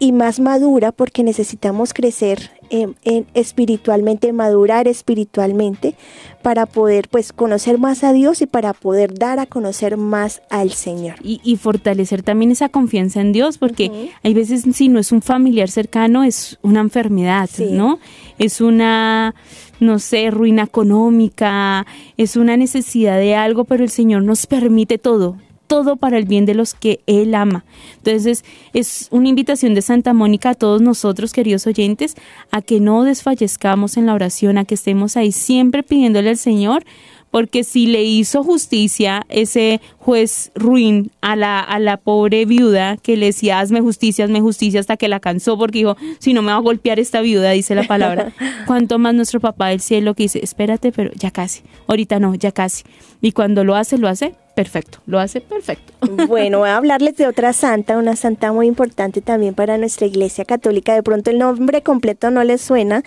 y 0.00 0.10
más 0.10 0.40
madura, 0.40 0.90
porque 0.90 1.22
necesitamos 1.22 1.94
crecer 1.94 2.50
en, 2.70 3.26
espiritualmente, 3.34 4.32
madurar 4.32 4.88
espiritualmente 4.88 5.94
para 6.42 6.66
poder 6.66 7.08
pues 7.08 7.32
conocer 7.32 7.78
más 7.78 8.04
a 8.04 8.12
Dios 8.12 8.40
y 8.42 8.46
para 8.46 8.72
poder 8.72 9.14
dar 9.14 9.38
a 9.38 9.46
conocer 9.46 9.96
más 9.96 10.42
al 10.50 10.70
Señor. 10.70 11.16
Y, 11.22 11.56
fortalecer 11.56 12.22
también 12.22 12.50
esa 12.50 12.68
confianza 12.68 13.20
en 13.20 13.32
Dios, 13.32 13.58
porque 13.58 14.10
hay 14.22 14.34
veces 14.34 14.64
si 14.72 14.88
no 14.88 14.98
es 14.98 15.10
un 15.12 15.22
familiar 15.22 15.68
cercano, 15.68 16.22
es 16.22 16.58
una 16.62 16.80
enfermedad, 16.80 17.48
¿no? 17.70 17.98
Es 18.38 18.60
una, 18.60 19.34
no 19.80 19.98
sé, 19.98 20.30
ruina 20.30 20.64
económica, 20.64 21.86
es 22.16 22.36
una 22.36 22.56
necesidad 22.56 23.18
de 23.18 23.34
algo, 23.34 23.64
pero 23.64 23.82
el 23.82 23.90
Señor 23.90 24.22
nos 24.22 24.46
permite 24.46 24.98
todo, 24.98 25.38
todo 25.66 25.96
para 25.96 26.18
el 26.18 26.24
bien 26.24 26.46
de 26.46 26.54
los 26.54 26.74
que 26.74 27.00
Él 27.06 27.34
ama. 27.34 27.64
Entonces, 27.98 28.44
es 28.72 29.08
una 29.10 29.28
invitación 29.28 29.74
de 29.74 29.82
Santa 29.82 30.12
Mónica 30.12 30.50
a 30.50 30.54
todos 30.54 30.80
nosotros, 30.82 31.32
queridos 31.32 31.66
oyentes, 31.66 32.14
a 32.50 32.62
que 32.62 32.80
no 32.80 33.04
desfallezcamos 33.04 33.96
en 33.96 34.06
la 34.06 34.14
oración, 34.14 34.58
a 34.58 34.64
que 34.64 34.74
estemos 34.74 35.16
ahí 35.16 35.32
siempre 35.32 35.82
pidiéndole 35.82 36.30
al 36.30 36.36
Señor 36.36 36.84
porque 37.30 37.64
si 37.64 37.86
le 37.86 38.02
hizo 38.02 38.42
justicia 38.42 39.26
ese 39.28 39.82
juez 39.98 40.52
ruin 40.54 41.10
a 41.20 41.36
la, 41.36 41.60
a 41.60 41.78
la 41.78 41.98
pobre 41.98 42.46
viuda 42.46 42.96
que 42.96 43.18
le 43.18 43.26
decía, 43.26 43.60
hazme 43.60 43.82
justicia, 43.82 44.24
hazme 44.24 44.40
justicia, 44.40 44.80
hasta 44.80 44.96
que 44.96 45.06
la 45.08 45.20
cansó 45.20 45.58
porque 45.58 45.80
dijo, 45.80 45.96
si 46.18 46.32
no 46.32 46.40
me 46.40 46.52
va 46.52 46.56
a 46.56 46.60
golpear 46.60 46.98
esta 46.98 47.20
viuda, 47.20 47.50
dice 47.50 47.74
la 47.74 47.82
palabra. 47.82 48.32
Cuanto 48.66 48.98
más 48.98 49.14
nuestro 49.14 49.40
papá 49.40 49.68
del 49.68 49.80
cielo 49.80 50.14
que 50.14 50.22
dice, 50.22 50.40
espérate, 50.42 50.92
pero 50.92 51.10
ya 51.14 51.30
casi, 51.30 51.62
ahorita 51.88 52.20
no, 52.20 52.34
ya 52.34 52.52
casi. 52.52 52.84
Y 53.20 53.32
cuando 53.32 53.64
lo 53.64 53.74
hace, 53.74 53.98
lo 53.98 54.08
hace 54.08 54.34
perfecto, 54.56 54.98
lo 55.06 55.20
hace 55.20 55.40
perfecto. 55.40 55.92
Bueno, 56.28 56.60
voy 56.60 56.70
a 56.70 56.76
hablarles 56.76 57.16
de 57.16 57.26
otra 57.26 57.52
santa, 57.52 57.98
una 57.98 58.16
santa 58.16 58.52
muy 58.52 58.66
importante 58.66 59.20
también 59.20 59.54
para 59.54 59.76
nuestra 59.76 60.06
iglesia 60.06 60.44
católica. 60.44 60.94
De 60.94 61.02
pronto 61.02 61.30
el 61.30 61.38
nombre 61.38 61.82
completo 61.82 62.30
no 62.30 62.42
les 62.42 62.62
suena. 62.62 63.02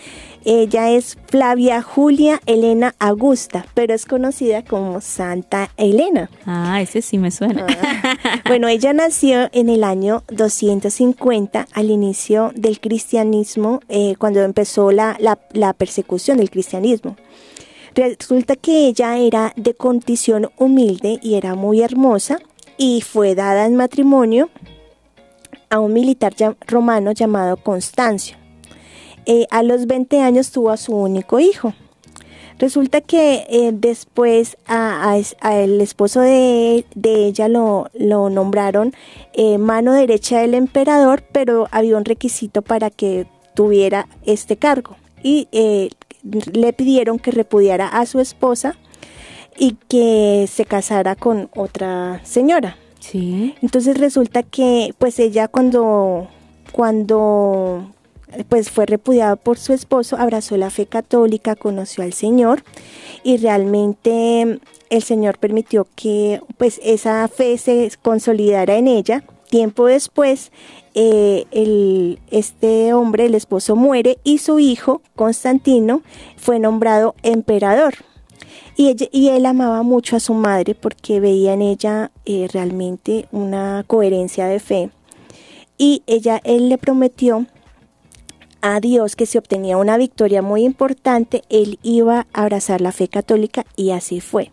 Ella 0.46 0.92
es 0.92 1.18
Flavia 1.28 1.82
Julia 1.82 2.40
Elena 2.46 2.94
Augusta, 3.00 3.66
pero 3.74 3.94
es 3.94 4.06
conocida 4.06 4.64
como 4.64 5.02
Santa 5.02 5.72
Elena. 5.76 6.30
Ah, 6.46 6.82
ese 6.82 7.02
sí 7.02 7.18
me 7.18 7.32
suena. 7.32 7.66
Ah. 7.68 8.42
Bueno, 8.46 8.68
ella 8.68 8.94
nació 8.94 9.50
en 9.52 9.70
el 9.70 9.84
año 9.84 10.24
250 10.30 11.68
al 11.72 11.90
inicio 11.90 12.52
del 12.56 12.80
cristianismo, 12.80 13.82
eh, 13.90 14.16
cuando 14.18 14.42
empezó 14.42 14.92
la, 14.92 15.18
la 15.20 15.74
persecución 15.74 16.38
del 16.38 16.50
cristianismo. 16.50 17.16
Resulta 17.96 18.56
que 18.56 18.88
ella 18.88 19.18
era 19.18 19.54
de 19.56 19.74
condición 19.74 20.50
humilde 20.58 21.20
y 21.22 21.36
era 21.36 21.56
muy 21.56 21.82
hermosa 21.82 22.40
y 22.78 23.02
fue 23.02 23.36
dada 23.36 23.66
en 23.66 23.76
matrimonio 23.76 24.50
a 25.70 25.80
un 25.80 25.94
militar 25.94 26.34
romano 26.68 27.12
llamado 27.12 27.58
Constancio. 27.58 28.38
Eh, 29.26 29.46
a 29.52 29.64
los 29.64 29.86
20 29.86 30.22
años 30.22 30.52
tuvo 30.52 30.72
a 30.72 30.78
su 30.78 30.96
único 30.96 31.40
hijo. 31.40 31.74
Resulta 32.58 33.00
que 33.02 33.46
eh, 33.50 33.72
después 33.74 34.58
a, 34.68 35.18
el 35.52 35.80
esposo 35.82 36.20
de, 36.20 36.84
ella 37.04 37.48
lo, 37.48 37.90
nombraron 37.94 38.94
eh, 39.34 39.58
mano 39.58 39.94
derecha 39.94 40.40
del 40.40 40.54
emperador, 40.54 41.24
pero 41.32 41.68
había 41.72 41.96
un 41.96 42.06
requisito 42.06 42.62
para 42.62 42.90
que 42.90 43.28
tuviera 43.56 44.08
este 44.26 44.58
cargo. 44.58 44.96
Y 45.22 45.48
le 46.24 46.74
pidieron 46.74 47.20
que 47.20 47.32
repudiara 47.32 47.88
a 47.88 48.06
su 48.06 48.20
esposa 48.20 48.76
y 49.58 49.78
que 49.88 50.48
se 50.52 50.66
casara 50.66 51.16
con 51.16 51.50
otra 51.56 52.22
señora. 52.24 52.78
Sí. 53.00 53.56
Entonces 53.62 53.98
resulta 53.98 54.44
que 54.44 54.94
pues 54.98 55.20
ella 55.20 55.48
cuando 55.48 56.28
cuando 56.72 57.92
pues 58.48 58.70
fue 58.70 58.86
repudiada 58.86 59.36
por 59.36 59.58
su 59.58 59.74
esposo, 59.74 60.18
abrazó 60.18 60.56
la 60.58 60.70
fe 60.70 60.86
católica, 60.86 61.56
conoció 61.56 62.04
al 62.04 62.14
Señor 62.14 62.64
y 63.24 63.38
realmente 63.38 64.60
el 64.90 65.04
Señor 65.04 65.40
permitió 65.40 65.88
que 65.96 66.42
pues 66.58 66.80
esa 66.84 67.28
fe 67.28 67.58
se 67.58 67.92
consolidara 68.02 68.76
en 68.76 68.88
ella. 68.88 69.24
Tiempo 69.50 69.88
después 69.88 70.52
eh, 70.94 72.18
este 72.30 72.94
hombre, 72.94 73.26
el 73.26 73.36
esposo, 73.36 73.76
muere 73.76 74.20
y 74.24 74.38
su 74.38 74.60
hijo, 74.60 75.02
Constantino, 75.16 76.04
fue 76.38 76.60
nombrado 76.60 77.16
emperador. 77.24 77.96
Y, 78.76 78.96
y 79.12 79.30
él 79.30 79.46
amaba 79.46 79.82
mucho 79.84 80.16
a 80.16 80.20
su 80.20 80.34
madre 80.34 80.76
porque 80.76 81.20
veía 81.20 81.54
en 81.54 81.64
ella 81.64 82.12
eh, 82.26 82.48
realmente 82.52 83.28
una 83.32 83.84
coherencia 83.88 84.46
de 84.46 84.60
fe. 84.60 84.90
Y 85.78 86.04
ella, 86.06 86.40
él 86.44 86.70
le 86.70 86.78
prometió 86.78 87.48
a 88.62 88.80
Dios 88.80 89.16
que 89.16 89.26
si 89.26 89.38
obtenía 89.38 89.78
una 89.78 89.98
victoria 89.98 90.42
muy 90.42 90.64
importante, 90.64 91.44
él 91.50 91.80
iba 91.82 92.28
a 92.34 92.42
abrazar 92.44 92.82
la 92.82 92.92
fe 92.92 93.08
católica 93.08 93.66
y 93.76 93.92
así 93.92 94.20
fue. 94.20 94.52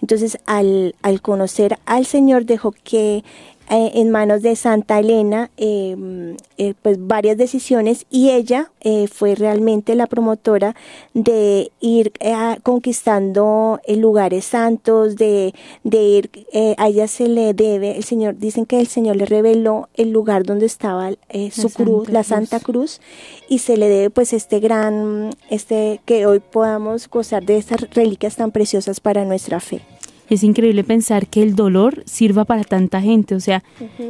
Entonces, 0.00 0.38
al, 0.46 0.94
al 1.02 1.22
conocer 1.22 1.78
al 1.86 2.06
Señor, 2.06 2.44
dejó 2.44 2.72
que 2.72 3.24
eh, 3.70 3.92
en 3.94 4.10
manos 4.10 4.42
de 4.42 4.56
Santa 4.56 4.98
Elena 4.98 5.50
em, 5.56 6.36
eh, 6.58 6.74
pues 6.82 6.98
varias 7.00 7.38
decisiones 7.38 8.04
y 8.10 8.30
ella 8.30 8.70
eh, 8.82 9.08
fue 9.08 9.34
realmente 9.34 9.94
la 9.94 10.06
promotora 10.06 10.76
de 11.14 11.72
ir 11.80 12.12
conquistando 12.62 13.80
lugares 13.88 14.44
santos 14.44 15.16
de, 15.16 15.54
de 15.82 16.02
ir 16.02 16.30
a 16.76 16.88
ella 16.88 17.08
se 17.08 17.26
le 17.26 17.54
debe 17.54 17.96
el 17.96 18.04
señor 18.04 18.36
dicen 18.36 18.66
que 18.66 18.80
el 18.80 18.86
señor 18.86 19.16
le 19.16 19.24
reveló 19.24 19.88
el 19.94 20.10
lugar 20.10 20.44
donde 20.44 20.66
estaba 20.66 21.12
su 21.50 21.70
cruz 21.70 22.10
la 22.10 22.22
Santa 22.22 22.60
Cruz 22.60 23.00
y 23.48 23.60
se 23.60 23.78
le 23.78 23.88
debe 23.88 24.10
pues 24.10 24.34
este 24.34 24.60
gran 24.60 25.30
este 25.48 26.00
que 26.04 26.26
hoy 26.26 26.40
podamos 26.40 27.08
gozar 27.08 27.44
de 27.44 27.56
estas 27.56 27.80
reliquias 27.90 28.36
tan 28.36 28.50
preciosas 28.50 29.00
para 29.00 29.24
nuestra 29.24 29.58
fe 29.60 29.80
es 30.30 30.42
increíble 30.42 30.84
pensar 30.84 31.26
que 31.26 31.42
el 31.42 31.54
dolor 31.54 32.02
sirva 32.06 32.44
para 32.44 32.64
tanta 32.64 33.00
gente. 33.00 33.34
O 33.34 33.40
sea, 33.40 33.62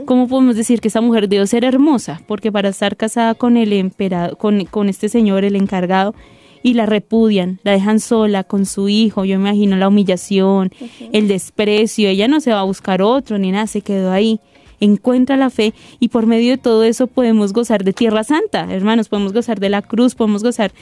¿cómo 0.07 0.29
podemos 0.29 0.57
decir 0.57 0.81
que 0.81 0.89
esa 0.89 1.01
mujer 1.01 1.29
debió 1.29 1.47
ser 1.47 1.65
hermosa? 1.65 2.21
Porque 2.27 2.53
para 2.53 2.69
estar 2.69 2.97
casada 2.97 3.35
con 3.35 3.57
el 3.57 3.73
emperador, 3.73 4.37
con, 4.37 4.65
con 4.67 4.89
este 4.89 5.09
señor, 5.09 5.45
el 5.45 5.57
encargado, 5.57 6.15
y 6.63 6.73
la 6.73 6.87
repudian, 6.87 7.61
la 7.63 7.73
dejan 7.73 8.01
sola 8.01 8.43
con 8.43 8.65
su 8.65 8.89
hijo, 8.89 9.27
yo 9.27 9.39
me 9.39 9.51
imagino 9.51 9.77
la 9.77 9.87
humillación, 9.87 10.73
el 11.13 11.29
desprecio, 11.29 12.09
ella 12.09 12.27
no 12.27 12.41
se 12.41 12.53
va 12.53 12.61
a 12.61 12.65
buscar 12.65 13.03
otro 13.03 13.37
ni 13.39 13.53
nada, 13.53 13.67
se 13.67 13.83
quedó 13.83 14.11
ahí 14.11 14.41
encuentra 14.81 15.37
la 15.37 15.51
fe 15.51 15.75
y 16.01 16.09
por 16.09 16.27
medio 16.27 16.53
de 16.53 16.59
todo 16.59 16.85
eso 16.85 17.07
podemos 17.07 17.53
gozar 17.53 17.85
de 17.85 17.93
Tierra 17.93 18.25
Santa, 18.25 18.67
hermanos, 18.71 19.09
podemos 19.09 19.33
gozar 19.33 19.61
de 19.61 19.69
la 19.69 19.83
cruz, 19.83 20.15
podemos 20.15 20.43
gozar 20.43 20.73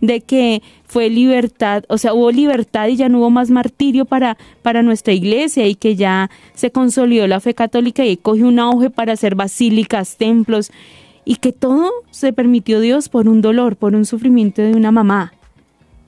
de 0.00 0.20
que 0.20 0.62
fue 0.84 1.08
libertad, 1.10 1.84
o 1.88 1.98
sea, 1.98 2.14
hubo 2.14 2.30
libertad 2.30 2.88
y 2.88 2.96
ya 2.96 3.08
no 3.08 3.18
hubo 3.18 3.30
más 3.30 3.50
martirio 3.50 4.04
para, 4.04 4.36
para 4.62 4.82
nuestra 4.82 5.12
iglesia 5.12 5.66
y 5.66 5.74
que 5.74 5.96
ya 5.96 6.30
se 6.54 6.70
consolidó 6.70 7.26
la 7.26 7.40
fe 7.40 7.54
católica 7.54 8.04
y 8.04 8.16
cogió 8.16 8.48
un 8.48 8.58
auge 8.58 8.90
para 8.90 9.12
hacer 9.12 9.34
basílicas, 9.34 10.16
templos 10.16 10.70
y 11.24 11.36
que 11.36 11.52
todo 11.52 11.90
se 12.10 12.32
permitió 12.32 12.80
Dios 12.80 13.08
por 13.08 13.28
un 13.28 13.42
dolor, 13.42 13.76
por 13.76 13.94
un 13.94 14.04
sufrimiento 14.04 14.62
de 14.62 14.72
una 14.72 14.90
mamá 14.90 15.32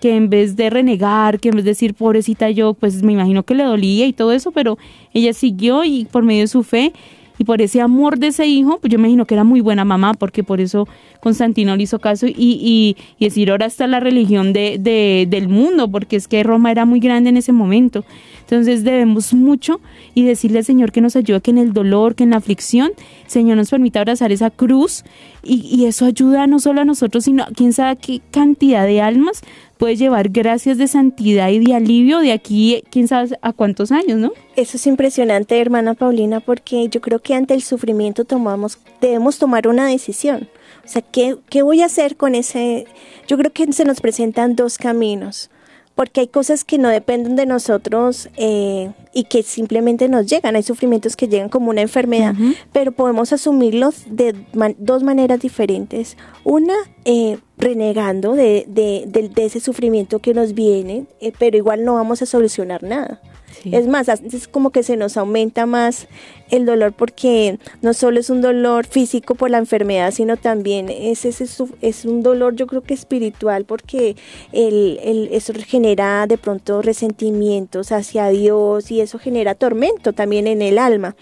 que 0.01 0.17
en 0.17 0.31
vez 0.31 0.57
de 0.57 0.69
renegar, 0.69 1.39
que 1.39 1.51
en 1.51 1.55
vez 1.55 1.65
de 1.65 1.71
decir 1.71 1.95
pobrecita 1.95 2.51
yo, 2.51 2.75
pues 2.75 3.05
me 3.05 3.13
imagino 3.13 3.45
que 3.45 3.55
le 3.55 3.63
dolía 3.63 4.05
y 4.05 4.13
todo 4.13 4.33
eso, 4.33 4.51
pero 4.51 4.77
ella 5.15 5.33
siguió 5.33 5.85
y 5.85 6.07
por 6.07 6.25
medio 6.25 6.41
de 6.41 6.49
su 6.49 6.65
fe 6.65 6.93
y 7.39 7.45
por 7.45 7.63
ese 7.63 7.81
amor 7.81 8.19
de 8.19 8.29
ese 8.29 8.47
hijo, 8.47 8.79
pues 8.81 8.93
yo 8.93 8.99
me 8.99 9.09
imagino 9.09 9.27
que 9.27 9.35
era 9.35 9.45
muy 9.45 9.61
buena 9.61 9.85
mamá, 9.85 10.15
porque 10.15 10.43
por 10.43 10.61
eso 10.61 10.87
Constantino 11.21 11.77
le 11.77 11.85
hizo 11.85 11.99
caso 11.99 12.27
y, 12.27 12.35
y, 12.37 12.97
y 13.19 13.25
decir 13.25 13.51
ahora 13.51 13.67
está 13.67 13.87
la 13.87 14.01
religión 14.01 14.53
de, 14.53 14.79
de, 14.79 15.27
del 15.29 15.49
mundo, 15.49 15.91
porque 15.91 16.17
es 16.17 16.29
que 16.29 16.43
Roma 16.43 16.71
era 16.71 16.85
muy 16.85 17.01
grande 17.01 17.31
en 17.31 17.37
ese 17.37 17.53
momento. 17.53 18.05
Entonces 18.41 18.85
debemos 18.85 19.33
mucho 19.33 19.81
y 20.15 20.25
decirle 20.25 20.59
al 20.59 20.65
Señor 20.65 20.93
que 20.93 21.01
nos 21.01 21.17
ayude, 21.17 21.41
que 21.41 21.53
en 21.53 21.59
el 21.59 21.73
dolor, 21.73 22.15
que 22.15 22.25
en 22.25 22.31
la 22.31 22.37
aflicción, 22.37 22.93
Señor 23.27 23.57
nos 23.57 23.71
permita 23.71 24.01
abrazar 24.01 24.31
esa 24.31 24.51
cruz 24.51 25.05
y, 25.43 25.63
y 25.75 25.87
eso 25.87 26.05
ayuda 26.05 26.47
no 26.47 26.59
solo 26.59 26.83
a 26.83 26.85
nosotros, 26.85 27.25
sino 27.25 27.45
a 27.45 27.47
quién 27.47 27.73
sabe 27.73 27.97
qué 27.97 28.21
cantidad 28.31 28.87
de 28.87 29.01
almas 29.01 29.43
puede 29.83 29.97
llevar 29.97 30.29
gracias 30.29 30.79
de 30.79 30.87
santidad 30.87 31.49
y 31.49 31.59
de 31.59 31.75
alivio 31.75 32.21
de 32.21 32.31
aquí, 32.31 32.85
quién 32.93 33.09
sabe 33.09 33.37
a 33.43 33.53
cuántos 33.53 33.91
años, 33.91 34.17
¿no? 34.17 34.31
Eso 34.55 34.77
es 34.77 34.87
impresionante, 34.87 35.61
hermana 35.61 35.95
Paulina, 35.95 36.39
porque 36.39 36.87
yo 36.89 37.01
creo 37.01 37.19
que 37.19 37.35
ante 37.35 37.55
el 37.55 37.63
sufrimiento 37.63 38.25
tomamos, 38.25 38.79
debemos 39.01 39.39
tomar 39.39 39.67
una 39.67 39.89
decisión. 39.89 40.49
O 40.85 40.89
sea, 40.89 41.03
¿qué, 41.03 41.37
qué 41.51 41.63
voy 41.63 41.83
a 41.83 41.87
hacer 41.87 42.17
con 42.17 42.37
ese? 42.37 42.87
Yo 43.27 43.37
creo 43.37 43.53
que 43.53 43.73
se 43.73 43.85
nos 43.85 44.01
presentan 44.01 44.55
dos 44.55 44.79
caminos 44.79 45.51
porque 45.95 46.21
hay 46.21 46.29
cosas 46.29 46.65
que 46.65 46.79
no 46.79 46.89
dependen 46.89 47.37
de 47.37 47.47
nosotros 47.47 48.29
eh, 48.37 48.93
y 49.13 49.25
que 49.25 49.43
simplemente 49.43 50.09
nos 50.09 50.27
llegan. 50.27 50.57
Hay 50.57 50.63
sufrimientos 50.63 51.17
que 51.17 51.29
llegan 51.29 51.49
como 51.49 51.71
una 51.71 51.83
enfermedad, 51.83 52.35
pero 52.73 52.93
podemos 52.93 53.33
asumirlos 53.33 54.05
de 54.07 54.35
dos 54.79 55.03
maneras 55.03 55.41
diferentes. 55.41 56.17
Una, 56.45 56.75
eh, 57.05 57.39
renegando 57.59 58.33
de, 58.33 58.65
de, 58.69 59.05
de, 59.07 59.45
ese 59.45 59.61
sufrimiento 59.61 60.19
que 60.19 60.35
nos 60.35 60.55
viene, 60.55 61.07
eh, 61.21 61.33
pero 61.39 61.57
igual 61.57 61.85
no 61.85 61.95
vamos 61.95 62.23
a 62.23 62.27
solucionar 62.27 62.83
nada. 62.83 63.21
Es 63.65 63.87
más, 63.87 64.09
es 64.09 64.49
como 64.49 64.71
que 64.71 64.83
se 64.83 64.97
nos 64.97 65.17
aumenta 65.17 65.67
más 65.67 66.09
el 66.51 66.67
dolor 66.67 66.93
porque 66.93 67.59
no 67.81 67.95
solo 67.95 68.21
es 68.21 68.31
un 68.31 68.41
dolor 68.41 68.87
físico 68.87 69.35
por 69.35 69.51
la 69.51 69.59
enfermedad, 69.59 70.13
sino 70.13 70.37
también 70.37 70.89
es, 70.89 71.25
ese, 71.25 71.47
es 71.81 72.05
un 72.05 72.23
dolor 72.23 72.55
yo 72.57 72.67
creo 72.67 72.83
que 72.83 72.95
espiritual 72.95 73.65
porque 73.65 74.17
el, 74.53 74.99
el, 75.03 75.29
eso 75.33 75.53
genera 75.67 76.27
de 76.27 76.39
pronto 76.39 76.83
resentimientos 76.83 77.93
hacia 77.93 78.29
Dios 78.29 78.91
y 78.91 79.01
eso 79.01 79.19
genera 79.19 79.55
tormento 79.55 80.13
también 80.13 80.47
en 80.47 80.63
el 80.63 80.79
alma. 80.79 81.17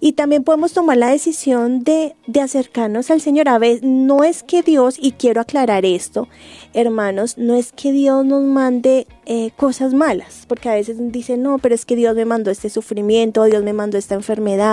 Y 0.00 0.12
también 0.12 0.44
podemos 0.44 0.72
tomar 0.72 0.96
la 0.96 1.10
decisión 1.10 1.82
de, 1.82 2.14
de 2.26 2.40
acercarnos 2.40 3.10
al 3.10 3.20
Señor. 3.20 3.48
A 3.48 3.58
veces 3.58 3.82
no 3.82 4.24
es 4.24 4.42
que 4.42 4.62
Dios, 4.62 4.96
y 5.00 5.12
quiero 5.12 5.40
aclarar 5.40 5.84
esto, 5.84 6.28
hermanos, 6.74 7.38
no 7.38 7.54
es 7.54 7.72
que 7.72 7.92
Dios 7.92 8.24
nos 8.24 8.42
mande 8.42 9.06
eh, 9.24 9.50
cosas 9.56 9.94
malas, 9.94 10.44
porque 10.46 10.68
a 10.68 10.74
veces 10.74 10.96
dicen, 11.10 11.42
no, 11.42 11.58
pero 11.58 11.74
es 11.74 11.84
que 11.84 11.96
Dios 11.96 12.14
me 12.14 12.24
mandó 12.24 12.50
este 12.50 12.68
sufrimiento, 12.68 13.44
Dios 13.44 13.62
me 13.62 13.72
mandó 13.72 13.98
esta 13.98 14.14
enfermedad, 14.14 14.65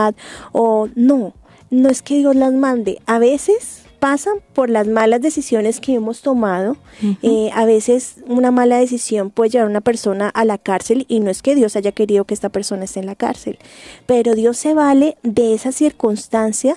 o 0.52 0.90
no, 0.96 1.34
no 1.70 1.90
es 1.90 2.02
que 2.02 2.18
Dios 2.18 2.36
las 2.36 2.54
mande. 2.54 3.02
A 3.06 3.20
veces 3.20 3.84
pasan 4.04 4.40
por 4.52 4.70
las 4.70 4.86
malas 4.86 5.22
decisiones 5.22 5.80
que 5.80 5.94
hemos 5.94 6.22
tomado. 6.22 6.76
Eh, 7.22 7.50
a 7.54 7.64
veces 7.64 8.16
una 8.28 8.52
mala 8.52 8.78
decisión 8.78 9.30
puede 9.30 9.52
llevar 9.52 9.68
a 9.68 9.70
una 9.70 9.80
persona 9.80 10.28
a 10.28 10.44
la 10.44 10.58
cárcel 10.58 11.06
y 11.08 11.22
no 11.22 11.30
es 11.30 11.42
que 11.42 11.56
Dios 11.56 11.78
haya 11.78 11.94
querido 11.94 12.26
que 12.26 12.34
esta 12.34 12.50
persona 12.50 12.84
esté 12.84 13.00
en 13.00 13.06
la 13.06 13.16
cárcel, 13.16 13.58
pero 14.06 14.36
Dios 14.36 14.58
se 14.58 14.74
vale 14.74 15.16
de 15.24 15.54
esa 15.54 15.72
circunstancia 15.72 16.76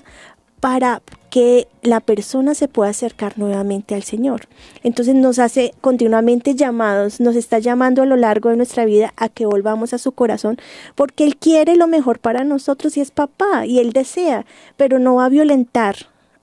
para 0.61 1.03
que 1.31 1.69
la 1.83 2.01
persona 2.01 2.55
se 2.55 2.67
pueda 2.67 2.91
acercar 2.91 3.39
nuevamente 3.39 3.95
al 3.95 4.03
Señor. 4.03 4.49
Entonces 4.83 5.15
nos 5.15 5.39
hace 5.39 5.75
continuamente 5.81 6.55
llamados, 6.55 7.21
nos 7.21 7.37
está 7.37 7.59
llamando 7.59 8.03
a 8.03 8.07
lo 8.07 8.17
largo 8.17 8.49
de 8.49 8.57
nuestra 8.57 8.85
vida 8.85 9.13
a 9.17 9.29
que 9.29 9.45
volvamos 9.45 9.93
a 9.93 9.99
su 9.99 10.13
corazón, 10.13 10.57
porque 10.95 11.25
Él 11.25 11.37
quiere 11.37 11.77
lo 11.77 11.89
mejor 11.89 12.21
para 12.21 12.45
nosotros 12.45 12.97
y 12.97 13.01
es 13.01 13.11
papá 13.11 13.67
y 13.67 13.81
Él 13.81 13.93
desea, 13.93 14.47
pero 14.77 14.99
no 14.99 15.17
va 15.17 15.27
a 15.27 15.29
violentar 15.29 15.97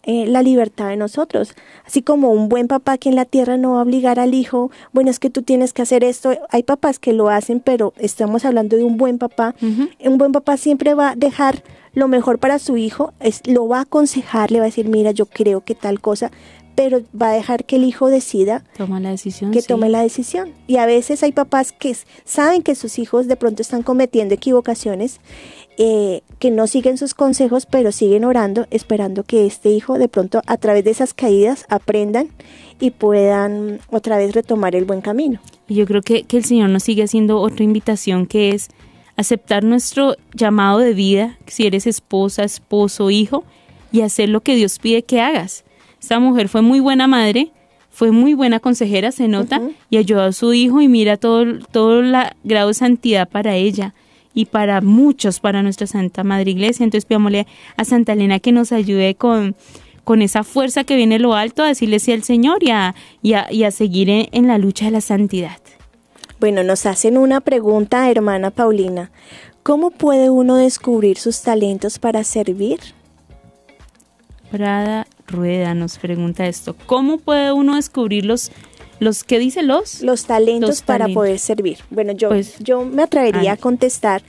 eh, 0.05 0.25
la 0.27 0.43
libertad 0.43 0.89
de 0.89 0.97
nosotros. 0.97 1.55
Así 1.85 2.01
como 2.01 2.31
un 2.31 2.49
buen 2.49 2.67
papá 2.67 2.97
que 2.97 3.07
en 3.07 3.15
la 3.15 3.23
tierra 3.23 3.55
no 3.55 3.73
va 3.73 3.79
a 3.79 3.83
obligar 3.83 4.19
al 4.19 4.33
hijo, 4.33 4.69
bueno, 4.91 5.09
es 5.09 5.17
que 5.17 5.29
tú 5.29 5.43
tienes 5.43 5.71
que 5.71 5.81
hacer 5.81 6.03
esto. 6.03 6.37
Hay 6.49 6.63
papás 6.63 6.99
que 6.99 7.13
lo 7.13 7.29
hacen, 7.29 7.61
pero 7.61 7.93
estamos 7.97 8.43
hablando 8.43 8.75
de 8.75 8.83
un 8.83 8.97
buen 8.97 9.17
papá. 9.17 9.55
Un 9.61 10.17
buen 10.17 10.33
papá 10.33 10.57
siempre 10.57 10.93
va 10.93 11.11
a 11.11 11.15
dejar 11.15 11.63
lo 11.93 12.07
mejor 12.07 12.39
para 12.39 12.59
su 12.59 12.77
hijo, 12.77 13.13
es, 13.19 13.41
lo 13.45 13.67
va 13.67 13.79
a 13.79 13.81
aconsejar, 13.81 14.51
le 14.51 14.59
va 14.59 14.65
a 14.65 14.67
decir, 14.67 14.89
mira, 14.89 15.11
yo 15.11 15.25
creo 15.25 15.61
que 15.61 15.75
tal 15.75 16.01
cosa, 16.01 16.31
pero 16.75 17.01
va 17.19 17.29
a 17.29 17.33
dejar 17.33 17.65
que 17.65 17.75
el 17.75 17.83
hijo 17.83 18.07
decida 18.07 18.63
Toma 18.77 18.99
la 18.99 19.09
decisión, 19.09 19.51
que 19.51 19.61
tome 19.61 19.89
la 19.89 20.01
decisión. 20.01 20.53
Y 20.67 20.77
a 20.77 20.85
veces 20.85 21.21
hay 21.23 21.31
papás 21.31 21.71
que 21.71 21.95
saben 22.25 22.63
que 22.63 22.75
sus 22.75 22.97
hijos 22.97 23.27
de 23.27 23.35
pronto 23.35 23.61
están 23.61 23.83
cometiendo 23.83 24.33
equivocaciones 24.33 25.19
eh, 25.77 26.21
que 26.39 26.51
no 26.51 26.67
siguen 26.67 26.97
sus 26.97 27.13
consejos, 27.13 27.65
pero 27.65 27.91
siguen 27.91 28.25
orando, 28.25 28.65
esperando 28.71 29.23
que 29.23 29.45
este 29.45 29.69
hijo 29.69 29.97
de 29.97 30.07
pronto 30.07 30.41
a 30.47 30.57
través 30.57 30.83
de 30.83 30.91
esas 30.91 31.13
caídas 31.13 31.65
aprendan 31.69 32.29
y 32.79 32.91
puedan 32.91 33.79
otra 33.89 34.17
vez 34.17 34.33
retomar 34.33 34.75
el 34.75 34.85
buen 34.85 35.01
camino. 35.01 35.39
Y 35.67 35.75
yo 35.75 35.85
creo 35.85 36.01
que, 36.01 36.23
que 36.23 36.37
el 36.37 36.45
Señor 36.45 36.69
nos 36.69 36.83
sigue 36.83 37.03
haciendo 37.03 37.39
otra 37.39 37.63
invitación 37.63 38.25
que 38.25 38.51
es 38.51 38.69
aceptar 39.15 39.63
nuestro 39.63 40.15
llamado 40.33 40.79
de 40.79 40.93
vida, 40.93 41.37
si 41.47 41.65
eres 41.65 41.87
esposa, 41.87 42.43
esposo, 42.43 43.09
hijo, 43.09 43.43
y 43.91 44.01
hacer 44.01 44.29
lo 44.29 44.41
que 44.41 44.55
Dios 44.55 44.79
pide 44.79 45.03
que 45.03 45.21
hagas. 45.21 45.63
Esta 46.01 46.19
mujer 46.19 46.49
fue 46.49 46.61
muy 46.61 46.79
buena 46.79 47.07
madre, 47.07 47.51
fue 47.89 48.11
muy 48.11 48.33
buena 48.33 48.59
consejera, 48.59 49.11
se 49.11 49.27
nota, 49.27 49.61
y 49.89 49.97
ayudó 49.97 50.23
a 50.23 50.31
su 50.33 50.53
hijo 50.53 50.81
y 50.81 50.87
mira 50.87 51.17
todo, 51.17 51.59
todo 51.71 51.99
el 51.99 52.13
grado 52.43 52.69
de 52.69 52.73
santidad 52.73 53.29
para 53.29 53.55
ella 53.55 53.93
y 54.33 54.45
para 54.45 54.81
muchos, 54.81 55.39
para 55.39 55.61
nuestra 55.61 55.87
Santa 55.87 56.23
Madre 56.23 56.51
Iglesia. 56.51 56.83
Entonces 56.83 57.05
pidámosle 57.05 57.45
a 57.77 57.85
Santa 57.85 58.13
Elena 58.13 58.39
que 58.39 58.51
nos 58.51 58.71
ayude 58.71 59.15
con, 59.15 59.55
con 60.03 60.21
esa 60.21 60.43
fuerza 60.43 60.83
que 60.83 60.95
viene 60.95 61.19
lo 61.19 61.35
alto 61.35 61.63
a 61.63 61.67
decirle 61.67 61.99
sí 61.99 62.11
al 62.11 62.23
Señor 62.23 62.63
y 62.63 62.71
a, 62.71 62.95
y 63.21 63.33
a, 63.63 63.71
seguir 63.71 64.09
en, 64.09 64.47
la 64.47 64.57
lucha 64.57 64.85
de 64.85 64.91
la 64.91 65.01
santidad. 65.01 65.57
Bueno, 66.39 66.63
nos 66.63 66.85
hacen 66.85 67.17
una 67.17 67.41
pregunta, 67.41 68.09
hermana 68.09 68.51
Paulina. 68.51 69.11
¿Cómo 69.63 69.91
puede 69.91 70.29
uno 70.29 70.57
descubrir 70.57 71.17
sus 71.17 71.41
talentos 71.41 71.99
para 71.99 72.23
servir? 72.23 72.79
Prada 74.51 75.07
Rueda 75.27 75.73
nos 75.73 75.97
pregunta 75.97 76.47
esto. 76.47 76.75
¿Cómo 76.85 77.17
puede 77.17 77.53
uno 77.53 77.75
descubrir 77.75 78.25
los, 78.25 78.51
los 78.99 79.23
¿qué 79.23 79.39
dice 79.39 79.63
los? 79.63 80.01
Los 80.01 80.25
talentos 80.25 80.81
para 80.81 81.07
poder 81.07 81.39
servir. 81.39 81.79
Bueno, 81.89 82.11
yo, 82.11 82.29
pues, 82.29 82.59
yo 82.59 82.83
me 82.83 83.03
atrevería 83.03 83.53
a, 83.53 83.57
contestar 83.57 84.21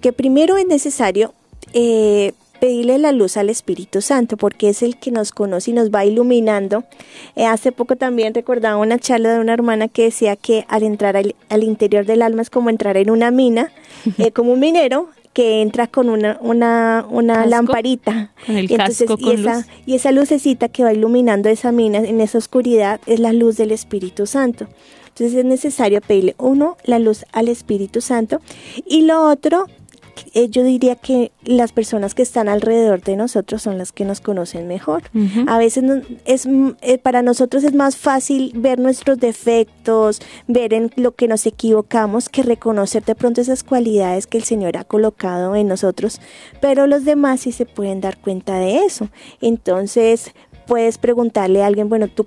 que 0.00 0.12
primero 0.12 0.56
es 0.56 0.66
necesario 0.66 1.34
eh, 1.72 2.32
pedirle 2.60 2.98
la 2.98 3.12
luz 3.12 3.36
al 3.36 3.50
Espíritu 3.50 4.00
Santo, 4.00 4.36
porque 4.36 4.68
es 4.68 4.82
el 4.82 4.96
que 4.96 5.10
nos 5.10 5.32
conoce 5.32 5.70
y 5.70 5.74
nos 5.74 5.90
va 5.90 6.04
iluminando. 6.04 6.84
Eh, 7.34 7.46
hace 7.46 7.72
poco 7.72 7.96
también 7.96 8.34
recordaba 8.34 8.76
una 8.76 8.98
charla 8.98 9.34
de 9.34 9.40
una 9.40 9.52
hermana 9.52 9.88
que 9.88 10.04
decía 10.04 10.36
que 10.36 10.64
al 10.68 10.82
entrar 10.82 11.16
al, 11.16 11.62
interior 11.62 12.06
del 12.06 12.22
alma 12.22 12.42
es 12.42 12.50
como 12.50 12.70
entrar 12.70 12.96
en 12.96 13.10
una 13.10 13.30
mina, 13.30 13.70
eh, 14.18 14.30
como 14.32 14.52
un 14.52 14.60
minero 14.60 15.08
que 15.36 15.60
entra 15.60 15.86
con 15.86 16.08
una, 16.08 16.38
una, 16.40 17.04
una 17.10 17.44
lamparita. 17.44 18.30
entonces, 18.46 19.06
y, 19.18 19.32
esa, 19.32 19.66
y 19.84 19.94
esa 19.94 20.10
lucecita 20.10 20.70
que 20.70 20.82
va 20.82 20.94
iluminando 20.94 21.50
esa 21.50 21.72
mina 21.72 21.98
en 21.98 22.22
esa 22.22 22.38
oscuridad 22.38 23.00
es 23.04 23.20
la 23.20 23.34
luz 23.34 23.58
del 23.58 23.70
Espíritu 23.70 24.24
Santo. 24.26 24.66
Entonces 25.08 25.34
es 25.38 25.44
necesario 25.44 26.00
pedirle, 26.00 26.34
uno, 26.38 26.78
la 26.84 26.98
luz 26.98 27.26
al 27.32 27.48
Espíritu 27.48 28.00
Santo 28.00 28.40
y 28.86 29.02
lo 29.02 29.28
otro, 29.28 29.66
eh, 30.34 30.48
yo 30.48 30.62
diría 30.62 30.96
que 30.96 31.32
las 31.44 31.72
personas 31.72 32.14
que 32.14 32.22
están 32.22 32.48
alrededor 32.48 33.02
de 33.02 33.16
nosotros 33.16 33.62
son 33.62 33.78
las 33.78 33.92
que 33.92 34.04
nos 34.04 34.20
conocen 34.20 34.66
mejor. 34.66 35.02
A 35.46 35.58
veces 35.58 35.84
es 36.24 36.46
eh, 36.80 36.98
para 36.98 37.22
nosotros 37.22 37.64
es 37.64 37.74
más 37.74 37.96
fácil 37.96 38.52
ver 38.54 38.78
nuestros 38.78 39.18
defectos, 39.18 40.20
ver 40.46 40.74
en 40.74 40.90
lo 40.96 41.12
que 41.12 41.28
nos 41.28 41.46
equivocamos, 41.46 42.28
que 42.28 42.42
reconocer 42.42 43.04
de 43.04 43.14
pronto 43.14 43.40
esas 43.40 43.64
cualidades 43.64 44.26
que 44.26 44.38
el 44.38 44.44
Señor 44.44 44.76
ha 44.76 44.84
colocado 44.84 45.54
en 45.56 45.68
nosotros, 45.68 46.20
pero 46.60 46.86
los 46.86 47.04
demás 47.04 47.40
sí 47.40 47.52
se 47.52 47.66
pueden 47.66 48.00
dar 48.00 48.18
cuenta 48.18 48.58
de 48.58 48.84
eso. 48.84 49.08
Entonces, 49.40 50.32
puedes 50.66 50.98
preguntarle 50.98 51.62
a 51.62 51.66
alguien, 51.66 51.88
bueno, 51.88 52.08
tú 52.08 52.26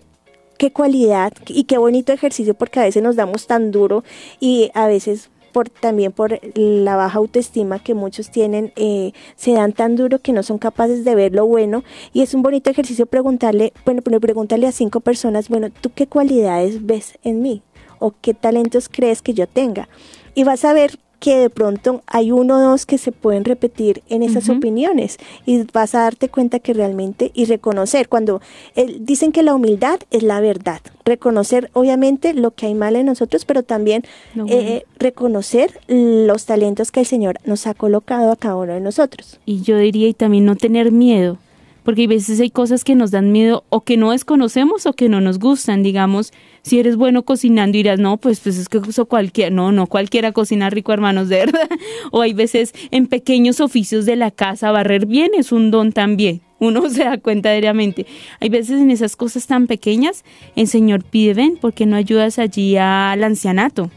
qué 0.58 0.72
cualidad 0.72 1.34
y 1.48 1.64
qué 1.64 1.78
bonito 1.78 2.12
ejercicio 2.12 2.54
porque 2.54 2.80
a 2.80 2.84
veces 2.84 3.02
nos 3.02 3.16
damos 3.16 3.48
tan 3.48 3.72
duro 3.72 4.04
y 4.40 4.72
a 4.74 4.88
veces 4.88 5.30
por 5.52 5.70
también 5.70 6.12
por 6.12 6.39
la 6.56 6.95
baja 6.95 7.18
autoestima 7.18 7.80
que 7.80 7.93
muchos 7.93 8.32
tienen, 8.32 8.72
eh, 8.76 9.14
se 9.36 9.54
dan 9.54 9.74
tan 9.74 9.95
duro 9.95 10.20
que 10.20 10.34
no 10.34 10.43
son 10.43 10.58
capaces 10.58 11.04
de 11.04 11.16
ver 11.16 11.34
lo 11.34 11.45
bueno 11.45 11.84
y 12.14 12.22
es 12.22 12.34
un 12.34 12.41
bonito 12.41 12.70
ejercicio 12.70 13.06
preguntarle, 13.06 13.74
bueno, 13.86 14.02
preguntarle 14.02 14.68
a 14.68 14.72
cinco 14.72 15.00
personas, 15.00 15.50
bueno, 15.50 15.70
¿tú 15.70 15.91
qué 15.93 16.08
cualidades 16.08 16.86
ves 16.86 17.18
en 17.24 17.41
mí? 17.41 17.62
¿O 18.00 18.14
qué 18.22 18.34
talentos 18.34 18.88
crees 18.88 19.22
que 19.22 19.34
yo 19.34 19.45
tenga? 19.47 19.89
Y 20.34 20.43
vas 20.43 20.64
a 20.64 20.74
ver 20.74 21.00
que 21.20 21.38
de 21.38 21.49
pronto 21.49 22.01
hay 22.07 22.32
uno 22.32 22.57
o 22.57 22.59
dos 22.59 22.86
que 22.86 22.97
se 22.97 23.11
pueden 23.11 23.45
repetir 23.45 24.03
en 24.09 24.24
esas 24.24 24.49
opiniones 24.49 25.17
y 25.45 25.63
vas 25.74 25.95
a 25.95 26.01
darte 26.01 26.30
cuenta 26.30 26.59
que 26.59 26.74
realmente 26.74 27.32
y 27.34 27.45
reconocer 27.45 28.07
cuando 28.09 28.41
dicen 28.99 29.32
que 29.32 29.43
la 29.43 29.53
humildad 29.53 29.99
es 30.11 30.24
la 30.24 30.39
verdad 30.39 30.82
reconocer 31.05 31.70
obviamente 31.74 32.34
lo 32.34 32.51
que 32.51 32.67
hay 32.67 32.76
mal 32.76 32.95
en 32.95 33.07
nosotros 33.07 33.45
pero 33.45 33.63
también 33.63 34.03
eh, 34.47 34.84
reconocer 34.97 35.80
los 35.88 36.45
talentos 36.45 36.91
que 36.91 37.01
el 37.01 37.05
Señor 37.05 37.38
nos 37.45 37.67
ha 37.67 37.74
colocado 37.74 38.32
a 38.32 38.36
cada 38.36 38.55
uno 38.55 38.74
de 38.74 38.80
nosotros. 38.80 39.39
Y 39.45 39.61
yo 39.61 39.78
diría 39.78 40.07
y 40.07 40.13
también 40.13 40.45
no 40.45 40.55
tener 40.55 40.91
miedo 40.91 41.38
porque 41.90 42.04
a 42.04 42.08
veces 42.08 42.40
hay 42.40 42.52
cosas 42.52 42.84
que 42.84 42.94
nos 42.94 43.10
dan 43.10 43.32
miedo 43.32 43.64
o 43.70 43.82
que 43.82 43.98
no 43.98 44.12
desconocemos 44.12 44.86
o 44.86 44.94
que 44.94 45.10
no 45.10 45.22
nos 45.22 45.40
gustan, 45.40 45.82
digamos, 45.82 46.32
si 46.62 46.78
eres 46.78 46.96
bueno 46.98 47.24
cocinando 47.24 47.76
dirás, 47.76 48.00
no, 48.00 48.18
pues, 48.18 48.40
pues 48.42 48.60
es 48.60 48.70
que 48.70 48.78
eso 48.88 49.08
cualquiera, 49.08 49.50
no, 49.50 49.72
no 49.72 49.88
cualquiera 49.88 50.32
cocina 50.32 50.70
rico, 50.70 50.94
hermanos, 50.94 51.30
de 51.30 51.38
verdad. 51.48 51.68
O 52.12 52.22
hay 52.22 52.34
veces 52.34 52.76
en 52.92 53.08
pequeños 53.08 53.60
oficios 53.60 54.06
de 54.06 54.18
la 54.18 54.30
casa, 54.30 54.70
barrer 54.70 55.08
bien 55.08 55.32
es 55.36 55.52
un 55.52 55.72
don 55.72 55.92
también. 55.92 56.42
Uno 56.60 56.88
se 56.92 57.06
da 57.06 57.18
cuenta 57.18 57.50
diariamente. 57.50 58.06
Hay 58.40 58.50
veces 58.50 58.80
en 58.80 58.92
esas 58.92 59.16
cosas 59.16 59.48
tan 59.48 59.66
pequeñas, 59.66 60.24
el 60.56 60.68
Señor 60.68 61.04
pide, 61.04 61.34
ven, 61.34 61.58
porque 61.60 61.88
no 61.88 61.96
ayudas 61.96 62.38
allí 62.38 62.78
al 62.78 63.24
ancianato 63.24 63.90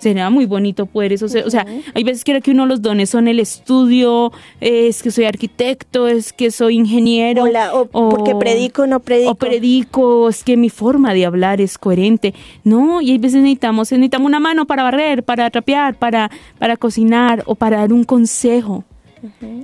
sería 0.00 0.30
muy 0.30 0.46
bonito 0.46 0.86
poder 0.86 1.12
eso. 1.12 1.26
O 1.26 1.50
sea, 1.50 1.66
hay 1.94 2.02
veces 2.02 2.24
que 2.24 2.40
que 2.40 2.52
uno 2.52 2.66
los 2.66 2.80
dones 2.80 3.10
son 3.10 3.28
el 3.28 3.40
estudio, 3.40 4.32
es 4.60 5.02
que 5.02 5.10
soy 5.10 5.24
arquitecto, 5.24 6.08
es 6.08 6.32
que 6.32 6.50
soy 6.50 6.76
ingeniero. 6.76 7.44
O, 7.72 7.86
porque 7.86 8.34
predico, 8.34 8.86
no 8.86 9.00
predico. 9.00 9.32
O 9.32 9.34
predico, 9.34 10.28
es 10.28 10.42
que 10.44 10.56
mi 10.56 10.70
forma 10.70 11.12
de 11.12 11.26
hablar 11.26 11.60
es 11.60 11.76
coherente. 11.76 12.34
No, 12.64 13.00
y 13.00 13.10
hay 13.10 13.18
veces 13.18 13.42
necesitamos, 13.42 13.90
necesitamos 13.92 14.26
una 14.26 14.40
mano 14.40 14.66
para 14.66 14.82
barrer, 14.82 15.22
para 15.22 15.50
trapear, 15.50 15.96
para, 15.96 16.30
para 16.58 16.76
cocinar 16.76 17.42
o 17.46 17.54
para 17.54 17.78
dar 17.78 17.92
un 17.92 18.04
consejo. 18.04 18.84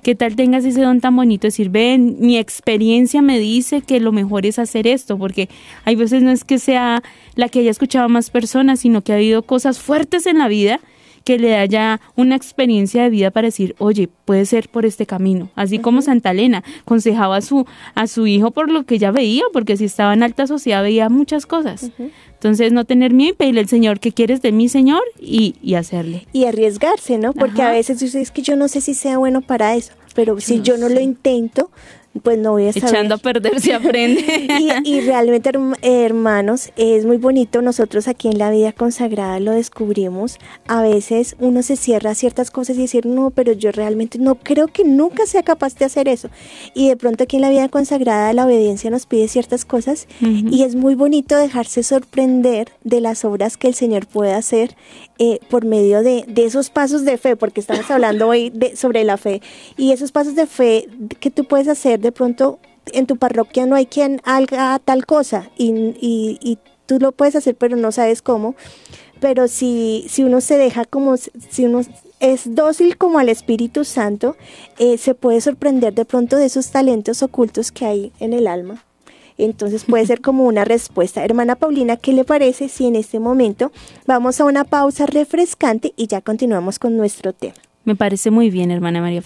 ¿Qué 0.02 0.14
tal 0.14 0.36
tengas 0.36 0.64
ese 0.64 0.82
don 0.82 1.00
tan 1.00 1.16
bonito? 1.16 1.46
Decir, 1.46 1.70
ven, 1.70 2.16
mi 2.20 2.38
experiencia 2.38 3.22
me 3.22 3.38
dice 3.38 3.80
que 3.82 4.00
lo 4.00 4.12
mejor 4.12 4.46
es 4.46 4.59
hacer 4.59 4.86
esto, 4.86 5.18
porque 5.18 5.48
hay 5.84 5.96
veces 5.96 6.22
no 6.22 6.30
es 6.30 6.44
que 6.44 6.59
sea 6.59 7.02
la 7.34 7.48
que 7.48 7.61
haya 7.61 7.70
escuchado 7.70 8.09
más 8.09 8.30
personas, 8.30 8.80
sino 8.80 9.02
que 9.02 9.12
ha 9.12 9.16
habido 9.16 9.42
cosas 9.42 9.78
fuertes 9.78 10.26
en 10.26 10.38
la 10.38 10.48
vida 10.48 10.80
que 11.27 11.41
le 11.41 11.57
haya 11.57 12.01
una 12.14 12.37
experiencia 12.37 13.03
de 13.03 13.11
vida 13.11 13.33
para 13.33 13.49
decir, 13.49 13.74
oye, 13.79 14.09
puede 14.24 14.47
ser 14.47 14.68
por 14.68 14.87
este 14.87 15.07
camino. 15.07 15.51
Así 15.57 15.81
como 15.81 16.01
Santa 16.01 16.31
Elena 16.31 16.62
aconsejaba 16.83 17.39
a 17.39 17.41
su, 17.41 17.66
a 17.97 18.07
su 18.07 18.29
hijo 18.29 18.53
por 18.53 18.70
lo 18.70 18.85
que 18.85 18.95
ella 18.95 19.11
veía, 19.11 19.43
porque 19.53 19.77
si 19.77 19.87
estaba 19.87 20.14
en 20.14 20.22
alta 20.22 20.47
sociedad 20.47 20.85
veía 20.85 21.09
muchas 21.09 21.45
cosas. 21.45 21.91
Entonces, 22.35 22.72
no 22.72 22.85
tener 22.85 23.12
miedo 23.12 23.33
y 23.33 23.37
pedirle 23.37 23.61
al 23.62 23.68
Señor 23.68 23.99
qué 23.99 24.12
quieres 24.12 24.41
de 24.41 24.53
mí, 24.53 24.68
Señor, 24.68 25.03
y, 25.18 25.57
y 25.61 25.74
hacerle. 25.74 26.29
Y 26.33 26.45
arriesgarse, 26.45 27.18
¿no? 27.18 27.33
Porque 27.33 27.61
a 27.61 27.72
veces 27.72 28.01
es 28.14 28.31
que 28.31 28.43
yo 28.43 28.55
no 28.55 28.68
sé 28.68 28.81
si 28.81 28.95
sea 28.95 29.18
bueno 29.18 29.41
para 29.41 29.74
eso, 29.74 29.95
pero 30.14 30.39
si 30.39 30.62
yo 30.62 30.77
no 30.77 30.89
lo 30.89 31.01
intento, 31.01 31.72
pues 32.23 32.39
no 32.39 32.53
voy 32.53 32.69
a 32.69 32.73
saber. 32.73 32.89
Echando 32.89 33.14
a 33.17 33.19
perder 33.19 33.61
se 33.61 33.75
aprende. 33.75 34.25
y, 34.85 35.01
realmente, 35.01 35.51
hermanos, 35.83 36.71
es 36.77 37.05
muy 37.05 37.17
bonito. 37.17 37.62
Nosotros 37.62 38.09
aquí 38.09 38.29
en 38.29 38.39
la 38.39 38.51
vida 38.51 38.73
consagrada 38.73 39.41
lo 39.41 39.53
descubrimos. 39.53 40.39
A 40.67 40.83
veces 40.83 41.37
uno 41.39 41.62
se 41.62 41.77
cierra 41.77 42.11
a 42.11 42.14
ciertas 42.14 42.51
cosas 42.51 42.77
y 42.77 42.83
decir, 42.83 43.07
no, 43.07 43.31
pero 43.31 43.53
yo 43.53 43.73
realmente 43.73 44.19
no 44.19 44.37
creo 44.37 44.69
que 44.69 44.85
nunca 44.85 45.27
sea 45.27 45.43
capaz 45.43 45.77
de 45.77 45.85
hacer 45.85 46.09
eso. 46.09 46.29
Y 46.75 46.89
de 46.89 46.97
pronto 46.97 47.25
aquí 47.25 47.37
en 47.37 47.43
la 47.43 47.51
vida 47.51 47.69
consagrada 47.69 48.33
la 48.33 48.47
obediencia 48.47 48.91
nos 48.91 49.07
pide 49.07 49.29
ciertas 49.29 49.64
cosas 49.64 50.07
y 50.21 50.62
es 50.62 50.75
muy 50.75 50.95
bonito 50.95 51.37
dejarse 51.37 51.83
sorprender 51.83 52.71
de 52.85 53.01
las 53.01 53.25
obras 53.25 53.57
que 53.57 53.69
el 53.69 53.75
Señor 53.75 54.07
puede 54.07 54.33
hacer 54.33 54.77
eh, 55.19 55.41
por 55.49 55.64
medio 55.64 56.03
de, 56.03 56.25
de, 56.29 56.45
esos 56.45 56.69
pasos 56.69 57.05
de 57.05 57.17
fe, 57.17 57.37
porque 57.37 57.61
estamos 57.61 57.91
hablando 57.91 58.29
hoy 58.29 58.51
de, 58.51 58.77
sobre 58.77 59.03
la 59.03 59.17
fe. 59.17 59.41
Y 59.77 59.93
esos 59.93 60.12
pasos 60.12 60.35
de 60.35 60.47
fe 60.47 60.89
que 61.21 61.31
tú 61.31 61.45
puedes 61.45 61.69
hacer 61.69 61.99
de 62.07 62.12
pronto 62.12 62.61
en 62.92 63.07
tu 63.07 63.16
parroquia 63.16 63.66
no 63.66 63.74
hay 63.74 63.86
quien 63.86 64.20
haga 64.24 64.78
tal 64.78 65.07
cosa 65.07 65.50
y, 65.59 66.59
tú 66.86 67.00
lo 67.00 67.11
puedes 67.11 67.34
hacer 67.34 67.57
pero 67.57 67.76
no 67.76 67.90
sabes 67.90 68.22
cómo. 68.22 68.54
Pero 69.18 69.48
si, 69.48 70.07
uno 70.18 70.40
se 70.40 70.57
deja 70.57 70.84
como, 70.84 71.16
si 71.16 71.64
uno 71.64 71.80
es 72.20 72.54
dócil 72.54 72.96
como 72.96 73.18
al 73.18 73.28
Espíritu 73.28 73.84
Santo, 73.84 74.36
eh, 74.78 74.98
se 74.98 75.14
puede 75.14 75.40
sorprender 75.40 75.94
de 75.94 76.04
pronto 76.04 76.36
de 76.36 76.46
esos 76.46 76.70
talentos 76.70 77.22
ocultos 77.24 77.72
que 77.72 77.86
hay 77.86 78.12
en 78.20 78.32
el 78.34 78.46
alma. 78.46 78.84
Entonces 79.36 79.84
puede 79.84 80.07
ser 80.07 80.20
como 80.20 80.44
una 80.44 80.64
respuesta. 80.64 81.24
Hermana 81.24 81.57
Paulina, 81.57 81.96
¿qué 81.96 82.12
le 82.12 82.24
parece 82.24 82.68
si 82.68 82.86
en 82.86 82.94
este 82.94 83.18
momento 83.18 83.72
vamos 84.07 84.40
a 84.40 84.44
una 84.44 84.62
pausa 84.62 85.07
refrescante 85.07 85.92
y 85.96 86.07
ya 86.07 86.20
continuamos 86.20 86.78
con 86.78 86.96
nuestro 86.96 87.32
tema? 87.32 87.57
Me 87.84 87.96
parece 87.96 88.30
muy 88.30 88.50
bien, 88.50 88.70
hermana 88.70 89.00
María 89.00 89.22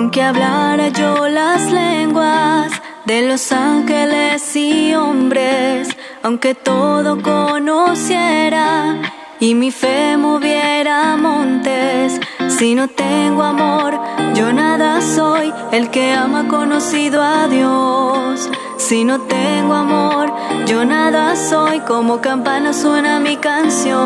Aunque 0.00 0.22
hablara 0.22 0.88
yo 0.88 1.28
las 1.28 1.70
lenguas 1.70 2.72
de 3.04 3.28
los 3.28 3.52
ángeles 3.52 4.56
y 4.56 4.94
hombres, 4.94 5.94
aunque 6.22 6.54
todo 6.54 7.20
conociera 7.20 8.96
y 9.40 9.54
mi 9.54 9.70
fe 9.70 10.16
moviera 10.16 11.18
montes, 11.18 12.18
si 12.48 12.74
no 12.74 12.88
tengo 12.88 13.42
amor, 13.42 14.00
yo 14.34 14.54
nada 14.54 15.02
soy, 15.02 15.52
el 15.70 15.90
que 15.90 16.14
ama 16.14 16.48
conocido 16.48 17.22
a 17.22 17.46
Dios. 17.46 18.48
Si 18.78 19.04
no 19.04 19.20
tengo 19.20 19.74
amor, 19.74 20.32
yo 20.66 20.86
nada 20.86 21.36
soy, 21.36 21.80
como 21.80 22.22
campana 22.22 22.72
suena 22.72 23.20
mi 23.20 23.36
canción. 23.36 24.00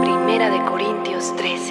Primera 0.00 0.48
de 0.48 0.64
Corintios 0.64 1.36
13. 1.36 1.69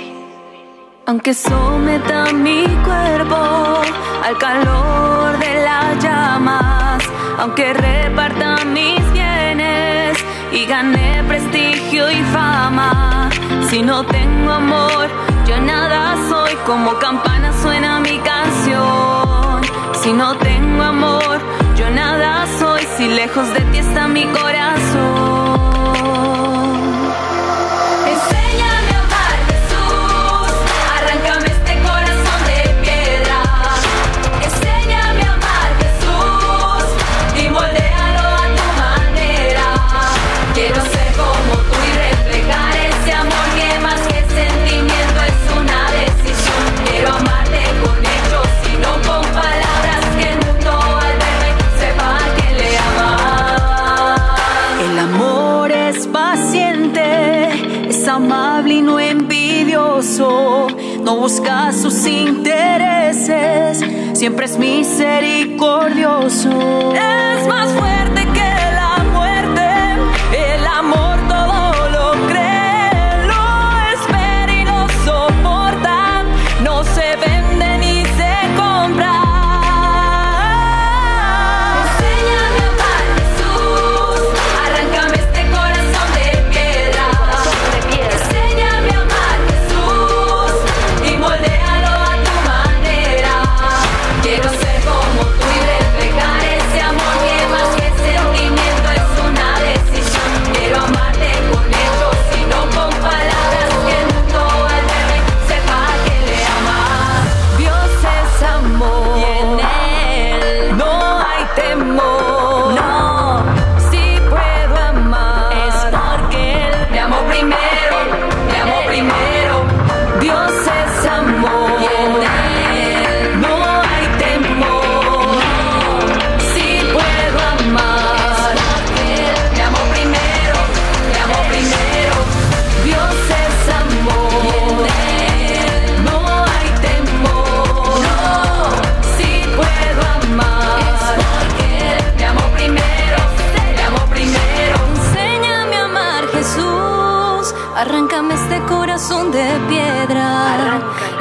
Aunque 1.10 1.34
someta 1.34 2.26
mi 2.34 2.66
cuerpo 2.86 3.82
al 4.24 4.38
calor 4.38 5.40
de 5.40 5.64
las 5.64 6.04
llamas, 6.04 7.04
aunque 7.40 7.74
reparta 7.74 8.64
mis 8.66 9.12
bienes 9.12 10.24
y 10.52 10.68
gane 10.68 11.24
prestigio 11.28 12.12
y 12.12 12.22
fama, 12.32 13.28
si 13.72 13.82
no 13.82 14.06
tengo 14.06 14.52
amor, 14.52 15.08
yo 15.48 15.60
nada 15.60 16.16
soy, 16.30 16.54
como 16.68 16.94
campana 17.00 17.54
suena 17.60 18.00
mi 18.02 18.20
canción. 18.20 19.62
Si 20.04 20.14
no 20.14 20.38
tengo 20.38 20.84
amor, 20.84 21.40
yo 21.76 21.90
nada 21.90 22.46
soy, 22.60 22.84
si 22.98 23.08
lejos 23.08 23.52
de 23.56 23.62
ti 23.72 23.80
está 23.80 24.08
mi 24.08 24.26
corazón. 24.26 25.39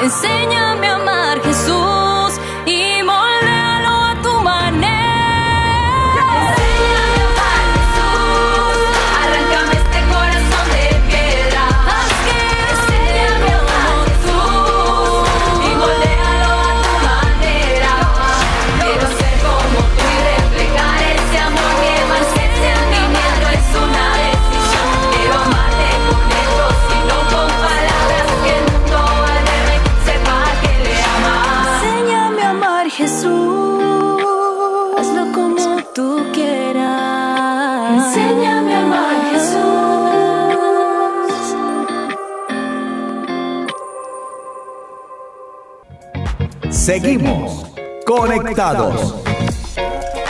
Enseña 0.00 0.67
Seguimos 46.88 47.66
conectados. 48.06 49.14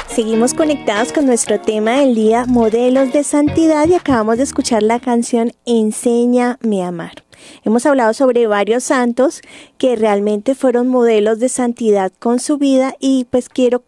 Seguimos 0.09 0.55
conectados 0.55 1.13
con 1.13 1.25
nuestro 1.25 1.61
tema 1.61 2.01
del 2.01 2.17
día, 2.17 2.47
modelos 2.47 3.13
de 3.13 3.23
santidad, 3.23 3.87
y 3.87 3.95
acabamos 3.95 4.39
de 4.39 4.43
escuchar 4.43 4.83
la 4.83 4.99
canción 4.99 5.53
Enséñame 5.67 6.83
a 6.83 6.89
amar. 6.89 7.23
Hemos 7.63 7.87
hablado 7.87 8.13
sobre 8.13 8.49
varios 8.49 8.83
santos 8.83 9.41
que 9.79 9.95
realmente 9.95 10.57
fueron 10.57 10.89
modelos 10.89 11.39
de 11.39 11.49
santidad 11.49 12.13
con 12.19 12.41
su 12.41 12.59
vida 12.59 12.97
y 12.99 13.29
pues 13.31 13.49
quiero 13.49 13.85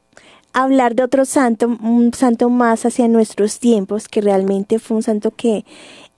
hablar 0.52 0.94
de 0.94 1.02
otro 1.02 1.24
santo, 1.24 1.66
un 1.66 2.14
santo 2.14 2.50
más 2.50 2.86
hacia 2.86 3.08
nuestros 3.08 3.58
tiempos, 3.58 4.06
que 4.06 4.20
realmente 4.20 4.78
fue 4.78 4.98
un 4.98 5.02
santo 5.02 5.32
que 5.32 5.64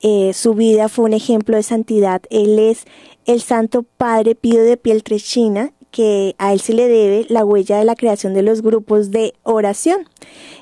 eh, 0.03 0.35
su 0.35 0.53
vida 0.53 0.91
fue 0.91 1.07
un 1.07 1.15
ejemplo 1.15 1.57
de 1.57 1.63
santidad. 1.63 2.21
Él 2.29 2.59
es 2.59 2.85
el 3.25 3.41
Santo 3.41 3.87
Padre 3.97 4.35
Pío 4.35 4.63
de 4.63 4.77
Pietrelcina, 4.77 5.73
que 5.93 6.35
a 6.39 6.53
él 6.53 6.61
se 6.61 6.73
le 6.73 6.89
debe 6.89 7.27
la 7.29 7.45
huella 7.45 7.79
de 7.79 7.85
la 7.85 7.95
creación 7.95 8.35
de 8.35 8.43
los 8.43 8.63
grupos 8.63 9.13
de 9.13 9.35
oración. 9.45 10.09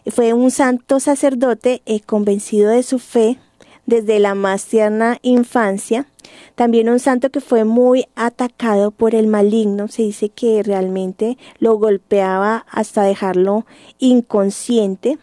Fue 0.09 0.35
un 0.35 0.51
santo 0.51 1.01
sacerdote 1.01 1.81
eh, 1.87 2.01
convencido 2.01 2.70
de 2.70 2.83
su 2.83 2.99
fe 2.99 3.39
desde 3.87 4.18
la 4.18 4.35
más 4.35 4.66
tierna 4.66 5.18
infancia. 5.22 6.07
También 6.57 6.91
un 6.91 6.99
santo 6.99 7.31
que 7.31 7.41
fue 7.41 7.64
muy 7.64 8.07
atacado 8.16 8.91
por 8.91 9.14
el 9.14 9.28
maligno. 9.28 9.89
Se 9.89 10.03
dice 10.03 10.28
que 10.28 10.62
realmente 10.62 11.39
lo 11.59 11.78
golpeaba 11.78 12.66
hasta 12.68 13.05
dejarlo 13.05 13.64
inconsciente. 13.99 15.18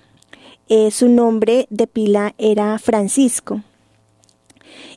Eh, 0.69 0.89
su 0.91 1.09
nombre 1.09 1.67
de 1.69 1.87
pila 1.87 2.33
era 2.37 2.79
Francisco 2.79 3.61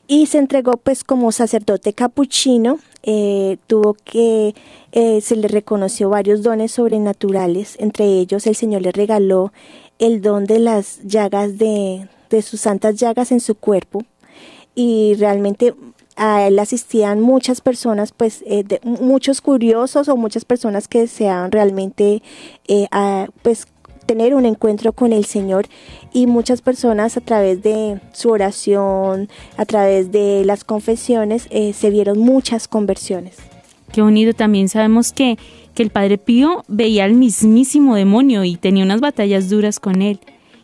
y 0.07 0.25
se 0.25 0.39
entregó 0.39 0.75
pues 0.75 1.05
como 1.05 1.31
sacerdote 1.31 1.93
capuchino 1.93 2.79
eh, 3.03 3.57
tuvo 3.67 3.95
que 4.03 4.53
eh, 4.91 5.21
se 5.21 5.35
le 5.35 5.47
reconoció 5.47 6.09
varios 6.09 6.43
dones 6.43 6.73
sobrenaturales 6.73 7.75
entre 7.79 8.05
ellos 8.05 8.45
el 8.45 8.55
señor 8.55 8.81
le 8.83 8.91
regaló 8.91 9.51
el 10.01 10.21
don 10.21 10.45
de 10.45 10.59
las 10.59 10.99
llagas 11.03 11.57
de, 11.57 12.07
de 12.31 12.41
sus 12.41 12.61
santas 12.61 12.95
llagas 12.95 13.31
en 13.31 13.39
su 13.39 13.55
cuerpo. 13.55 14.03
Y 14.73 15.15
realmente 15.19 15.75
a 16.15 16.47
él 16.47 16.57
asistían 16.59 17.21
muchas 17.21 17.61
personas, 17.61 18.11
pues 18.11 18.43
eh, 18.47 18.63
muchos 18.83 19.41
curiosos 19.41 20.07
o 20.07 20.17
muchas 20.17 20.43
personas 20.45 20.87
que 20.87 21.01
deseaban 21.01 21.51
realmente 21.51 22.23
eh, 22.67 22.87
pues 23.43 23.67
tener 24.05 24.35
un 24.35 24.45
encuentro 24.45 24.93
con 24.93 25.13
el 25.13 25.25
Señor 25.25 25.67
y 26.13 26.27
muchas 26.27 26.61
personas 26.61 27.17
a 27.17 27.21
través 27.21 27.61
de 27.63 27.99
su 28.13 28.29
oración, 28.29 29.29
a 29.57 29.65
través 29.65 30.11
de 30.11 30.43
las 30.45 30.63
confesiones, 30.63 31.47
eh, 31.49 31.73
se 31.73 31.89
vieron 31.89 32.19
muchas 32.19 32.67
conversiones. 32.67 33.37
Qué 33.91 34.01
bonito, 34.01 34.33
también 34.33 34.69
sabemos 34.69 35.11
que, 35.11 35.37
que 35.73 35.83
el 35.83 35.89
Padre 35.89 36.17
Pío 36.17 36.63
veía 36.67 37.03
al 37.03 37.13
mismísimo 37.13 37.95
demonio 37.95 38.43
y 38.43 38.55
tenía 38.55 38.85
unas 38.85 39.01
batallas 39.01 39.49
duras 39.49 39.79
con 39.79 40.01
él, 40.01 40.19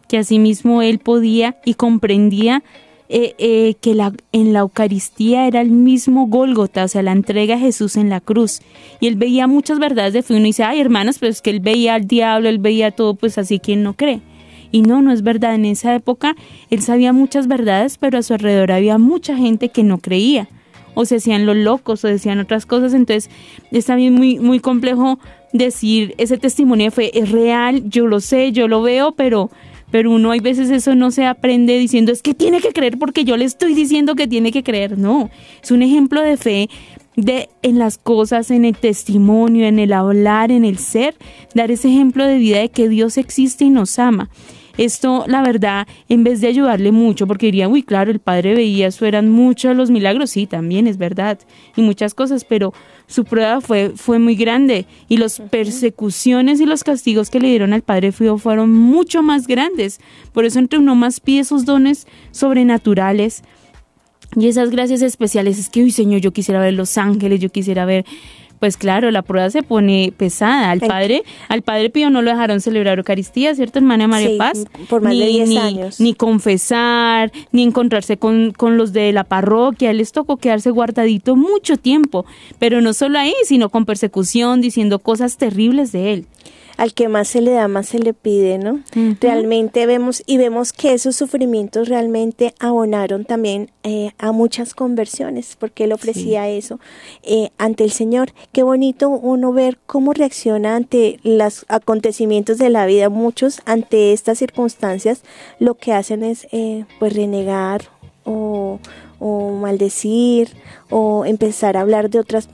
que 0.08 0.18
asimismo 0.18 0.82
él 0.82 1.00
podía 1.00 1.58
y 1.66 1.74
comprendía 1.74 2.64
eh, 3.10 3.36
eh, 3.38 3.76
que 3.80 3.96
la, 3.96 4.14
en 4.34 4.52
la 4.52 4.60
Eucaristía 4.60 5.48
era 5.48 5.62
el 5.62 5.70
mismo 5.70 6.28
Gólgota, 6.28 6.84
o 6.84 6.88
sea, 6.90 7.02
la 7.02 7.14
entrega 7.14 7.56
a 7.56 7.60
Jesús 7.60 7.96
en 7.96 8.10
la 8.10 8.20
cruz. 8.20 8.60
Y 9.00 9.08
él 9.08 9.16
veía 9.16 9.48
muchas 9.48 9.80
verdades 9.80 10.14
de 10.14 10.24
fe. 10.24 10.36
Uno 10.36 10.44
dice, 10.44 10.64
ay, 10.64 10.82
hermanas, 10.82 11.18
pero 11.20 11.32
es 11.32 11.42
que 11.42 11.52
él 11.52 11.62
veía 11.62 11.94
al 11.94 12.06
diablo, 12.06 12.50
él 12.50 12.60
veía 12.60 12.92
todo, 12.92 13.16
pues 13.16 13.38
así 13.38 13.60
quien 13.60 13.82
no 13.82 13.94
cree. 13.94 14.22
Y 14.72 14.82
no, 14.82 15.02
no 15.02 15.14
es 15.14 15.22
verdad. 15.22 15.56
En 15.56 15.64
esa 15.66 15.96
época 15.96 16.36
él 16.70 16.82
sabía 16.82 17.14
muchas 17.14 17.48
verdades, 17.48 17.98
pero 17.98 18.18
a 18.18 18.24
su 18.24 18.34
alrededor 18.34 18.72
había 18.72 18.98
mucha 18.98 19.38
gente 19.38 19.70
que 19.70 19.84
no 19.84 20.00
creía. 20.00 20.50
O 20.94 21.06
se 21.06 21.18
hacían 21.18 21.46
los 21.46 21.56
locos 21.56 22.04
o 22.04 22.08
decían 22.08 22.40
otras 22.40 22.66
cosas. 22.66 22.94
Entonces 22.94 23.30
es 23.72 23.86
también 23.86 24.14
muy, 24.14 24.40
muy 24.40 24.60
complejo 24.60 25.20
decir 25.54 26.14
ese 26.18 26.38
testimonio 26.38 26.86
de 26.88 26.92
fe 26.92 27.20
es 27.20 27.32
real, 27.32 27.90
yo 27.90 28.08
lo 28.08 28.20
sé, 28.20 28.52
yo 28.52 28.68
lo 28.68 28.82
veo, 28.82 29.14
pero 29.14 29.50
pero 29.92 30.12
uno 30.12 30.32
hay 30.32 30.40
veces 30.40 30.70
eso 30.70 30.96
no 30.96 31.12
se 31.12 31.26
aprende 31.26 31.78
diciendo 31.78 32.12
es 32.12 32.22
que 32.22 32.34
tiene 32.34 32.60
que 32.60 32.74
creer 32.74 32.98
porque 32.98 33.24
yo 33.24 33.38
le 33.38 33.46
estoy 33.46 33.74
diciendo 33.74 34.16
que 34.16 34.28
tiene 34.28 34.52
que 34.52 34.64
creer, 34.64 34.98
no, 34.98 35.30
es 35.62 35.72
un 35.72 35.82
ejemplo 35.82 36.22
de 36.22 36.38
fe 36.38 36.70
de 37.16 37.50
en 37.64 37.80
las 37.80 37.98
cosas, 37.98 38.52
en 38.52 38.64
el 38.64 38.78
testimonio, 38.78 39.66
en 39.66 39.80
el 39.80 39.92
hablar, 39.92 40.52
en 40.52 40.64
el 40.64 40.78
ser, 40.78 41.16
dar 41.56 41.72
ese 41.72 41.90
ejemplo 41.90 42.26
de 42.26 42.38
vida 42.38 42.60
de 42.60 42.70
que 42.70 42.88
Dios 42.88 43.18
existe 43.18 43.66
y 43.66 43.70
nos 43.70 43.98
ama. 43.98 44.30
Esto, 44.78 45.26
la 45.28 45.42
verdad, 45.42 45.88
en 46.08 46.24
vez 46.24 46.40
de 46.42 46.48
ayudarle 46.48 46.92
mucho, 46.92 47.28
porque 47.28 47.48
diría, 47.48 47.68
uy, 47.68 47.84
claro, 47.84 48.12
el 48.12 48.20
padre 48.20 48.54
veía 48.54 48.88
eso, 48.88 49.06
eran 49.06 49.30
muchos 49.30 49.76
los 49.76 49.90
milagros, 49.90 50.30
sí, 50.30 50.46
también 50.46 50.88
es 50.88 50.98
verdad, 50.98 51.40
y 51.76 51.82
muchas 51.82 52.14
cosas, 52.14 52.46
pero 52.46 52.74
su 53.08 53.26
prueba 53.26 53.60
fue, 53.62 53.94
fue 53.96 54.20
muy 54.20 54.36
grande, 54.36 54.86
y 55.10 55.18
las 55.18 55.40
persecuciones 55.40 56.60
y 56.60 56.66
los 56.66 56.84
castigos 56.84 57.30
que 57.30 57.40
le 57.40 57.48
dieron 57.48 57.74
al 57.74 57.82
padre 57.82 58.12
Fío 58.12 58.38
fueron 58.38 58.74
mucho 58.74 59.24
más 59.24 59.48
grandes. 59.48 60.00
Por 60.34 60.46
eso 60.46 60.60
entre 60.60 60.80
uno 60.80 60.96
más 60.96 61.20
pide 61.20 61.40
esos 61.40 61.66
dones 61.66 62.06
sobrenaturales, 62.32 63.44
Y 64.36 64.48
esas 64.48 64.70
gracias 64.70 65.02
especiales. 65.02 65.58
Es 65.58 65.70
que, 65.70 65.82
uy, 65.84 65.92
Señor, 65.92 66.20
yo 66.22 66.32
quisiera 66.34 66.60
ver 66.60 66.74
los 66.74 66.98
ángeles, 66.98 67.40
yo 67.40 67.50
quisiera 67.50 67.86
ver 67.86 68.06
pues 68.60 68.78
claro, 68.78 69.12
la 69.12 69.22
prueba 69.22 69.50
se 69.50 69.64
pone 69.64 70.14
pesada. 70.16 70.72
Al 70.72 70.80
padre, 70.80 71.24
al 71.50 71.62
padre 71.62 71.90
Pío 71.90 72.10
no 72.10 72.22
lo 72.22 72.32
dejaron 72.32 72.62
celebrar 72.62 72.98
Eucaristía, 72.98 73.54
¿cierto, 73.56 73.80
hermana 73.80 74.08
María 74.08 74.38
Paz? 74.38 74.66
Por 74.90 75.02
más 75.02 75.14
ni, 75.14 75.20
de 75.20 75.26
10 75.28 75.50
ni, 75.50 75.58
años. 75.58 76.00
Ni 76.00 76.14
confesar, 76.14 77.32
ni 77.52 77.64
encontrarse 77.64 78.18
con, 78.18 78.52
con 78.52 78.78
los 78.78 78.94
de 78.94 79.12
la 79.12 79.24
parroquia. 79.24 79.94
Les 79.94 80.12
tocó 80.12 80.38
quedarse 80.38 80.72
guardadito 80.72 81.36
mucho 81.36 81.78
tiempo. 81.78 82.26
Pero 82.60 82.82
no 82.82 82.94
solo 82.94 83.20
ahí, 83.20 83.34
sino 83.44 83.70
con 83.70 83.86
persecución, 83.86 84.62
diciendo 84.62 85.00
cosas 85.00 85.38
terribles 85.38 85.92
de 85.92 86.14
él 86.14 86.26
al 86.78 86.94
que 86.94 87.10
más 87.10 87.28
se 87.28 87.42
le 87.42 87.52
da, 87.52 87.68
más 87.68 87.88
se 87.88 88.00
le 88.00 88.14
pide, 88.14 88.60
¿no? 88.60 88.82
Realmente 89.20 89.86
vemos 89.86 90.24
y 90.26 90.38
vemos 90.38 90.74
que 90.74 90.94
esos 90.94 91.16
sufrimientos 91.16 91.90
realmente 91.90 92.54
abonaron 92.60 93.26
también 93.26 93.72
eh, 93.84 94.12
a 94.20 94.32
muchas 94.32 94.76
conversiones, 94.76 95.58
porque 95.60 95.86
él 95.86 95.92
ofrecía 95.92 96.48
eso 96.48 96.80
eh, 97.24 97.50
ante 97.58 97.84
el 97.84 97.92
Señor. 97.92 98.32
Qué 98.52 98.64
bonito 98.64 99.10
uno 99.10 99.52
ver 99.54 99.80
cómo 99.88 100.14
reacciona 100.14 100.76
ante 100.76 101.20
los 101.24 101.66
acontecimientos 101.68 102.60
de 102.60 102.70
la 102.70 102.86
vida. 102.86 103.10
Muchos 103.10 103.62
ante 103.66 104.14
estas 104.14 104.38
circunstancias 104.38 105.24
lo 105.60 105.74
que 105.76 105.94
hacen 105.94 106.24
es 106.24 106.48
eh, 106.52 106.86
pues 107.00 107.14
renegar 107.14 107.90
o, 108.24 108.80
o 109.20 109.52
maldecir 109.54 110.50
o 110.90 111.26
empezar 111.26 111.76
a 111.76 111.82
hablar 111.82 112.10
de 112.10 112.20
otras 112.20 112.50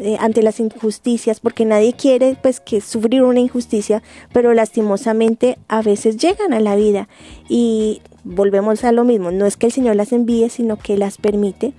eh, 0.00 0.16
ante 0.18 0.42
las 0.42 0.60
injusticias, 0.60 1.40
porque 1.40 1.64
nadie 1.64 1.92
quiere 1.92 2.36
pues 2.40 2.60
que 2.60 2.80
sufrir 2.80 3.22
una 3.22 3.40
injusticia, 3.40 4.02
pero 4.32 4.54
lastimosamente 4.54 5.58
a 5.68 5.82
veces 5.82 6.16
llegan 6.16 6.52
a 6.52 6.60
la 6.60 6.74
vida 6.74 7.08
y 7.48 8.00
volvemos 8.24 8.84
a 8.84 8.92
lo 8.92 9.04
mismo, 9.04 9.30
no 9.30 9.46
es 9.46 9.56
que 9.56 9.66
el 9.66 9.72
Señor 9.72 9.96
las 9.96 10.12
envíe, 10.12 10.48
sino 10.48 10.78
que 10.78 10.96
las 10.96 11.18
permite. 11.18 11.74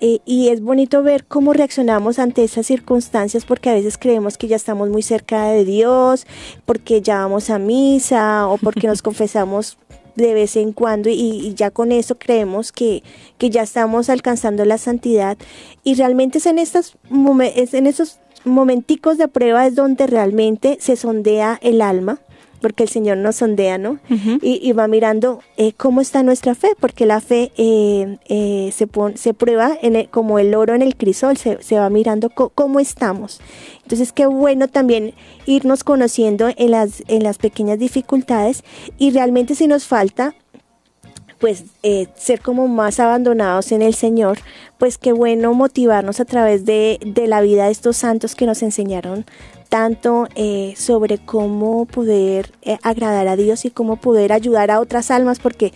Eh, 0.00 0.20
y 0.24 0.48
es 0.48 0.62
bonito 0.62 1.02
ver 1.02 1.24
cómo 1.24 1.52
reaccionamos 1.52 2.20
ante 2.20 2.44
esas 2.44 2.66
circunstancias 2.66 3.44
porque 3.44 3.68
a 3.68 3.74
veces 3.74 3.98
creemos 3.98 4.38
que 4.38 4.46
ya 4.46 4.54
estamos 4.54 4.88
muy 4.90 5.02
cerca 5.02 5.46
de 5.48 5.64
Dios, 5.64 6.26
porque 6.66 7.02
ya 7.02 7.18
vamos 7.18 7.50
a 7.50 7.58
misa 7.58 8.46
o 8.46 8.58
porque 8.58 8.86
nos 8.86 9.02
confesamos 9.02 9.76
de 10.18 10.34
vez 10.34 10.56
en 10.56 10.72
cuando 10.72 11.08
y, 11.08 11.54
ya 11.54 11.70
con 11.70 11.92
eso 11.92 12.18
creemos 12.18 12.72
que, 12.72 13.02
que, 13.38 13.50
ya 13.50 13.62
estamos 13.62 14.10
alcanzando 14.10 14.64
la 14.64 14.78
santidad. 14.78 15.38
Y 15.84 15.94
realmente 15.94 16.38
es 16.38 16.46
en, 16.46 16.58
estas, 16.58 16.96
es 17.54 17.74
en 17.74 17.86
esos 17.86 18.18
momenticos 18.44 19.18
de 19.18 19.28
prueba 19.28 19.66
es 19.66 19.74
donde 19.74 20.06
realmente 20.06 20.78
se 20.80 20.96
sondea 20.96 21.58
el 21.62 21.80
alma 21.80 22.20
porque 22.60 22.82
el 22.82 22.88
Señor 22.88 23.18
nos 23.18 23.36
sondea, 23.36 23.78
¿no? 23.78 23.98
y, 24.42 24.72
va 24.72 24.88
mirando 24.88 25.40
eh, 25.56 25.72
cómo 25.76 26.00
está 26.00 26.22
nuestra 26.22 26.54
fe, 26.54 26.68
porque 26.78 27.06
la 27.06 27.20
fe 27.20 27.52
eh, 27.56 28.18
eh, 28.28 28.70
se, 28.72 28.88
se 29.16 29.34
prueba 29.34 29.76
en 29.80 30.06
como 30.06 30.38
el 30.38 30.54
oro 30.54 30.74
en 30.74 30.82
el 30.82 30.96
crisol, 30.96 31.36
se, 31.36 31.62
se 31.62 31.78
va 31.78 31.88
mirando 31.90 32.30
cómo 32.30 32.80
estamos. 32.80 33.40
Entonces, 33.82 34.12
qué 34.12 34.26
bueno 34.26 34.68
también 34.68 35.14
irnos 35.46 35.84
conociendo 35.84 36.48
en 36.56 36.70
las, 36.72 37.02
en 37.08 37.22
las 37.22 37.38
pequeñas 37.38 37.78
dificultades 37.78 38.64
y 38.98 39.10
realmente 39.10 39.54
si 39.54 39.66
nos 39.66 39.86
falta 39.86 40.34
pues 41.38 41.64
ser 42.16 42.40
como 42.40 42.66
más 42.66 42.98
abandonados 42.98 43.70
en 43.70 43.80
el 43.80 43.94
Señor, 43.94 44.38
pues 44.76 44.98
qué 44.98 45.12
bueno 45.12 45.54
motivarnos 45.54 46.18
a 46.18 46.24
través 46.24 46.64
de, 46.64 46.98
de, 47.06 47.28
la 47.28 47.40
vida 47.40 47.66
de 47.66 47.70
estos 47.70 47.96
santos 47.96 48.34
que 48.34 48.44
nos 48.44 48.60
enseñaron 48.64 49.24
tanto 49.68 50.28
eh, 50.34 50.74
sobre 50.76 51.18
cómo 51.18 51.86
poder 51.86 52.52
eh, 52.62 52.78
agradar 52.82 53.28
a 53.28 53.36
Dios 53.36 53.64
y 53.64 53.70
cómo 53.70 53.96
poder 53.96 54.32
ayudar 54.32 54.70
a 54.70 54.80
otras 54.80 55.10
almas, 55.10 55.38
porque 55.38 55.72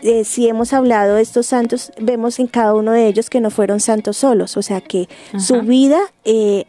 eh, 0.00 0.24
si 0.24 0.48
hemos 0.48 0.72
hablado 0.72 1.16
de 1.16 1.22
estos 1.22 1.46
santos, 1.46 1.92
vemos 2.00 2.38
en 2.38 2.46
cada 2.46 2.74
uno 2.74 2.92
de 2.92 3.06
ellos 3.06 3.30
que 3.30 3.40
no 3.40 3.50
fueron 3.50 3.80
santos 3.80 4.16
solos, 4.16 4.56
o 4.56 4.62
sea 4.62 4.80
que 4.80 5.08
su 5.38 5.62
vida 5.62 5.98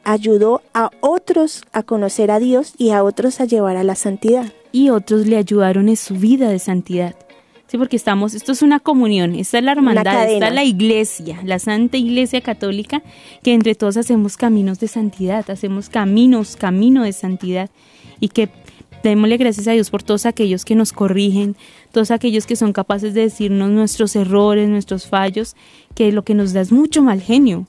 ayudó 0.04 0.62
a 0.74 0.90
otros 1.02 1.64
a 1.72 1.84
conocer 1.84 2.32
a 2.32 2.40
Dios 2.40 2.74
y 2.78 2.92
a 2.92 3.04
otros 3.04 3.40
a 3.40 3.46
llevar 3.46 3.78
a 3.78 3.84
la 3.84 3.96
santidad. 3.96 4.52
Y 4.72 4.90
otros 4.90 5.28
le 5.28 5.38
ayudaron 5.38 5.90
en 5.90 5.98
su 5.98 6.16
vida 6.16 6.50
de 6.50 6.60
santidad. 6.60 7.16
Sí, 7.70 7.78
porque 7.78 7.98
estamos, 7.98 8.34
esto 8.34 8.52
es 8.52 8.64
una 8.64 8.80
comunión, 8.80 9.36
esta 9.36 9.60
es 9.60 9.64
la 9.64 9.74
hermandad, 9.74 10.28
esta 10.28 10.48
es 10.48 10.54
la 10.56 10.64
iglesia, 10.64 11.40
la 11.44 11.60
Santa 11.60 11.98
Iglesia 11.98 12.42
Católica, 12.42 13.04
que 13.44 13.54
entre 13.54 13.76
todos 13.76 13.96
hacemos 13.96 14.38
caminos 14.38 14.80
de 14.80 14.88
santidad, 14.88 15.48
hacemos 15.52 15.88
caminos, 15.88 16.56
camino 16.56 17.04
de 17.04 17.14
santidad, 17.14 17.70
y 18.20 18.30
que 18.30 18.50
démosle 19.04 19.38
gracias 19.38 19.68
a 19.68 19.74
Dios 19.74 19.92
por 19.92 20.02
todos 20.02 20.26
aquellos 20.26 20.66
que 20.66 20.74
nos 20.74 20.92
corrigen, 20.92 21.56
todos 21.92 22.10
aquellos 22.10 22.48
que 22.48 22.56
son 22.56 22.74
capaces 22.74 23.14
de 23.14 23.22
decirnos 23.22 23.70
nuestros 23.70 24.16
errores, 24.16 24.68
nuestros 24.68 25.06
fallos, 25.06 25.56
que 25.94 26.12
lo 26.12 26.24
que 26.24 26.34
nos 26.34 26.54
da 26.54 26.62
es 26.62 26.72
mucho 26.72 27.04
mal 27.04 27.22
genio, 27.22 27.68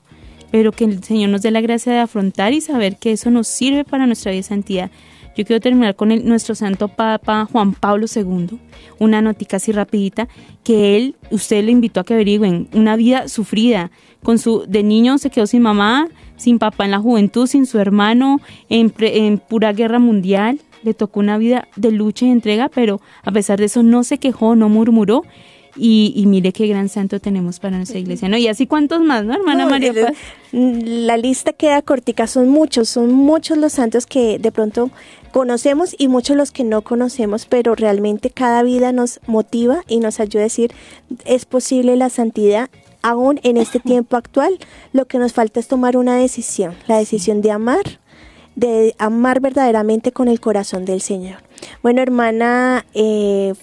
pero 0.49 0.71
que 0.71 0.85
el 0.85 1.03
Señor 1.03 1.29
nos 1.29 1.43
dé 1.43 1.51
la 1.51 1.61
gracia 1.61 1.93
de 1.93 1.99
afrontar 1.99 2.53
y 2.53 2.61
saber 2.61 2.97
que 2.97 3.11
eso 3.11 3.29
nos 3.29 3.47
sirve 3.47 3.83
para 3.83 4.07
nuestra 4.07 4.31
vida 4.31 4.39
de 4.39 4.47
santidad. 4.47 4.91
Yo 5.35 5.45
quiero 5.45 5.59
terminar 5.59 5.95
con 5.95 6.11
el, 6.11 6.25
nuestro 6.27 6.55
santo 6.55 6.87
Papa 6.87 7.47
Juan 7.51 7.73
Pablo 7.73 8.05
II, 8.13 8.59
una 8.99 9.21
notica 9.21 9.57
así 9.57 9.71
rapidita, 9.71 10.27
que 10.63 10.97
él, 10.97 11.15
usted 11.29 11.63
le 11.63 11.71
invitó 11.71 12.01
a 12.01 12.03
que 12.03 12.13
averigüen, 12.13 12.67
una 12.73 12.95
vida 12.95 13.27
sufrida, 13.27 13.91
con 14.23 14.37
su, 14.37 14.65
de 14.67 14.83
niño 14.83 15.17
se 15.17 15.29
quedó 15.29 15.47
sin 15.47 15.61
mamá, 15.61 16.07
sin 16.35 16.59
papá 16.59 16.85
en 16.85 16.91
la 16.91 16.99
juventud, 16.99 17.47
sin 17.47 17.65
su 17.65 17.79
hermano, 17.79 18.41
en, 18.69 18.93
en 18.99 19.37
pura 19.37 19.73
guerra 19.73 19.99
mundial, 19.99 20.59
le 20.83 20.93
tocó 20.93 21.19
una 21.19 21.37
vida 21.37 21.67
de 21.75 21.91
lucha 21.91 22.25
y 22.25 22.31
entrega, 22.31 22.69
pero 22.69 23.01
a 23.23 23.31
pesar 23.31 23.59
de 23.59 23.65
eso 23.65 23.83
no 23.83 24.03
se 24.03 24.17
quejó, 24.17 24.55
no 24.55 24.67
murmuró, 24.67 25.23
y, 25.75 26.23
mire 26.27 26.51
qué 26.51 26.67
gran 26.67 26.89
santo 26.89 27.19
tenemos 27.19 27.59
para 27.59 27.77
nuestra 27.77 27.99
iglesia, 27.99 28.27
¿no? 28.27 28.37
Y 28.37 28.47
así 28.47 28.67
cuántos 28.67 29.01
más, 29.01 29.23
¿no, 29.23 29.33
hermana 29.33 29.65
María 29.65 29.93
Paz? 29.93 30.13
La 30.51 31.17
lista 31.17 31.53
queda 31.53 31.81
cortica, 31.81 32.27
son 32.27 32.49
muchos, 32.49 32.89
son 32.89 33.13
muchos 33.13 33.57
los 33.57 33.73
santos 33.73 34.05
que 34.05 34.37
de 34.37 34.51
pronto 34.51 34.91
conocemos 35.31 35.95
y 35.97 36.09
muchos 36.09 36.35
los 36.35 36.51
que 36.51 36.63
no 36.63 36.81
conocemos, 36.81 37.45
pero 37.45 37.75
realmente 37.75 38.29
cada 38.29 38.63
vida 38.63 38.91
nos 38.91 39.21
motiva 39.27 39.83
y 39.87 39.99
nos 39.99 40.19
ayuda 40.19 40.41
a 40.41 40.43
decir, 40.43 40.71
es 41.25 41.45
posible 41.45 41.95
la 41.95 42.09
santidad 42.09 42.69
aún 43.01 43.39
en 43.43 43.57
este 43.57 43.79
tiempo 43.81 44.17
actual, 44.17 44.57
lo 44.93 45.05
que 45.05 45.19
nos 45.19 45.33
falta 45.33 45.59
es 45.59 45.67
tomar 45.67 45.97
una 45.97 46.15
decisión, 46.17 46.75
la 46.87 46.97
decisión 46.97 47.41
de 47.41 47.51
amar, 47.51 47.99
de 48.55 48.93
amar 48.97 49.39
verdaderamente 49.39 50.11
con 50.11 50.27
el 50.27 50.41
corazón 50.41 50.83
del 50.83 51.01
Señor. 51.01 51.37
Bueno, 51.81 52.01
hermana 52.01 52.85
eh, 52.93 53.53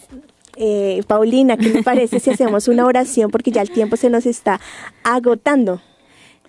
eh, 0.58 1.02
Paulina, 1.06 1.56
¿qué 1.56 1.68
me 1.68 1.82
parece 1.82 2.20
si 2.20 2.30
hacemos 2.30 2.68
una 2.68 2.84
oración 2.84 3.30
porque 3.30 3.50
ya 3.50 3.62
el 3.62 3.70
tiempo 3.70 3.96
se 3.96 4.10
nos 4.10 4.26
está 4.26 4.60
agotando? 5.04 5.80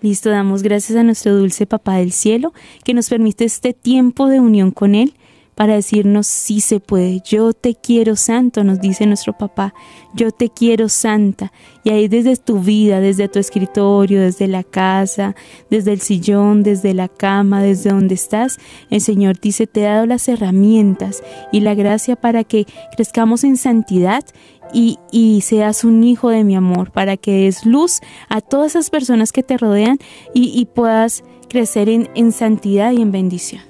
Listo, 0.02 0.30
damos 0.30 0.62
gracias 0.62 0.98
a 0.98 1.02
nuestro 1.02 1.36
dulce 1.36 1.66
Papá 1.66 1.96
del 1.96 2.12
Cielo 2.12 2.52
que 2.84 2.94
nos 2.94 3.08
permite 3.08 3.44
este 3.44 3.74
tiempo 3.74 4.28
de 4.28 4.40
unión 4.40 4.70
con 4.70 4.94
Él 4.94 5.14
para 5.60 5.74
decirnos 5.74 6.26
sí 6.26 6.62
se 6.62 6.80
puede. 6.80 7.20
Yo 7.22 7.52
te 7.52 7.74
quiero 7.74 8.16
santo, 8.16 8.64
nos 8.64 8.80
dice 8.80 9.04
nuestro 9.04 9.36
papá. 9.36 9.74
Yo 10.14 10.30
te 10.30 10.48
quiero 10.48 10.88
santa. 10.88 11.52
Y 11.84 11.90
ahí 11.90 12.08
desde 12.08 12.34
tu 12.38 12.60
vida, 12.60 12.98
desde 12.98 13.28
tu 13.28 13.38
escritorio, 13.38 14.22
desde 14.22 14.46
la 14.46 14.64
casa, 14.64 15.36
desde 15.68 15.92
el 15.92 16.00
sillón, 16.00 16.62
desde 16.62 16.94
la 16.94 17.08
cama, 17.08 17.62
desde 17.62 17.90
donde 17.90 18.14
estás, 18.14 18.56
el 18.88 19.02
Señor 19.02 19.38
dice, 19.38 19.66
te 19.66 19.80
he 19.80 19.84
dado 19.84 20.06
las 20.06 20.28
herramientas 20.28 21.22
y 21.52 21.60
la 21.60 21.74
gracia 21.74 22.16
para 22.16 22.42
que 22.42 22.66
crezcamos 22.96 23.44
en 23.44 23.58
santidad 23.58 24.24
y, 24.72 25.42
seas 25.42 25.84
un 25.84 26.02
hijo 26.04 26.30
de 26.30 26.42
mi 26.42 26.56
amor, 26.56 26.90
para 26.90 27.18
que 27.18 27.32
des 27.32 27.66
luz 27.66 28.00
a 28.30 28.40
todas 28.40 28.76
esas 28.76 28.88
personas 28.88 29.30
que 29.30 29.42
te 29.42 29.58
rodean 29.58 29.98
y, 30.32 30.64
puedas 30.74 31.22
crecer 31.50 31.90
en 31.90 32.32
santidad 32.32 32.92
y 32.92 33.02
en 33.02 33.12
bendición. 33.12 33.60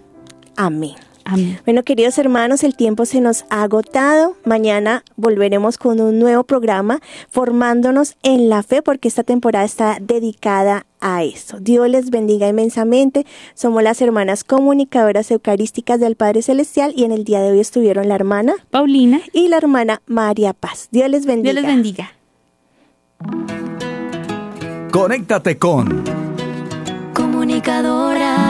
Amén. 0.54 1.09
Bueno, 1.64 1.82
queridos 1.84 2.18
hermanos, 2.18 2.64
el 2.64 2.74
tiempo 2.74 3.04
se 3.04 3.20
nos 3.20 3.44
ha 3.50 3.62
agotado. 3.62 4.36
Mañana 4.44 5.04
volveremos 5.16 5.78
con 5.78 6.00
un 6.00 6.18
nuevo 6.18 6.44
programa 6.44 7.00
formándonos 7.28 8.16
en 8.22 8.48
la 8.48 8.62
fe 8.62 8.82
porque 8.82 9.08
esta 9.08 9.22
temporada 9.22 9.64
está 9.64 9.98
dedicada 10.00 10.86
a 11.00 11.22
eso. 11.22 11.58
Dios 11.60 11.88
les 11.88 12.10
bendiga 12.10 12.48
inmensamente. 12.48 13.26
Somos 13.54 13.82
las 13.82 14.00
hermanas 14.02 14.44
comunicadoras 14.44 15.30
eucarísticas 15.30 16.00
del 16.00 16.16
Padre 16.16 16.42
Celestial 16.42 16.92
y 16.96 17.04
en 17.04 17.12
el 17.12 17.24
día 17.24 17.40
de 17.40 17.52
hoy 17.52 17.60
estuvieron 17.60 18.08
la 18.08 18.14
hermana 18.14 18.54
Paulina 18.70 19.20
y 19.32 19.48
la 19.48 19.56
hermana 19.56 20.02
María 20.06 20.52
Paz. 20.52 20.88
Dios 20.90 21.08
les 21.10 21.26
bendiga. 21.26 21.52
Dios 21.52 21.62
les 21.62 21.74
bendiga. 21.74 22.12
Conéctate 24.90 25.58
con 25.58 26.02
comunicadoras 27.14 28.49